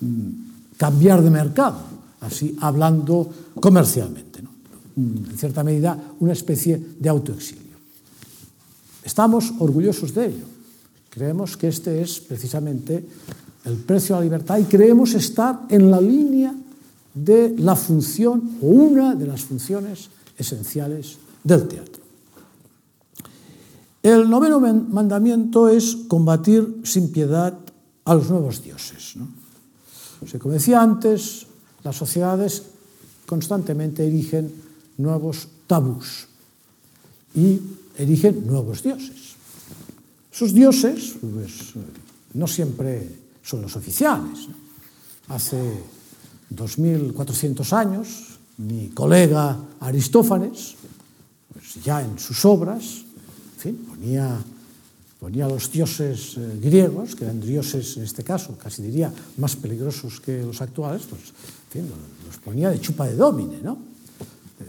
mm, 0.00 0.76
cambiar 0.76 1.22
de 1.22 1.30
mercado, 1.30 1.78
así 2.20 2.56
hablando 2.60 3.30
comercialmente. 3.60 4.42
¿no? 4.42 4.50
En 4.96 5.38
cierta 5.38 5.62
medida, 5.62 5.96
una 6.20 6.32
especie 6.32 6.80
de 6.98 7.08
autoexilio. 7.08 7.65
Estamos 9.06 9.54
orgullosos 9.60 10.12
de 10.12 10.26
ello. 10.26 10.44
Creemos 11.10 11.56
que 11.56 11.68
este 11.68 12.02
es 12.02 12.18
precisamente 12.18 13.06
el 13.64 13.76
precio 13.76 14.16
a 14.16 14.18
la 14.18 14.24
libertad 14.24 14.58
y 14.58 14.64
creemos 14.64 15.14
estar 15.14 15.62
en 15.70 15.92
la 15.92 16.00
línea 16.00 16.52
de 17.14 17.54
la 17.56 17.76
función 17.76 18.58
o 18.60 18.66
una 18.66 19.14
de 19.14 19.26
las 19.26 19.42
funciones 19.42 20.10
esenciales 20.36 21.18
del 21.44 21.68
teatro. 21.68 22.02
El 24.02 24.28
noveno 24.28 24.58
mandamiento 24.60 25.68
es 25.68 25.96
combatir 26.08 26.82
sin 26.82 27.12
piedad 27.12 27.56
a 28.04 28.14
los 28.14 28.28
nuevos 28.28 28.62
dioses. 28.62 29.14
¿no? 29.14 29.28
O 30.20 30.26
sea, 30.26 30.40
como 30.40 30.54
decía 30.54 30.82
antes, 30.82 31.46
las 31.84 31.94
sociedades 31.94 32.64
constantemente 33.24 34.04
erigen 34.04 34.52
nuevos 34.98 35.46
tabús 35.66 36.26
y 37.34 37.60
erigen 37.98 38.46
nuevos 38.46 38.82
dioses. 38.82 39.36
Sus 40.30 40.52
dioses, 40.52 41.14
pues, 41.20 41.72
no 42.34 42.46
siempre 42.46 43.08
son 43.42 43.62
los 43.62 43.76
oficiales. 43.76 44.48
¿no? 44.48 45.34
Hace 45.34 45.56
2.400 46.54 47.72
años, 47.72 48.38
mi 48.58 48.88
colega 48.88 49.56
Aristófanes, 49.80 50.76
pues 51.52 51.82
ya 51.82 52.02
en 52.02 52.18
sus 52.18 52.44
obras, 52.44 53.02
en 53.56 53.60
fin, 53.60 53.76
ponía, 53.88 54.38
ponía 55.18 55.48
los 55.48 55.70
dioses 55.70 56.36
eh, 56.36 56.58
griegos, 56.60 57.16
que 57.16 57.24
eran 57.24 57.40
dioses 57.40 57.96
en 57.96 58.04
este 58.04 58.22
caso, 58.22 58.56
casi 58.58 58.82
diría, 58.82 59.12
más 59.38 59.56
peligrosos 59.56 60.20
que 60.20 60.42
los 60.42 60.60
actuales, 60.60 61.02
pues, 61.08 61.22
en 61.22 61.72
fin, 61.72 61.92
los 62.26 62.36
ponía 62.38 62.70
de 62.70 62.80
chupa 62.80 63.06
de 63.06 63.16
domine, 63.16 63.58
¿no? 63.62 63.78
Eh, 64.60 64.64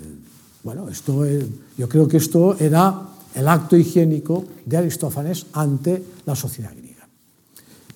bueno, 0.64 0.90
esto, 0.90 1.26
eh, 1.26 1.48
yo 1.78 1.88
creo 1.88 2.08
que 2.08 2.18
esto 2.18 2.58
era 2.60 3.17
el 3.36 3.48
acto 3.48 3.76
higiénico 3.76 4.46
de 4.66 4.78
Aristófanes 4.78 5.48
ante 5.54 6.04
la 6.26 6.36
sociedad 6.36 6.72
griega. 6.76 7.08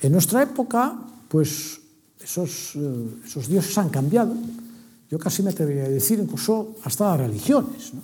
En 0.02 0.12
nuestra 0.12 0.44
época, 0.44 0.96
pues 1.28 1.80
esos, 2.20 2.76
eh, 2.76 3.06
esos 3.26 3.48
dioses 3.48 3.78
han 3.78 3.90
cambiado, 3.90 4.34
yo 5.10 5.20
casi 5.20 5.44
me 5.44 5.50
atrevería 5.50 5.86
a 5.86 5.90
decir 5.90 6.20
incluso 6.20 6.76
hasta 6.84 7.12
las 7.12 7.20
religiones. 7.20 7.94
¿no? 7.94 8.02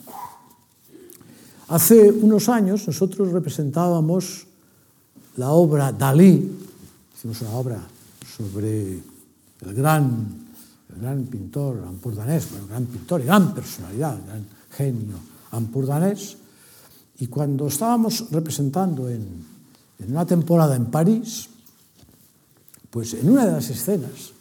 Hace 1.69 2.11
unos 2.11 2.49
años 2.49 2.87
nosotros 2.87 3.31
representábamos 3.31 4.47
la 5.37 5.51
obra 5.51 5.91
Dalí, 5.91 6.51
hicimos 7.15 7.41
una 7.41 7.51
obra 7.51 7.87
sobre 8.37 8.93
el 8.93 9.73
gran, 9.73 10.47
el 10.93 11.01
gran 11.01 11.23
pintor 11.25 11.83
Ampurdanés, 11.87 12.51
bueno, 12.51 12.67
gran 12.67 12.85
pintor 12.85 13.21
y 13.21 13.25
gran 13.25 13.53
personalidad, 13.53 14.17
gran 14.25 14.45
genio 14.71 15.17
Ampurdanés, 15.51 16.37
Y 17.19 17.27
cuando 17.27 17.67
estábamos 17.67 18.25
representando 18.31 19.09
en, 19.09 19.45
en 19.99 20.11
una 20.11 20.25
temporada 20.25 20.75
en 20.75 20.85
París, 20.85 21.49
pues 22.89 23.13
en 23.13 23.29
una 23.29 23.45
de 23.45 23.51
las 23.51 23.69
escenas, 23.69 24.31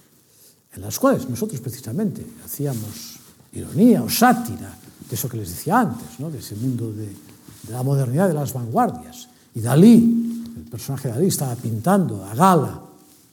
en 0.75 0.83
las 0.83 0.99
cuales 0.99 1.29
nosotros 1.29 1.61
precisamente 1.61 2.25
hacíamos 2.45 3.17
ironía 3.53 4.03
o 4.03 4.11
sátira 4.11 4.77
de 5.09 5.15
eso 5.15 5.29
que 5.29 5.39
les 5.39 5.51
decía 5.51 5.81
antes, 5.81 6.21
¿no? 6.21 6.31
de 6.31 6.39
ese 6.39 6.57
mundo 6.57 6.93
de, 6.93 7.07
de 7.07 7.73
la 7.73 7.83
modernidad, 7.83 8.29
de 8.29 8.35
las 8.35 8.53
vanguardias. 8.53 9.29
Y 9.55 9.61
Dalí, 9.61 10.45
el 10.57 10.65
personaje 10.65 11.09
de 11.09 11.15
Dalí, 11.15 11.27
estaba 11.29 11.55
pintando 11.57 12.25
a 12.25 12.35
gala, 12.35 12.83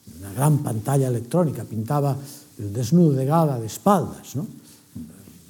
en 0.07 0.19
una 0.19 0.33
gran 0.33 0.59
pantalla 0.59 1.07
electrónica, 1.07 1.63
pintaba 1.63 2.15
el 2.59 2.71
desnudo 2.71 3.11
de 3.11 3.25
gala 3.25 3.59
de 3.59 3.65
espaldas, 3.65 4.35
¿no? 4.35 4.47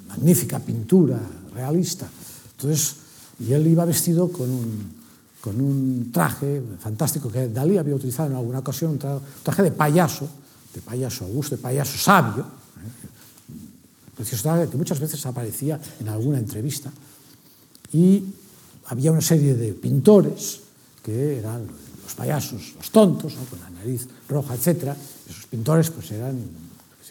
magnífica 0.07 0.59
pintura 0.59 1.19
realista. 1.53 2.07
Entonces, 2.51 2.95
Y 3.39 3.53
él 3.53 3.67
iba 3.67 3.86
vestido 3.86 4.31
con 4.31 4.49
un, 4.49 4.91
con 5.41 5.59
un 5.59 6.11
traje 6.11 6.61
fantástico 6.79 7.29
que 7.29 7.49
Dalí 7.49 7.77
había 7.77 7.95
utilizado 7.95 8.29
en 8.29 8.36
alguna 8.36 8.59
ocasión, 8.59 8.91
un 8.91 8.99
traje 9.43 9.63
de 9.63 9.71
payaso, 9.71 10.27
de 10.73 10.81
payaso 10.81 11.25
augusto, 11.25 11.55
de 11.55 11.61
payaso 11.61 11.97
sabio, 11.97 12.43
¿eh? 12.43 14.15
precioso 14.15 14.43
traje 14.43 14.69
que 14.69 14.77
muchas 14.77 14.99
veces 14.99 15.25
aparecía 15.25 15.79
en 15.99 16.07
alguna 16.07 16.39
entrevista. 16.39 16.91
Y 17.91 18.23
había 18.86 19.11
una 19.11 19.21
serie 19.21 19.55
de 19.55 19.73
pintores 19.73 20.61
que 21.03 21.39
eran 21.39 21.67
los 22.03 22.13
payasos, 22.15 22.73
los 22.77 22.89
tontos, 22.91 23.36
¿no? 23.36 23.43
con 23.45 23.59
la 23.59 23.69
nariz 23.69 24.07
roja, 24.29 24.55
etc. 24.55 24.95
Esos 25.29 25.45
pintores 25.47 25.89
pues 25.89 26.11
eran 26.11 26.39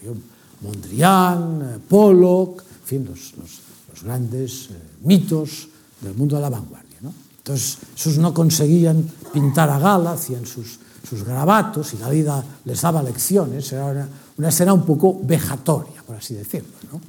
yo, 0.02 0.14
Mondrian, 0.62 1.82
Pollock, 1.88 2.62
en 2.62 2.86
fin, 2.86 3.04
los, 3.08 3.34
los, 3.36 3.60
los 3.90 4.02
grandes 4.02 4.70
eh, 4.70 4.74
mitos 5.04 5.68
del 6.02 6.14
mundo 6.14 6.36
de 6.36 6.42
la 6.42 6.50
vanguardia. 6.50 6.98
¿no? 7.00 7.12
Entonces, 7.38 7.78
esos 7.96 8.18
no 8.18 8.34
conseguían 8.34 9.08
pintar 9.32 9.70
a 9.70 9.78
gala, 9.78 10.12
hacían 10.12 10.44
sus, 10.46 10.78
sus 11.08 11.24
grabatos 11.24 11.94
y 11.94 11.98
la 11.98 12.10
vida 12.10 12.44
les 12.64 12.80
daba 12.80 13.02
lecciones, 13.02 13.72
era 13.72 13.86
una, 13.86 14.08
una 14.38 14.48
escena 14.48 14.72
un 14.72 14.84
poco 14.84 15.18
vejatoria, 15.22 16.02
por 16.02 16.16
así 16.16 16.34
decirlo. 16.34 16.72
¿no? 16.92 17.00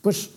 Pues 0.00 0.30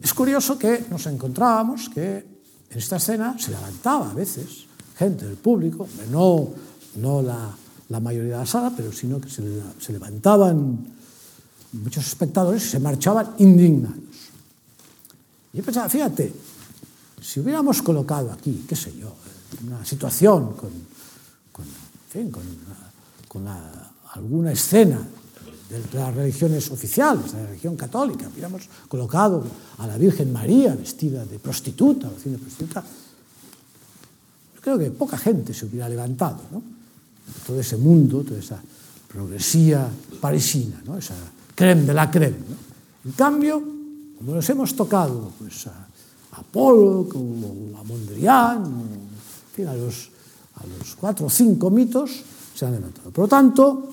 es 0.00 0.14
curioso 0.14 0.58
que 0.58 0.86
nos 0.90 1.06
encontrábamos 1.06 1.88
que 1.88 2.38
en 2.70 2.78
esta 2.78 2.96
escena 2.96 3.36
se 3.38 3.50
levantaba 3.50 4.10
a 4.10 4.14
veces 4.14 4.66
gente 4.96 5.26
del 5.26 5.36
público, 5.36 5.88
no, 6.10 6.48
no 6.96 7.22
la, 7.22 7.50
la 7.88 8.00
mayoría 8.00 8.32
de 8.32 8.38
la 8.38 8.46
sala, 8.46 8.72
pero 8.76 8.92
sino 8.92 9.20
que 9.20 9.30
se, 9.30 9.42
se 9.78 9.92
levantaban 9.92 10.78
muchos 11.72 12.06
espectadores 12.06 12.64
y 12.64 12.68
se 12.68 12.80
marchaban 12.80 13.34
indignados. 13.38 13.98
Y 15.52 15.58
yo 15.58 15.64
pensaba, 15.64 15.88
fíjate, 15.88 16.32
si 17.20 17.40
hubiéramos 17.40 17.82
colocado 17.82 18.32
aquí, 18.32 18.64
qué 18.68 18.76
sé 18.76 18.94
yo, 18.96 19.14
una 19.66 19.84
situación 19.84 20.54
con, 20.54 20.70
con, 21.52 21.64
en 21.64 22.10
fin, 22.10 22.30
con, 22.30 22.42
con 23.26 23.44
la, 23.44 23.90
alguna 24.12 24.52
escena 24.52 25.00
de 25.68 25.82
las 25.92 26.14
religiones 26.14 26.70
oficiales, 26.70 27.32
de 27.32 27.42
la 27.42 27.46
religión 27.48 27.76
católica, 27.76 28.28
hubiéramos 28.28 28.68
colocado 28.88 29.44
a 29.78 29.86
la 29.86 29.98
Virgen 29.98 30.32
María 30.32 30.74
vestida 30.74 31.24
de 31.24 31.38
prostituta, 31.38 32.08
o 32.08 32.12
de 32.12 32.38
prostituta, 32.38 32.82
yo 34.54 34.60
creo 34.60 34.78
que 34.78 34.90
poca 34.90 35.18
gente 35.18 35.52
se 35.52 35.66
hubiera 35.66 35.88
levantado, 35.88 36.40
¿no? 36.50 36.62
Todo 37.46 37.60
ese 37.60 37.76
mundo, 37.76 38.24
toda 38.24 38.40
esa 38.40 38.60
progresía 39.08 39.88
parisina, 40.20 40.80
¿no? 40.86 40.96
Esa 40.96 41.14
creme 41.54 41.82
de 41.82 41.94
la 41.94 42.10
creme, 42.10 42.38
¿no? 42.48 42.56
En 43.04 43.12
cambio, 43.12 43.62
como 44.18 44.34
nos 44.34 44.48
hemos 44.48 44.74
tocado 44.74 45.32
pues, 45.38 45.66
a 45.66 45.87
a 46.32 46.42
Pollock 46.42 47.14
ou 47.16 47.72
a 47.78 47.84
Mondrian, 47.84 48.60
ou, 48.62 48.84
en 48.84 49.52
fin, 49.54 49.66
a 49.66 49.74
los, 49.74 50.10
a 50.56 50.66
los 50.66 50.94
cuatro 50.94 51.26
o 51.26 51.30
cinco 51.30 51.70
mitos 51.70 52.22
se 52.54 52.66
han 52.66 52.72
levantado. 52.72 53.10
Por 53.10 53.24
lo 53.24 53.28
tanto, 53.28 53.88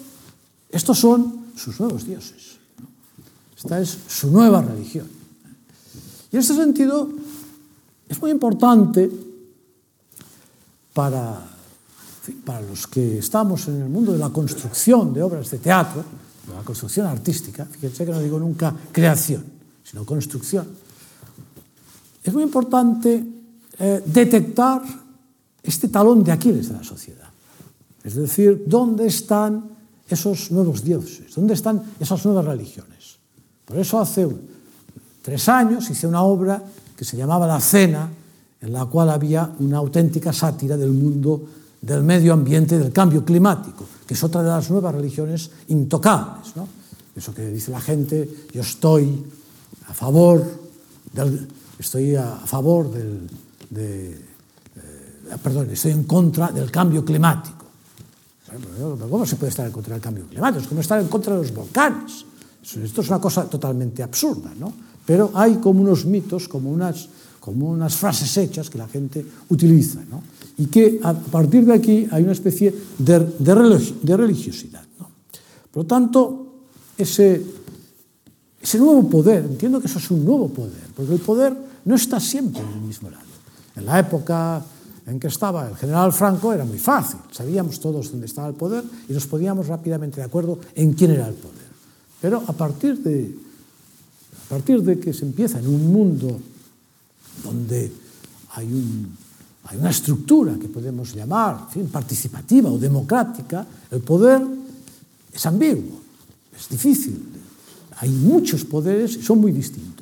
estos 0.70 1.00
son 1.00 1.54
sus 1.56 1.80
nuevos 1.80 2.06
dioses. 2.06 2.58
Esta 3.56 3.80
es 3.80 3.98
su 4.08 4.30
nueva 4.32 4.62
religión. 4.62 5.08
Y 6.32 6.36
en 6.36 6.42
este 6.42 6.56
sentido, 6.56 7.10
es 8.10 8.22
muy 8.22 8.32
importante 8.32 9.10
para, 10.94 11.40
en 11.40 12.22
fin, 12.22 12.42
para 12.44 12.62
los 12.62 12.88
que 12.88 13.20
estamos 13.20 13.68
en 13.68 13.82
el 13.82 13.90
mundo 13.90 14.12
de 14.12 14.20
la 14.20 14.30
construcción 14.30 15.14
de 15.14 15.24
obras 15.24 15.50
de 15.50 15.58
teatro, 15.60 16.04
de 16.48 16.54
la 16.54 16.62
construcción 16.64 17.08
artística, 17.08 17.66
fíjense 17.66 18.06
que 18.06 18.12
no 18.12 18.20
digo 18.20 18.38
nunca 18.38 18.76
creación, 18.92 19.44
sino 19.84 20.06
construcción 20.06 20.85
es 22.26 22.34
muy 22.34 22.44
importante 22.44 23.24
eh, 23.78 24.02
detectar 24.04 24.82
este 25.62 25.90
talón 25.90 26.24
de 26.24 26.32
Aquiles 26.32 26.70
de 26.70 26.74
la 26.74 26.84
sociedad. 26.84 27.30
Es 28.04 28.16
decir, 28.16 28.64
¿dónde 28.66 29.06
están 29.06 29.64
esos 30.10 30.52
nuevos 30.52 30.84
dioses? 30.84 31.36
¿Dónde 31.36 31.54
están 31.54 31.84
esas 32.00 32.26
nuevas 32.26 32.46
religiones? 32.46 33.18
Por 33.64 33.78
eso 33.78 34.00
hace 34.00 34.28
tres 35.22 35.50
años 35.50 35.88
hice 35.90 36.08
una 36.08 36.24
obra 36.24 36.64
que 36.96 37.06
se 37.06 37.16
llamaba 37.16 37.46
La 37.46 37.60
Cena, 37.60 38.10
en 38.60 38.74
la 38.74 38.86
cual 38.86 39.12
había 39.12 39.52
una 39.60 39.78
auténtica 39.78 40.34
sátira 40.34 40.78
del 40.78 40.92
mundo 40.92 41.46
del 41.80 42.02
medio 42.02 42.34
ambiente 42.34 42.80
del 42.80 42.92
cambio 42.92 43.24
climático, 43.24 43.86
que 44.08 44.16
es 44.16 44.24
otra 44.24 44.42
de 44.42 44.50
las 44.50 44.72
nuevas 44.72 44.96
religiones 44.96 45.52
intocables. 45.68 46.56
¿no? 46.56 46.68
Eso 47.16 47.36
que 47.36 47.48
dice 47.50 47.70
la 47.70 47.82
gente, 47.82 48.48
yo 48.52 48.62
estoy 48.62 49.24
a 49.88 49.94
favor 49.94 50.44
del, 51.14 51.48
estoy 51.80 52.16
a 52.16 52.36
favor 52.46 52.92
del, 52.92 53.30
de, 53.70 54.12
eh, 54.12 55.32
ah, 55.32 55.38
perdón, 55.38 55.70
estoy 55.72 55.92
en 55.92 56.04
contra 56.04 56.52
del 56.52 56.72
cambio 56.72 57.04
climático. 57.04 57.66
Bueno, 58.80 59.08
¿Cómo 59.10 59.26
se 59.26 59.36
puede 59.36 59.50
estar 59.50 59.66
en 59.66 59.72
contra 59.72 59.94
del 59.96 60.02
cambio 60.02 60.26
climático? 60.28 60.62
Es 60.62 60.68
como 60.68 60.82
estar 60.82 61.02
en 61.02 61.08
contra 61.08 61.34
de 61.36 61.42
los 61.42 61.54
volcanes. 61.54 62.26
Esto 62.62 63.02
es 63.02 63.10
una 63.10 63.20
cosa 63.20 63.46
totalmente 63.46 64.02
absurda, 64.02 64.54
¿no? 64.58 64.74
Pero 65.06 65.32
hay 65.34 65.56
como 65.56 65.82
unos 65.82 66.06
mitos, 66.06 66.48
como 66.48 66.72
unas, 66.72 67.10
como 67.40 67.70
unas 67.70 67.96
frases 67.96 68.36
hechas 68.38 68.70
que 68.70 68.78
la 68.78 68.88
gente 68.88 69.26
utiliza, 69.50 70.00
¿no? 70.10 70.24
Y 70.58 70.68
que 70.68 71.00
a 71.04 71.14
partir 71.14 71.66
de 71.66 71.74
aquí 71.74 72.08
hay 72.10 72.24
una 72.24 72.32
especie 72.32 72.74
de, 72.98 73.20
de, 73.38 73.56
religi 73.56 74.00
de 74.02 74.18
religiosidad, 74.18 74.84
¿no? 75.00 75.10
Por 75.72 75.84
lo 75.84 75.88
tanto, 75.88 76.48
ese, 76.98 77.44
ese 78.62 78.80
nuevo 78.80 79.08
poder, 79.10 79.46
entiendo 79.46 79.80
que 79.80 79.88
eso 79.88 80.00
es 80.00 80.10
un 80.10 80.26
nuevo 80.26 80.48
poder, 80.48 80.90
porque 80.96 81.14
el 81.14 81.20
poder 81.20 81.65
no 81.86 81.96
está 81.96 82.20
siempre 82.20 82.62
en 82.62 82.70
el 82.70 82.82
mismo 82.82 83.10
lado. 83.10 83.24
En 83.76 83.86
la 83.86 84.00
época 84.00 84.64
en 85.06 85.20
que 85.20 85.28
estaba 85.28 85.70
el 85.70 85.76
general 85.76 86.12
Franco 86.12 86.52
era 86.52 86.66
muy 86.66 86.80
fácil, 86.80 87.20
sabíamos 87.32 87.80
todos 87.80 88.12
dónde 88.12 88.26
estaba 88.26 88.48
el 88.48 88.56
poder 88.56 88.84
y 89.08 89.14
nos 89.14 89.28
podíamos 89.28 89.68
rápidamente 89.68 90.18
de 90.18 90.24
acuerdo 90.24 90.60
en 90.74 90.94
quién 90.94 91.12
era 91.12 91.28
el 91.28 91.36
poder. 91.36 91.66
Pero 92.22 92.44
a 92.48 92.54
partir 92.54 92.98
de, 93.04 93.36
a 94.46 94.50
partir 94.50 94.82
de 94.82 95.00
que 95.00 95.14
se 95.14 95.26
empieza 95.26 95.60
en 95.60 95.68
un 95.68 95.94
mundo 95.94 96.40
donde 97.44 97.92
hay, 98.54 98.66
un, 98.66 99.16
hay 99.66 99.78
una 99.78 99.92
estructura 99.92 100.56
que 100.60 100.70
podemos 100.70 101.14
llamar 101.14 101.66
en 101.68 101.70
fin, 101.70 101.88
participativa 101.90 102.72
o 102.72 102.80
democrática, 102.80 103.66
el 103.92 104.02
poder 104.02 104.42
es 105.32 105.46
ambiguo, 105.46 106.02
es 106.58 106.68
difícil. 106.70 107.22
Hay 107.98 108.10
muchos 108.10 108.66
poderes 108.66 109.16
y 109.18 109.22
son 109.22 109.40
muy 109.40 109.52
distintos. 109.52 109.95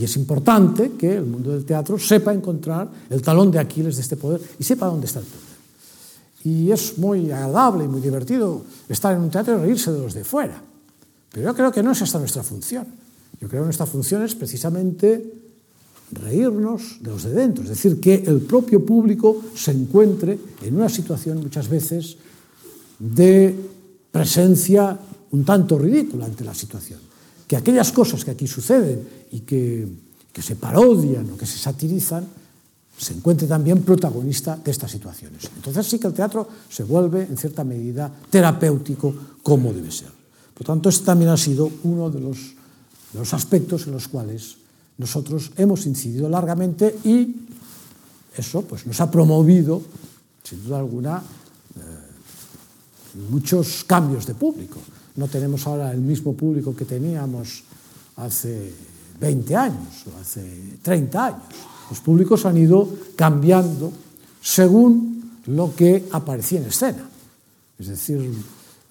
Y 0.00 0.04
es 0.04 0.16
importante 0.16 0.92
que 0.92 1.18
el 1.18 1.26
mundo 1.26 1.50
del 1.50 1.66
teatro 1.66 1.98
sepa 1.98 2.32
encontrar 2.32 2.88
el 3.10 3.20
talón 3.20 3.50
de 3.50 3.58
Aquiles 3.58 3.96
de 3.96 4.02
este 4.02 4.16
poder 4.16 4.40
y 4.58 4.64
sepa 4.64 4.86
dónde 4.86 5.04
está 5.06 5.20
el 5.20 5.26
poder. 5.26 5.50
Y 6.42 6.70
es 6.70 6.96
muy 6.96 7.30
agradable 7.30 7.84
y 7.84 7.88
muy 7.88 8.00
divertido 8.00 8.62
estar 8.88 9.14
en 9.14 9.20
un 9.20 9.30
teatro 9.30 9.58
y 9.58 9.60
reírse 9.60 9.92
de 9.92 10.00
los 10.00 10.14
de 10.14 10.24
fuera. 10.24 10.62
Pero 11.30 11.50
yo 11.50 11.54
creo 11.54 11.70
que 11.70 11.82
no 11.82 11.92
es 11.92 12.00
esta 12.00 12.18
nuestra 12.18 12.42
función. 12.42 12.86
Yo 13.42 13.46
creo 13.46 13.60
que 13.60 13.66
nuestra 13.66 13.84
función 13.84 14.22
es 14.22 14.34
precisamente 14.34 15.34
reírnos 16.12 16.96
de 17.02 17.10
los 17.10 17.24
de 17.24 17.34
dentro, 17.34 17.64
es 17.64 17.68
decir, 17.68 18.00
que 18.00 18.24
el 18.26 18.40
propio 18.40 18.84
público 18.84 19.42
se 19.54 19.72
encuentre 19.72 20.38
en 20.62 20.76
una 20.76 20.88
situación 20.88 21.40
muchas 21.40 21.68
veces 21.68 22.16
de 22.98 23.54
presencia 24.10 24.98
un 25.30 25.44
tanto 25.44 25.78
ridícula 25.78 26.24
ante 26.24 26.42
la 26.42 26.54
situación 26.54 27.09
que 27.50 27.56
aquellas 27.56 27.90
cosas 27.90 28.22
que 28.22 28.30
aquí 28.30 28.46
suceden 28.46 29.26
y 29.32 29.40
que, 29.40 29.82
que 30.30 30.38
se 30.38 30.54
parodian 30.54 31.34
o 31.34 31.36
que 31.36 31.50
se 31.50 31.58
satirizan, 31.58 32.22
se 32.94 33.10
encuentre 33.10 33.50
también 33.50 33.82
protagonista 33.82 34.54
de 34.54 34.70
estas 34.70 34.94
situaciones. 34.94 35.50
Entonces 35.58 35.82
sí 35.82 35.98
que 35.98 36.06
el 36.06 36.14
teatro 36.14 36.46
se 36.70 36.86
vuelve, 36.86 37.26
en 37.26 37.34
cierta 37.34 37.66
medida, 37.66 38.06
terapéutico 38.06 39.42
como 39.42 39.74
debe 39.74 39.90
ser. 39.90 40.14
Por 40.54 40.62
tanto, 40.62 40.94
este 40.94 41.02
también 41.02 41.34
ha 41.34 41.36
sido 41.36 41.66
uno 41.82 42.06
de 42.06 42.20
los, 42.20 42.54
de 43.10 43.18
los 43.18 43.34
aspectos 43.34 43.88
en 43.88 43.98
los 43.98 44.06
cuales 44.06 44.54
nosotros 44.96 45.50
hemos 45.56 45.86
incidido 45.86 46.28
largamente 46.28 47.00
y 47.02 47.34
eso 48.36 48.62
pues, 48.62 48.86
nos 48.86 49.00
ha 49.00 49.10
promovido, 49.10 49.82
sin 50.44 50.62
duda 50.62 50.78
alguna, 50.78 51.18
eh, 51.18 53.18
muchos 53.28 53.82
cambios 53.82 54.24
de 54.24 54.38
público 54.38 54.78
no 55.20 55.28
tenemos 55.28 55.66
ahora 55.66 55.92
el 55.92 56.00
mismo 56.00 56.32
público 56.32 56.74
que 56.74 56.86
teníamos 56.86 57.62
hace 58.16 58.72
20 59.20 59.54
años 59.54 60.06
o 60.08 60.18
hace 60.18 60.78
30 60.80 61.26
años. 61.26 61.42
Los 61.90 62.00
públicos 62.00 62.46
han 62.46 62.56
ido 62.56 62.88
cambiando 63.16 63.92
según 64.40 65.40
lo 65.44 65.76
que 65.76 66.08
aparecía 66.12 66.60
en 66.60 66.68
escena. 66.68 67.04
Es 67.78 67.88
decir, 67.88 68.32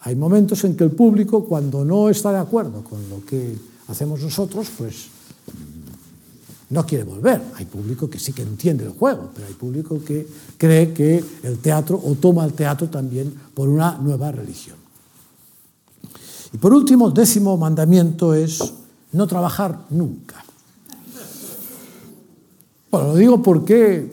hay 0.01 0.15
momentos 0.15 0.63
en 0.65 0.77
que 0.77 0.83
el 0.83 0.91
público, 0.91 1.45
cuando 1.45 1.83
no 1.83 2.09
está 2.09 2.31
de 2.31 2.37
acuerdo 2.37 2.83
con 2.83 3.09
lo 3.09 3.25
que 3.25 3.55
hacemos 3.87 4.21
nosotros, 4.21 4.67
pues 4.77 5.07
mm, 5.47 6.75
no 6.75 6.85
quiere 6.85 7.05
volver. 7.05 7.41
Hay 7.55 7.65
público 7.65 8.07
que 8.07 8.19
sí 8.19 8.33
que 8.33 8.43
entiende 8.43 8.83
el 8.83 8.91
juego, 8.91 9.31
pero 9.33 9.47
hay 9.47 9.53
público 9.55 9.99
que 10.05 10.27
cree 10.59 10.93
que 10.93 11.23
el 11.41 11.57
teatro 11.57 11.99
o 12.03 12.13
toma 12.13 12.45
el 12.45 12.53
teatro 12.53 12.87
también 12.87 13.33
por 13.55 13.67
una 13.67 13.97
nueva 13.97 14.31
religión. 14.31 14.78
Y 16.53 16.57
por 16.57 16.73
último, 16.73 17.07
el 17.07 17.13
décimo 17.13 17.57
mandamiento 17.57 18.33
es 18.33 18.59
no 19.11 19.27
trabajar 19.27 19.85
nunca. 19.89 20.43
Bueno, 22.91 23.09
lo 23.09 23.15
digo 23.15 23.41
porque 23.43 24.11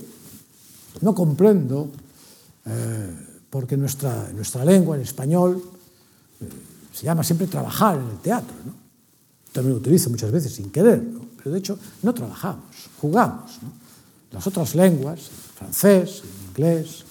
no 1.01 1.15
comprendo, 1.15 1.91
eh, 2.67 3.27
porque 3.49 3.77
nuestra, 3.77 4.31
nuestra 4.35 4.65
lengua 4.65 4.97
en 4.97 5.03
español 5.03 5.63
eh, 6.41 6.49
se 6.93 7.05
llama 7.07 7.25
siempre 7.25 7.47
trabajar 7.47 7.99
en 7.99 8.09
el 8.09 8.19
teatro. 8.19 8.55
¿no? 8.67 8.75
También 9.53 9.75
lo 9.75 9.81
utilizo 9.81 10.11
muchas 10.11 10.31
veces 10.31 10.53
sin 10.53 10.71
querer, 10.71 11.03
¿no? 11.03 11.21
pero 11.39 11.53
de 11.53 11.59
hecho 11.59 11.79
no 12.03 12.13
trabajamos, 12.13 12.65
jugamos. 13.01 13.59
¿no? 13.63 13.71
Las 14.33 14.47
otras 14.47 14.75
lenguas, 14.75 15.21
el 15.21 15.59
francés, 15.59 16.23
el 16.23 16.49
inglés, 16.51 17.05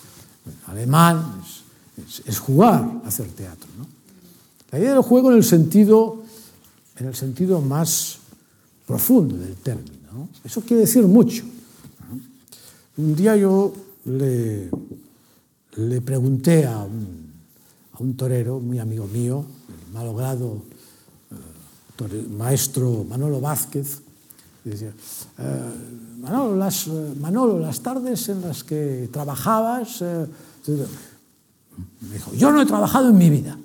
el 0.46 0.72
alemán, 0.72 1.42
es, 1.98 2.20
es, 2.20 2.28
es, 2.28 2.40
jugar, 2.40 3.02
hacer 3.06 3.28
teatro. 3.30 3.70
¿no? 3.78 3.95
La 4.76 4.82
idea 4.82 4.92
del 4.92 5.04
juego 5.04 5.32
en 5.32 5.38
el 5.38 5.44
sentido, 5.46 6.22
en 6.98 7.08
el 7.08 7.16
sentido 7.16 7.62
más 7.62 8.18
profundo 8.86 9.38
del 9.38 9.56
término. 9.56 9.96
¿no? 10.12 10.28
Eso 10.44 10.60
quiere 10.60 10.82
decir 10.82 11.04
mucho. 11.04 11.46
Un 12.98 13.16
día 13.16 13.38
yo 13.38 13.72
le, 14.04 14.70
le 15.78 16.02
pregunté 16.02 16.66
a 16.66 16.84
un, 16.84 17.32
a 17.94 18.04
un, 18.04 18.18
torero, 18.18 18.60
muy 18.60 18.78
amigo 18.78 19.08
mío, 19.08 19.46
el 19.70 19.94
malogrado 19.94 20.62
eh, 21.32 22.28
maestro 22.38 23.06
Manolo 23.08 23.40
Vázquez, 23.40 24.02
decía, 24.66 24.92
eh, 25.38 25.72
Manolo, 26.20 26.58
las, 26.58 26.90
Manolo, 27.22 27.60
las 27.60 27.80
tardes 27.80 28.28
en 28.28 28.42
las 28.42 28.66
que 28.66 29.08
trabajabas... 29.10 30.02
Eh", 30.02 30.26
me 32.02 32.14
dijo, 32.16 32.34
yo 32.34 32.52
no 32.52 32.62
he 32.62 32.66
trabajado 32.66 33.08
en 33.08 33.18
mi 33.18 33.30
vida. 33.30 33.58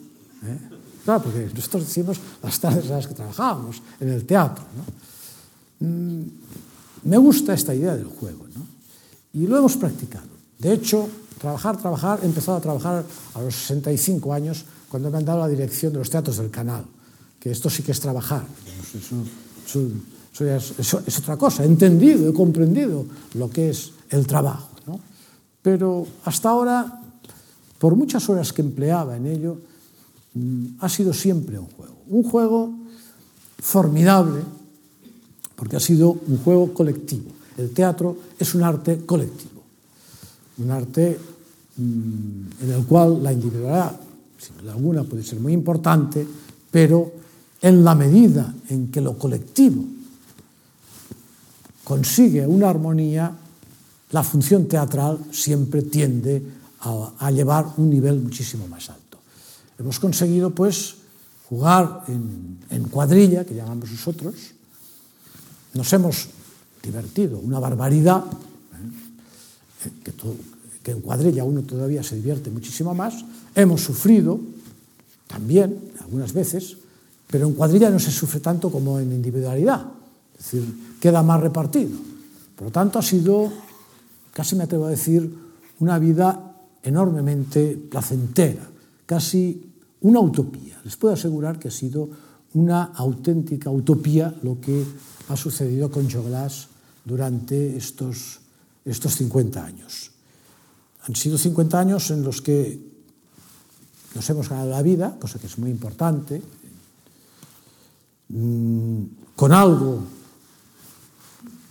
¿eh? 0.45 0.71
Claro, 1.05 1.23
porque 1.23 1.51
nosotros 1.55 1.87
decimos 1.87 2.19
las 2.43 2.61
tardes 2.61 2.85
en 2.85 2.91
las 2.91 3.07
que 3.07 3.15
trabajábamos, 3.15 3.83
en 4.01 4.09
el 4.09 4.25
teatro. 4.25 4.65
¿no? 4.77 5.87
Mm, 5.87 6.25
me 7.05 7.17
gusta 7.17 7.55
esta 7.55 7.75
idea 7.75 7.97
del 7.97 8.07
juego, 8.07 8.47
¿no? 8.55 8.67
Y 9.33 9.47
lo 9.47 9.59
hemos 9.59 9.77
practicado. 9.77 10.27
De 10.59 10.73
hecho, 10.73 11.09
trabajar, 11.39 11.77
trabajar, 11.79 12.21
he 12.23 12.27
empezado 12.27 12.59
a 12.59 12.61
trabajar 12.61 13.05
a 13.35 13.41
los 13.41 13.55
65 13.55 14.33
años 14.33 14.65
cuando 14.89 15.11
me 15.11 15.19
han 15.19 15.25
dado 15.25 15.39
la 15.39 15.49
dirección 15.49 15.93
de 15.93 16.01
los 16.01 16.11
teatros 16.11 16.37
del 16.37 16.51
canal, 16.51 16.85
que 17.39 17.51
esto 17.51 17.71
sí 17.71 17.83
que 17.83 17.93
es 17.93 18.01
trabajar. 18.01 18.45
Eso, 18.77 18.99
eso, 19.67 20.45
eso, 20.45 20.75
eso 20.79 21.03
es 21.07 21.19
otra 21.19 21.37
cosa. 21.37 21.63
He 21.63 21.67
entendido, 21.67 22.29
he 22.29 22.35
comprendido 22.35 23.07
lo 23.35 23.49
que 23.49 23.71
es 23.71 23.93
el 24.11 24.27
trabajo. 24.27 24.69
¿no? 24.87 25.01
Pero 25.63 26.07
hasta 26.25 26.51
ahora, 26.51 27.01
por 27.79 27.95
muchas 27.95 28.29
horas 28.29 28.53
que 28.53 28.63
empleaba 28.63 29.17
en 29.17 29.27
ello, 29.27 29.59
ha 30.79 30.89
sido 30.89 31.13
siempre 31.13 31.59
un 31.59 31.67
juego. 31.67 31.97
Un 32.09 32.23
juego 32.23 32.75
formidable, 33.59 34.43
porque 35.57 35.77
ha 35.77 35.81
sido 35.81 36.11
un 36.27 36.39
juego 36.39 36.73
colectivo. 36.73 37.31
El 37.57 37.71
teatro 37.71 38.17
es 38.39 38.55
un 38.55 38.63
arte 38.63 39.05
colectivo, 39.05 39.63
un 40.59 40.71
arte 40.71 41.19
mmm, 41.77 42.63
en 42.63 42.73
el 42.73 42.85
cual 42.87 43.23
la 43.23 43.33
individualidad, 43.33 44.01
sin 44.39 44.57
duda 44.59 44.73
alguna, 44.73 45.05
puede 45.05 45.23
ser 45.23 45.41
muy 45.41 45.53
importante, 45.53 46.27
pero 46.71 47.13
en 47.61 47.85
la 47.85 47.95
medida 47.95 48.55
en 48.71 48.91
que 48.91 49.01
lo 49.01 49.19
colectivo 49.19 49.85
consigue 51.85 52.47
una 52.47 52.71
armonía, 52.71 53.37
la 54.13 54.23
función 54.23 54.67
teatral 54.67 55.19
siempre 55.31 55.83
tiende 55.83 56.43
a, 56.81 57.13
a 57.19 57.31
llevar 57.31 57.67
un 57.77 57.91
nivel 57.91 58.21
muchísimo 58.21 58.67
más 58.69 58.89
alto 58.89 59.00
hemos 59.81 59.99
conseguido 59.99 60.55
pues 60.55 60.95
jugar 61.49 62.05
en, 62.07 62.59
en 62.69 62.85
cuadrilla, 62.85 63.45
que 63.45 63.55
llamamos 63.55 63.91
nosotros, 63.91 64.35
nos 65.75 65.93
hemos 65.93 66.29
divertido, 66.83 67.39
una 67.39 67.59
barbaridad, 67.59 68.25
¿eh? 68.25 69.87
eh 69.87 69.91
que, 70.05 70.13
todo, 70.13 70.37
que 70.83 70.93
en 70.93 71.01
cuadrilla 71.01 71.45
uno 71.45 71.63
todavía 71.63 72.03
se 72.03 72.17
divierte 72.17 72.51
muchísimo 72.51 72.95
más, 72.95 73.25
hemos 73.55 73.81
sufrido 73.81 74.39
también 75.27 75.93
algunas 76.01 76.33
veces, 76.33 76.77
pero 77.27 77.47
en 77.49 77.55
cuadrilla 77.55 77.89
no 77.91 77.99
se 77.99 78.11
sufre 78.11 78.41
tanto 78.41 78.71
como 78.71 79.01
en 79.01 79.13
individualidad, 79.13 79.87
es 80.39 80.45
decir, 80.45 80.99
queda 81.01 81.23
más 81.23 81.41
repartido. 81.41 81.97
Por 82.55 82.67
lo 82.67 82.71
tanto, 82.71 82.99
ha 82.99 83.03
sido, 83.03 83.51
casi 84.33 84.57
me 84.57 84.65
atrevo 84.65 84.87
a 84.87 84.91
decir, 84.91 85.33
una 85.79 85.99
vida 85.99 86.53
enormemente 86.83 87.81
placentera, 87.91 88.69
casi 89.07 89.70
una 90.03 90.21
utopía. 90.21 90.81
Les 90.85 90.97
puedo 90.97 91.15
asegurar 91.15 91.59
que 91.59 91.69
ha 91.69 91.71
sido 91.71 92.09
una 92.55 92.85
auténtica 92.95 93.71
utopía 93.71 94.35
lo 94.43 94.61
que 94.61 94.85
ha 95.29 95.37
sucedido 95.37 95.91
con 95.91 96.09
Choglas 96.09 96.69
durante 97.05 97.77
estos, 97.77 98.41
estos 98.85 99.15
50 99.17 99.65
años. 99.65 100.11
Han 101.07 101.15
sido 101.15 101.39
50 101.39 101.79
años 101.79 102.11
en 102.11 102.23
los 102.23 102.43
que 102.43 102.79
nos 104.15 104.29
hemos 104.29 104.49
ganado 104.49 104.71
la 104.71 104.83
vida, 104.83 105.17
cosa 105.21 105.39
que 105.39 105.47
es 105.47 105.59
muy 105.59 105.71
importante, 105.71 106.43
mm, 108.29 109.03
con 109.37 109.53
algo 109.53 110.03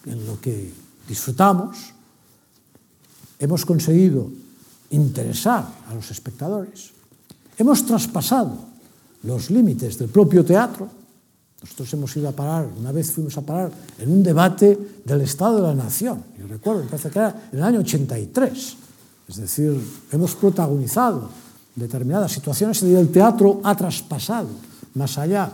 en 0.05 0.25
lo 0.25 0.39
que 0.39 0.73
disfrutamos, 1.07 1.93
hemos 3.37 3.65
conseguido 3.65 4.31
interesar 4.91 5.67
a 5.87 5.93
los 5.93 6.09
espectadores, 6.11 6.91
Hemos 7.59 7.85
traspasado 7.85 8.55
los 9.23 9.51
límites 9.51 9.99
del 9.99 10.07
propio 10.07 10.45
teatro. 10.45 10.87
Nosotros 11.61 11.93
hemos 11.93 12.15
ido 12.15 12.29
a 12.29 12.31
parar, 12.31 12.69
una 12.79 12.93
vez 12.93 13.11
fuimos 13.11 13.37
a 13.37 13.41
parar 13.41 13.69
en 13.99 14.09
un 14.09 14.23
debate 14.23 14.79
del 15.03 15.19
Estado 15.19 15.57
de 15.57 15.63
la 15.63 15.73
Nación, 15.73 16.23
yo 16.39 16.47
recuerdo, 16.47 16.83
me 16.83 16.89
parece 16.89 17.09
que 17.09 17.19
era 17.19 17.49
en 17.51 17.57
el 17.59 17.63
año 17.65 17.79
83. 17.81 18.77
Es 19.27 19.35
decir, 19.35 19.77
hemos 20.09 20.35
protagonizado 20.35 21.29
determinadas 21.75 22.31
situaciones 22.31 22.81
y 22.83 22.95
el 22.95 23.09
teatro 23.09 23.59
ha 23.65 23.75
traspasado 23.75 24.47
más 24.93 25.17
allá 25.17 25.51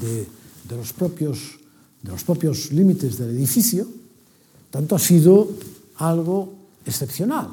de, 0.00 0.26
de 0.66 0.76
los 0.76 0.94
propios, 0.94 1.58
de 2.02 2.10
los 2.10 2.24
propios 2.24 2.72
límites 2.72 3.18
del 3.18 3.36
edificio, 3.36 3.86
tanto 4.70 4.96
ha 4.96 4.98
sido 4.98 5.46
algo 5.96 6.54
excepcional. 6.86 7.50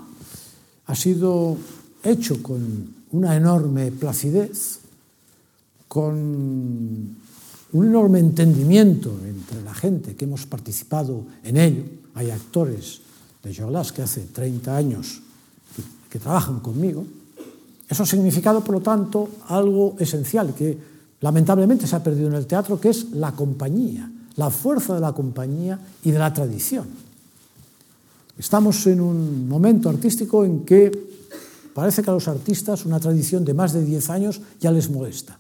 Ha 0.88 0.96
sido 0.96 1.58
hecho 2.04 2.42
con 2.42 3.03
una 3.14 3.36
enorme 3.36 3.92
placidez, 3.92 4.80
con 5.88 6.18
un 7.74 7.86
enorme 7.86 8.20
entendimiento 8.20 9.14
entre 9.26 9.62
la 9.62 9.74
gente 9.74 10.16
que 10.16 10.26
hemos 10.26 10.46
participado 10.46 11.24
en 11.44 11.58
ello. 11.58 11.84
Hay 12.16 12.32
actores 12.32 13.02
de 13.44 13.56
Joglas 13.56 13.92
que 13.92 14.02
hace 14.02 14.22
30 14.22 14.76
años 14.76 15.22
que, 15.76 15.84
que 16.10 16.20
trabajan 16.20 16.60
conmigo. 16.60 17.06
Eso 17.88 18.04
ha 18.04 18.08
significado, 18.08 18.64
por 18.64 18.76
lo 18.76 18.82
tanto, 18.82 19.30
algo 19.48 19.96
esencial 20.00 20.56
que 20.56 20.78
lamentablemente 21.22 21.86
se 21.86 21.96
ha 21.96 22.04
perdido 22.04 22.30
en 22.30 22.36
el 22.36 22.48
teatro, 22.48 22.80
que 22.80 22.90
es 22.90 23.12
la 23.12 23.34
compañía, 23.34 24.10
la 24.36 24.50
fuerza 24.50 24.96
de 24.96 25.02
la 25.02 25.14
compañía 25.14 25.80
y 26.04 26.10
de 26.10 26.20
la 26.20 26.34
tradición. 26.34 26.88
Estamos 28.38 28.88
en 28.88 29.00
un 29.00 29.48
momento 29.48 29.90
artístico 29.90 30.44
en 30.44 30.66
que 30.66 31.13
Parece 31.74 32.04
que 32.04 32.10
a 32.10 32.14
los 32.14 32.28
artistas 32.28 32.86
una 32.86 33.00
tradición 33.00 33.44
de 33.44 33.54
más 33.54 33.74
de 33.74 33.84
10 33.84 34.10
años 34.10 34.42
ya 34.60 34.72
les 34.72 34.90
molesta, 34.90 35.38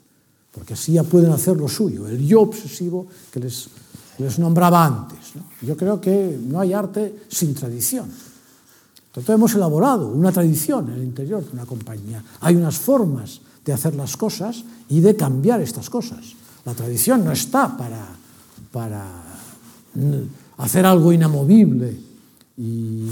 porque 0.52 0.74
así 0.74 0.94
ya 0.94 1.04
pueden 1.04 1.32
hacer 1.32 1.58
lo 1.58 1.68
suyo, 1.68 2.08
el 2.08 2.26
yo 2.26 2.42
obsesivo 2.42 3.08
que 3.32 3.40
les, 3.40 3.70
les 4.18 4.40
nombraba 4.40 4.86
antes. 4.86 5.36
¿no? 5.36 5.44
Yo 5.62 5.78
creo 5.78 6.02
que 6.02 6.40
no 6.42 6.60
hay 6.60 6.74
arte 6.74 7.26
sin 7.30 7.54
tradición. 7.54 8.10
Entonces 9.08 9.36
hemos 9.36 9.54
elaborado 9.54 10.08
una 10.08 10.32
tradición 10.32 10.90
en 10.90 10.96
el 10.96 11.04
interior 11.04 11.46
de 11.46 11.52
una 11.52 11.68
compañía. 11.68 12.24
Hay 12.42 12.56
unas 12.56 12.78
formas 12.78 13.42
de 13.64 13.72
hacer 13.72 13.94
las 13.94 14.18
cosas 14.18 14.64
y 14.90 15.02
de 15.02 15.16
cambiar 15.16 15.62
estas 15.62 15.88
cosas. 15.90 16.34
La 16.66 16.74
tradición 16.74 17.24
no 17.24 17.32
está 17.32 17.78
para, 17.78 18.08
para 18.72 19.06
hacer 20.58 20.86
algo 20.86 21.14
inamovible 21.14 21.96
y, 22.58 23.08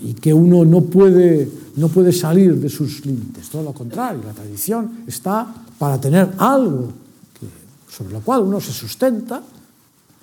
y 0.00 0.14
que 0.14 0.32
uno 0.32 0.64
no 0.64 0.82
puede, 0.82 1.48
no 1.76 1.88
puede 1.88 2.12
salir 2.12 2.56
de 2.56 2.68
sus 2.68 3.04
límites. 3.04 3.48
Todo 3.48 3.62
lo 3.62 3.72
contrario, 3.72 4.22
la 4.24 4.32
tradición 4.32 5.04
está 5.06 5.46
para 5.78 6.00
tener 6.00 6.30
algo 6.38 6.92
que, 7.38 7.46
sobre 7.90 8.12
lo 8.12 8.20
cual 8.20 8.42
uno 8.42 8.60
se 8.60 8.72
sustenta, 8.72 9.42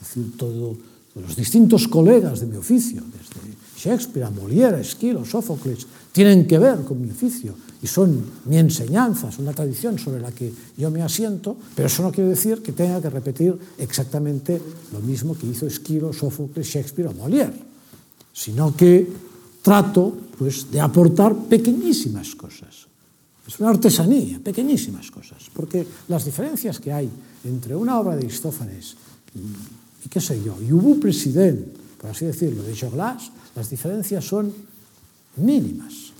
es 0.02 0.08
decir, 0.08 0.38
todo, 0.38 0.78
todos 1.14 1.28
los 1.28 1.36
distintos 1.36 1.88
colegas 1.88 2.40
de 2.40 2.48
mi 2.48 2.58
oficio, 2.58 3.02
desde 3.12 3.56
Shakespeare 3.78 4.26
a 4.26 4.32
Molière, 4.32 4.80
Esquilo, 4.80 5.26
Sófocles, 5.26 5.86
tienen 6.12 6.48
que 6.48 6.58
ver 6.58 6.84
con 6.84 7.02
mi 7.02 7.12
oficio 7.12 7.54
y 7.82 7.88
son 7.88 8.24
mi 8.46 8.58
enseñanza, 8.58 9.32
son 9.32 9.44
una 9.44 9.54
tradición 9.54 10.00
sobre 10.00 10.22
la 10.22 10.32
que 10.32 10.52
yo 10.78 10.90
me 10.90 11.02
asiento, 11.02 11.58
pero 11.76 11.88
eso 11.88 12.02
no 12.02 12.12
quiere 12.12 12.30
decir 12.30 12.64
que 12.64 12.72
tenga 12.72 13.02
que 13.02 13.10
repetir 13.10 13.54
exactamente 13.78 14.62
lo 14.94 15.00
mismo 15.02 15.38
que 15.38 15.48
hizo 15.48 15.68
Esquilo, 15.68 16.14
Sófocles, 16.14 16.66
Shakespeare 16.66 17.10
o 17.10 17.14
Molière, 17.14 17.54
sino 18.34 18.76
que 18.76 19.08
trato 19.66 20.14
pues, 20.38 20.70
de 20.70 20.78
aportar 20.78 21.34
pequeñísimas 21.50 22.38
cosas. 22.38 22.86
Es 23.48 23.60
una 23.60 23.74
artesanía, 23.74 24.38
pequeñísimas 24.38 25.10
cosas, 25.10 25.50
porque 25.54 25.86
las 26.08 26.24
diferencias 26.24 26.78
que 26.78 26.94
hay 26.94 27.10
entre 27.44 27.76
una 27.76 27.98
obra 27.98 28.14
de 28.16 28.22
Aristófanes 28.22 28.96
y, 29.34 30.06
y 30.06 30.10
qué 30.10 30.22
sé 30.22 30.38
yo, 30.44 30.62
y 30.62 30.72
Ubu 30.72 31.00
President, 31.00 31.66
por 31.98 32.12
así 32.12 32.26
decirlo, 32.26 32.62
de 32.62 32.78
Joglas, 32.78 33.32
las 33.56 33.70
diferencias 33.70 34.24
son 34.24 34.54
mínimas. 35.38 36.14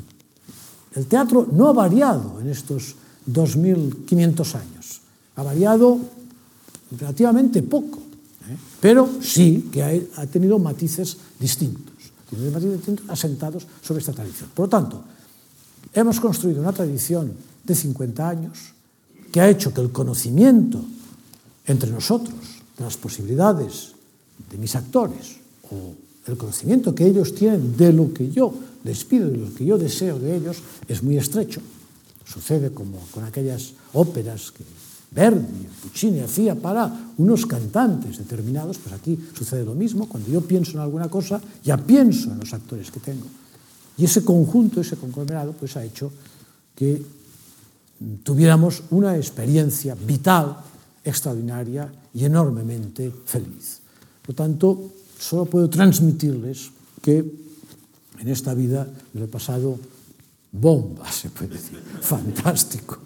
El 0.96 1.06
teatro 1.06 1.48
no 1.52 1.68
ha 1.68 1.74
variado 1.74 2.42
en 2.42 2.50
estos 2.50 2.96
2.500 3.30 4.56
años, 4.56 5.02
ha 5.36 5.44
variado 5.44 6.00
relativamente 6.98 7.62
poco, 7.62 8.00
¿eh? 8.50 8.58
pero 8.82 9.10
sí 9.22 9.70
que 9.72 9.84
ha, 9.84 10.22
ha 10.22 10.26
tenido 10.26 10.58
matices 10.58 11.18
distintos 11.40 11.95
tiene 12.30 12.46
demasiado 12.46 12.78
tiempo 12.78 13.04
asentados 13.08 13.68
sobre 13.82 14.00
esta 14.00 14.14
tradición. 14.14 14.50
Por 14.54 14.66
lo 14.66 14.70
tanto, 14.70 15.04
hemos 15.94 16.20
construido 16.20 16.62
una 16.62 16.74
tradición 16.74 17.34
de 17.64 17.76
50 17.76 18.30
años 18.30 18.74
que 19.32 19.42
ha 19.42 19.50
hecho 19.50 19.74
que 19.74 19.82
el 19.82 19.92
conocimiento 19.92 20.84
entre 21.66 21.92
nosotros 21.92 22.36
de 22.78 22.84
las 22.84 22.98
posibilidades 22.98 23.94
de 24.50 24.58
mis 24.58 24.76
actores 24.76 25.38
o 25.72 25.94
el 26.26 26.38
conocimiento 26.38 26.94
que 26.96 27.06
ellos 27.06 27.36
tienen 27.36 27.76
de 27.78 27.94
lo 27.94 28.14
que 28.14 28.30
yo 28.30 28.54
les 28.84 29.04
pido 29.04 29.30
y 29.30 29.38
lo 29.38 29.54
que 29.54 29.66
yo 29.66 29.78
deseo 29.78 30.20
de 30.20 30.36
ellos 30.36 30.58
es 30.88 31.04
muy 31.04 31.18
estrecho. 31.18 31.62
Sucede 32.26 32.72
como 32.72 33.00
con 33.12 33.24
aquellas 33.24 33.74
óperas 33.94 34.52
que 34.52 34.64
Verdi, 35.16 35.66
Puccini 35.82 36.20
hacía 36.20 36.56
para 36.56 37.14
unos 37.18 37.46
cantantes 37.46 38.18
determinados, 38.18 38.78
pues 38.78 38.94
aquí 38.94 39.18
sucede 39.34 39.64
lo 39.64 39.74
mismo, 39.74 40.10
cuando 40.10 40.30
yo 40.30 40.42
pienso 40.42 40.74
en 40.74 40.80
alguna 40.80 41.08
cosa, 41.08 41.40
ya 41.64 41.78
pienso 41.78 42.32
en 42.32 42.40
los 42.40 42.54
actores 42.54 42.92
que 42.92 43.00
tengo. 43.00 43.26
Y 43.98 44.04
ese 44.04 44.26
conjunto, 44.26 44.82
ese 44.82 44.98
conglomerado, 44.98 45.54
pues 45.54 45.78
ha 45.78 45.86
hecho 45.86 46.12
que 46.76 47.02
tuviéramos 48.24 48.84
una 48.90 49.16
experiencia 49.16 49.96
vital, 49.96 50.58
extraordinaria 51.04 51.90
y 52.14 52.26
enormemente 52.26 53.10
feliz. 53.26 53.80
Por 54.22 54.36
tanto, 54.36 54.92
solo 55.18 55.46
puedo 55.46 55.70
transmitirles 55.70 56.72
que 57.02 57.24
en 58.20 58.28
esta 58.28 58.54
vida 58.54 58.86
me 59.14 59.22
lo 59.22 59.26
he 59.28 59.30
pasado 59.30 59.80
bomba, 60.52 61.10
se 61.10 61.30
puede 61.30 61.56
decir, 61.56 61.80
fantástico 62.02 63.00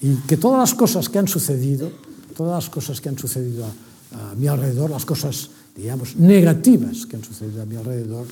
y 0.00 0.14
que 0.26 0.36
todas 0.36 0.58
las 0.58 0.74
cosas 0.74 1.08
que 1.08 1.18
han 1.18 1.28
sucedido, 1.28 1.90
todas 2.36 2.64
las 2.64 2.70
cosas 2.70 3.00
que 3.00 3.08
han 3.08 3.18
sucedido 3.18 3.64
a, 3.64 4.30
a 4.30 4.34
mi 4.34 4.46
alrededor, 4.46 4.90
las 4.90 5.04
cosas, 5.04 5.50
digamos, 5.74 6.16
negativas 6.16 7.06
que 7.06 7.16
han 7.16 7.24
sucedido 7.24 7.62
a 7.62 7.66
mi 7.66 7.76
alrededor, 7.76 8.26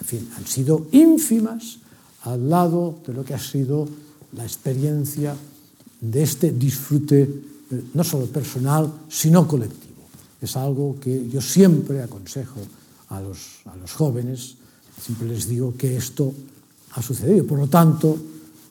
en 0.00 0.06
fin, 0.06 0.28
han 0.36 0.46
sido 0.46 0.86
ínfimas 0.92 1.78
al 2.22 2.48
lado 2.48 2.98
de 3.06 3.12
lo 3.12 3.24
que 3.24 3.34
ha 3.34 3.38
sido 3.38 3.88
la 4.32 4.44
experiencia 4.44 5.34
de 6.00 6.22
este 6.22 6.52
disfrute 6.52 7.22
eh, 7.22 7.84
no 7.94 8.04
solo 8.04 8.26
personal, 8.26 8.90
sino 9.08 9.46
colectivo. 9.46 10.08
Es 10.40 10.56
algo 10.56 10.96
que 11.00 11.28
yo 11.28 11.40
siempre 11.40 12.02
aconsejo 12.02 12.60
a 13.08 13.20
los, 13.20 13.60
a 13.66 13.76
los 13.76 13.92
jóvenes, 13.92 14.56
siempre 15.00 15.28
les 15.28 15.48
digo 15.48 15.74
que 15.76 15.96
esto 15.96 16.32
ha 16.92 17.02
sucedido, 17.02 17.46
por 17.46 17.58
lo 17.58 17.68
tanto, 17.68 18.16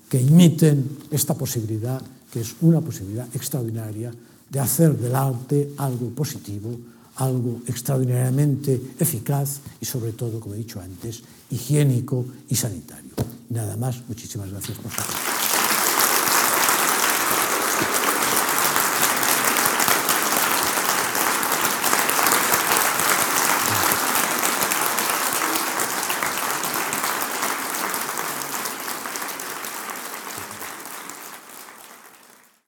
que 0.10 0.20
imiten 0.20 0.98
esta 1.12 1.36
posibilidad 1.36 2.02
que 2.32 2.42
es 2.42 2.56
una 2.62 2.82
posibilidad 2.82 3.28
extraordinaria 3.34 4.14
de 4.50 4.60
hacer 4.60 4.98
del 4.98 5.16
arte 5.16 5.74
algo 5.78 6.10
positivo, 6.10 6.78
algo 7.16 7.62
extraordinariamente 7.68 8.80
eficaz 9.00 9.60
y 9.82 9.86
sobre 9.86 10.14
todo, 10.14 10.40
como 10.40 10.56
he 10.56 10.60
dicho 10.60 10.80
antes, 10.80 11.22
higiénico 11.52 12.26
y 12.48 12.56
sanitario. 12.56 13.12
Nada 13.50 13.76
más, 13.78 14.02
muchísimas 14.08 14.50
gracias 14.50 14.78
por 14.78 14.92
su 14.92 15.02
atención. 15.02 15.39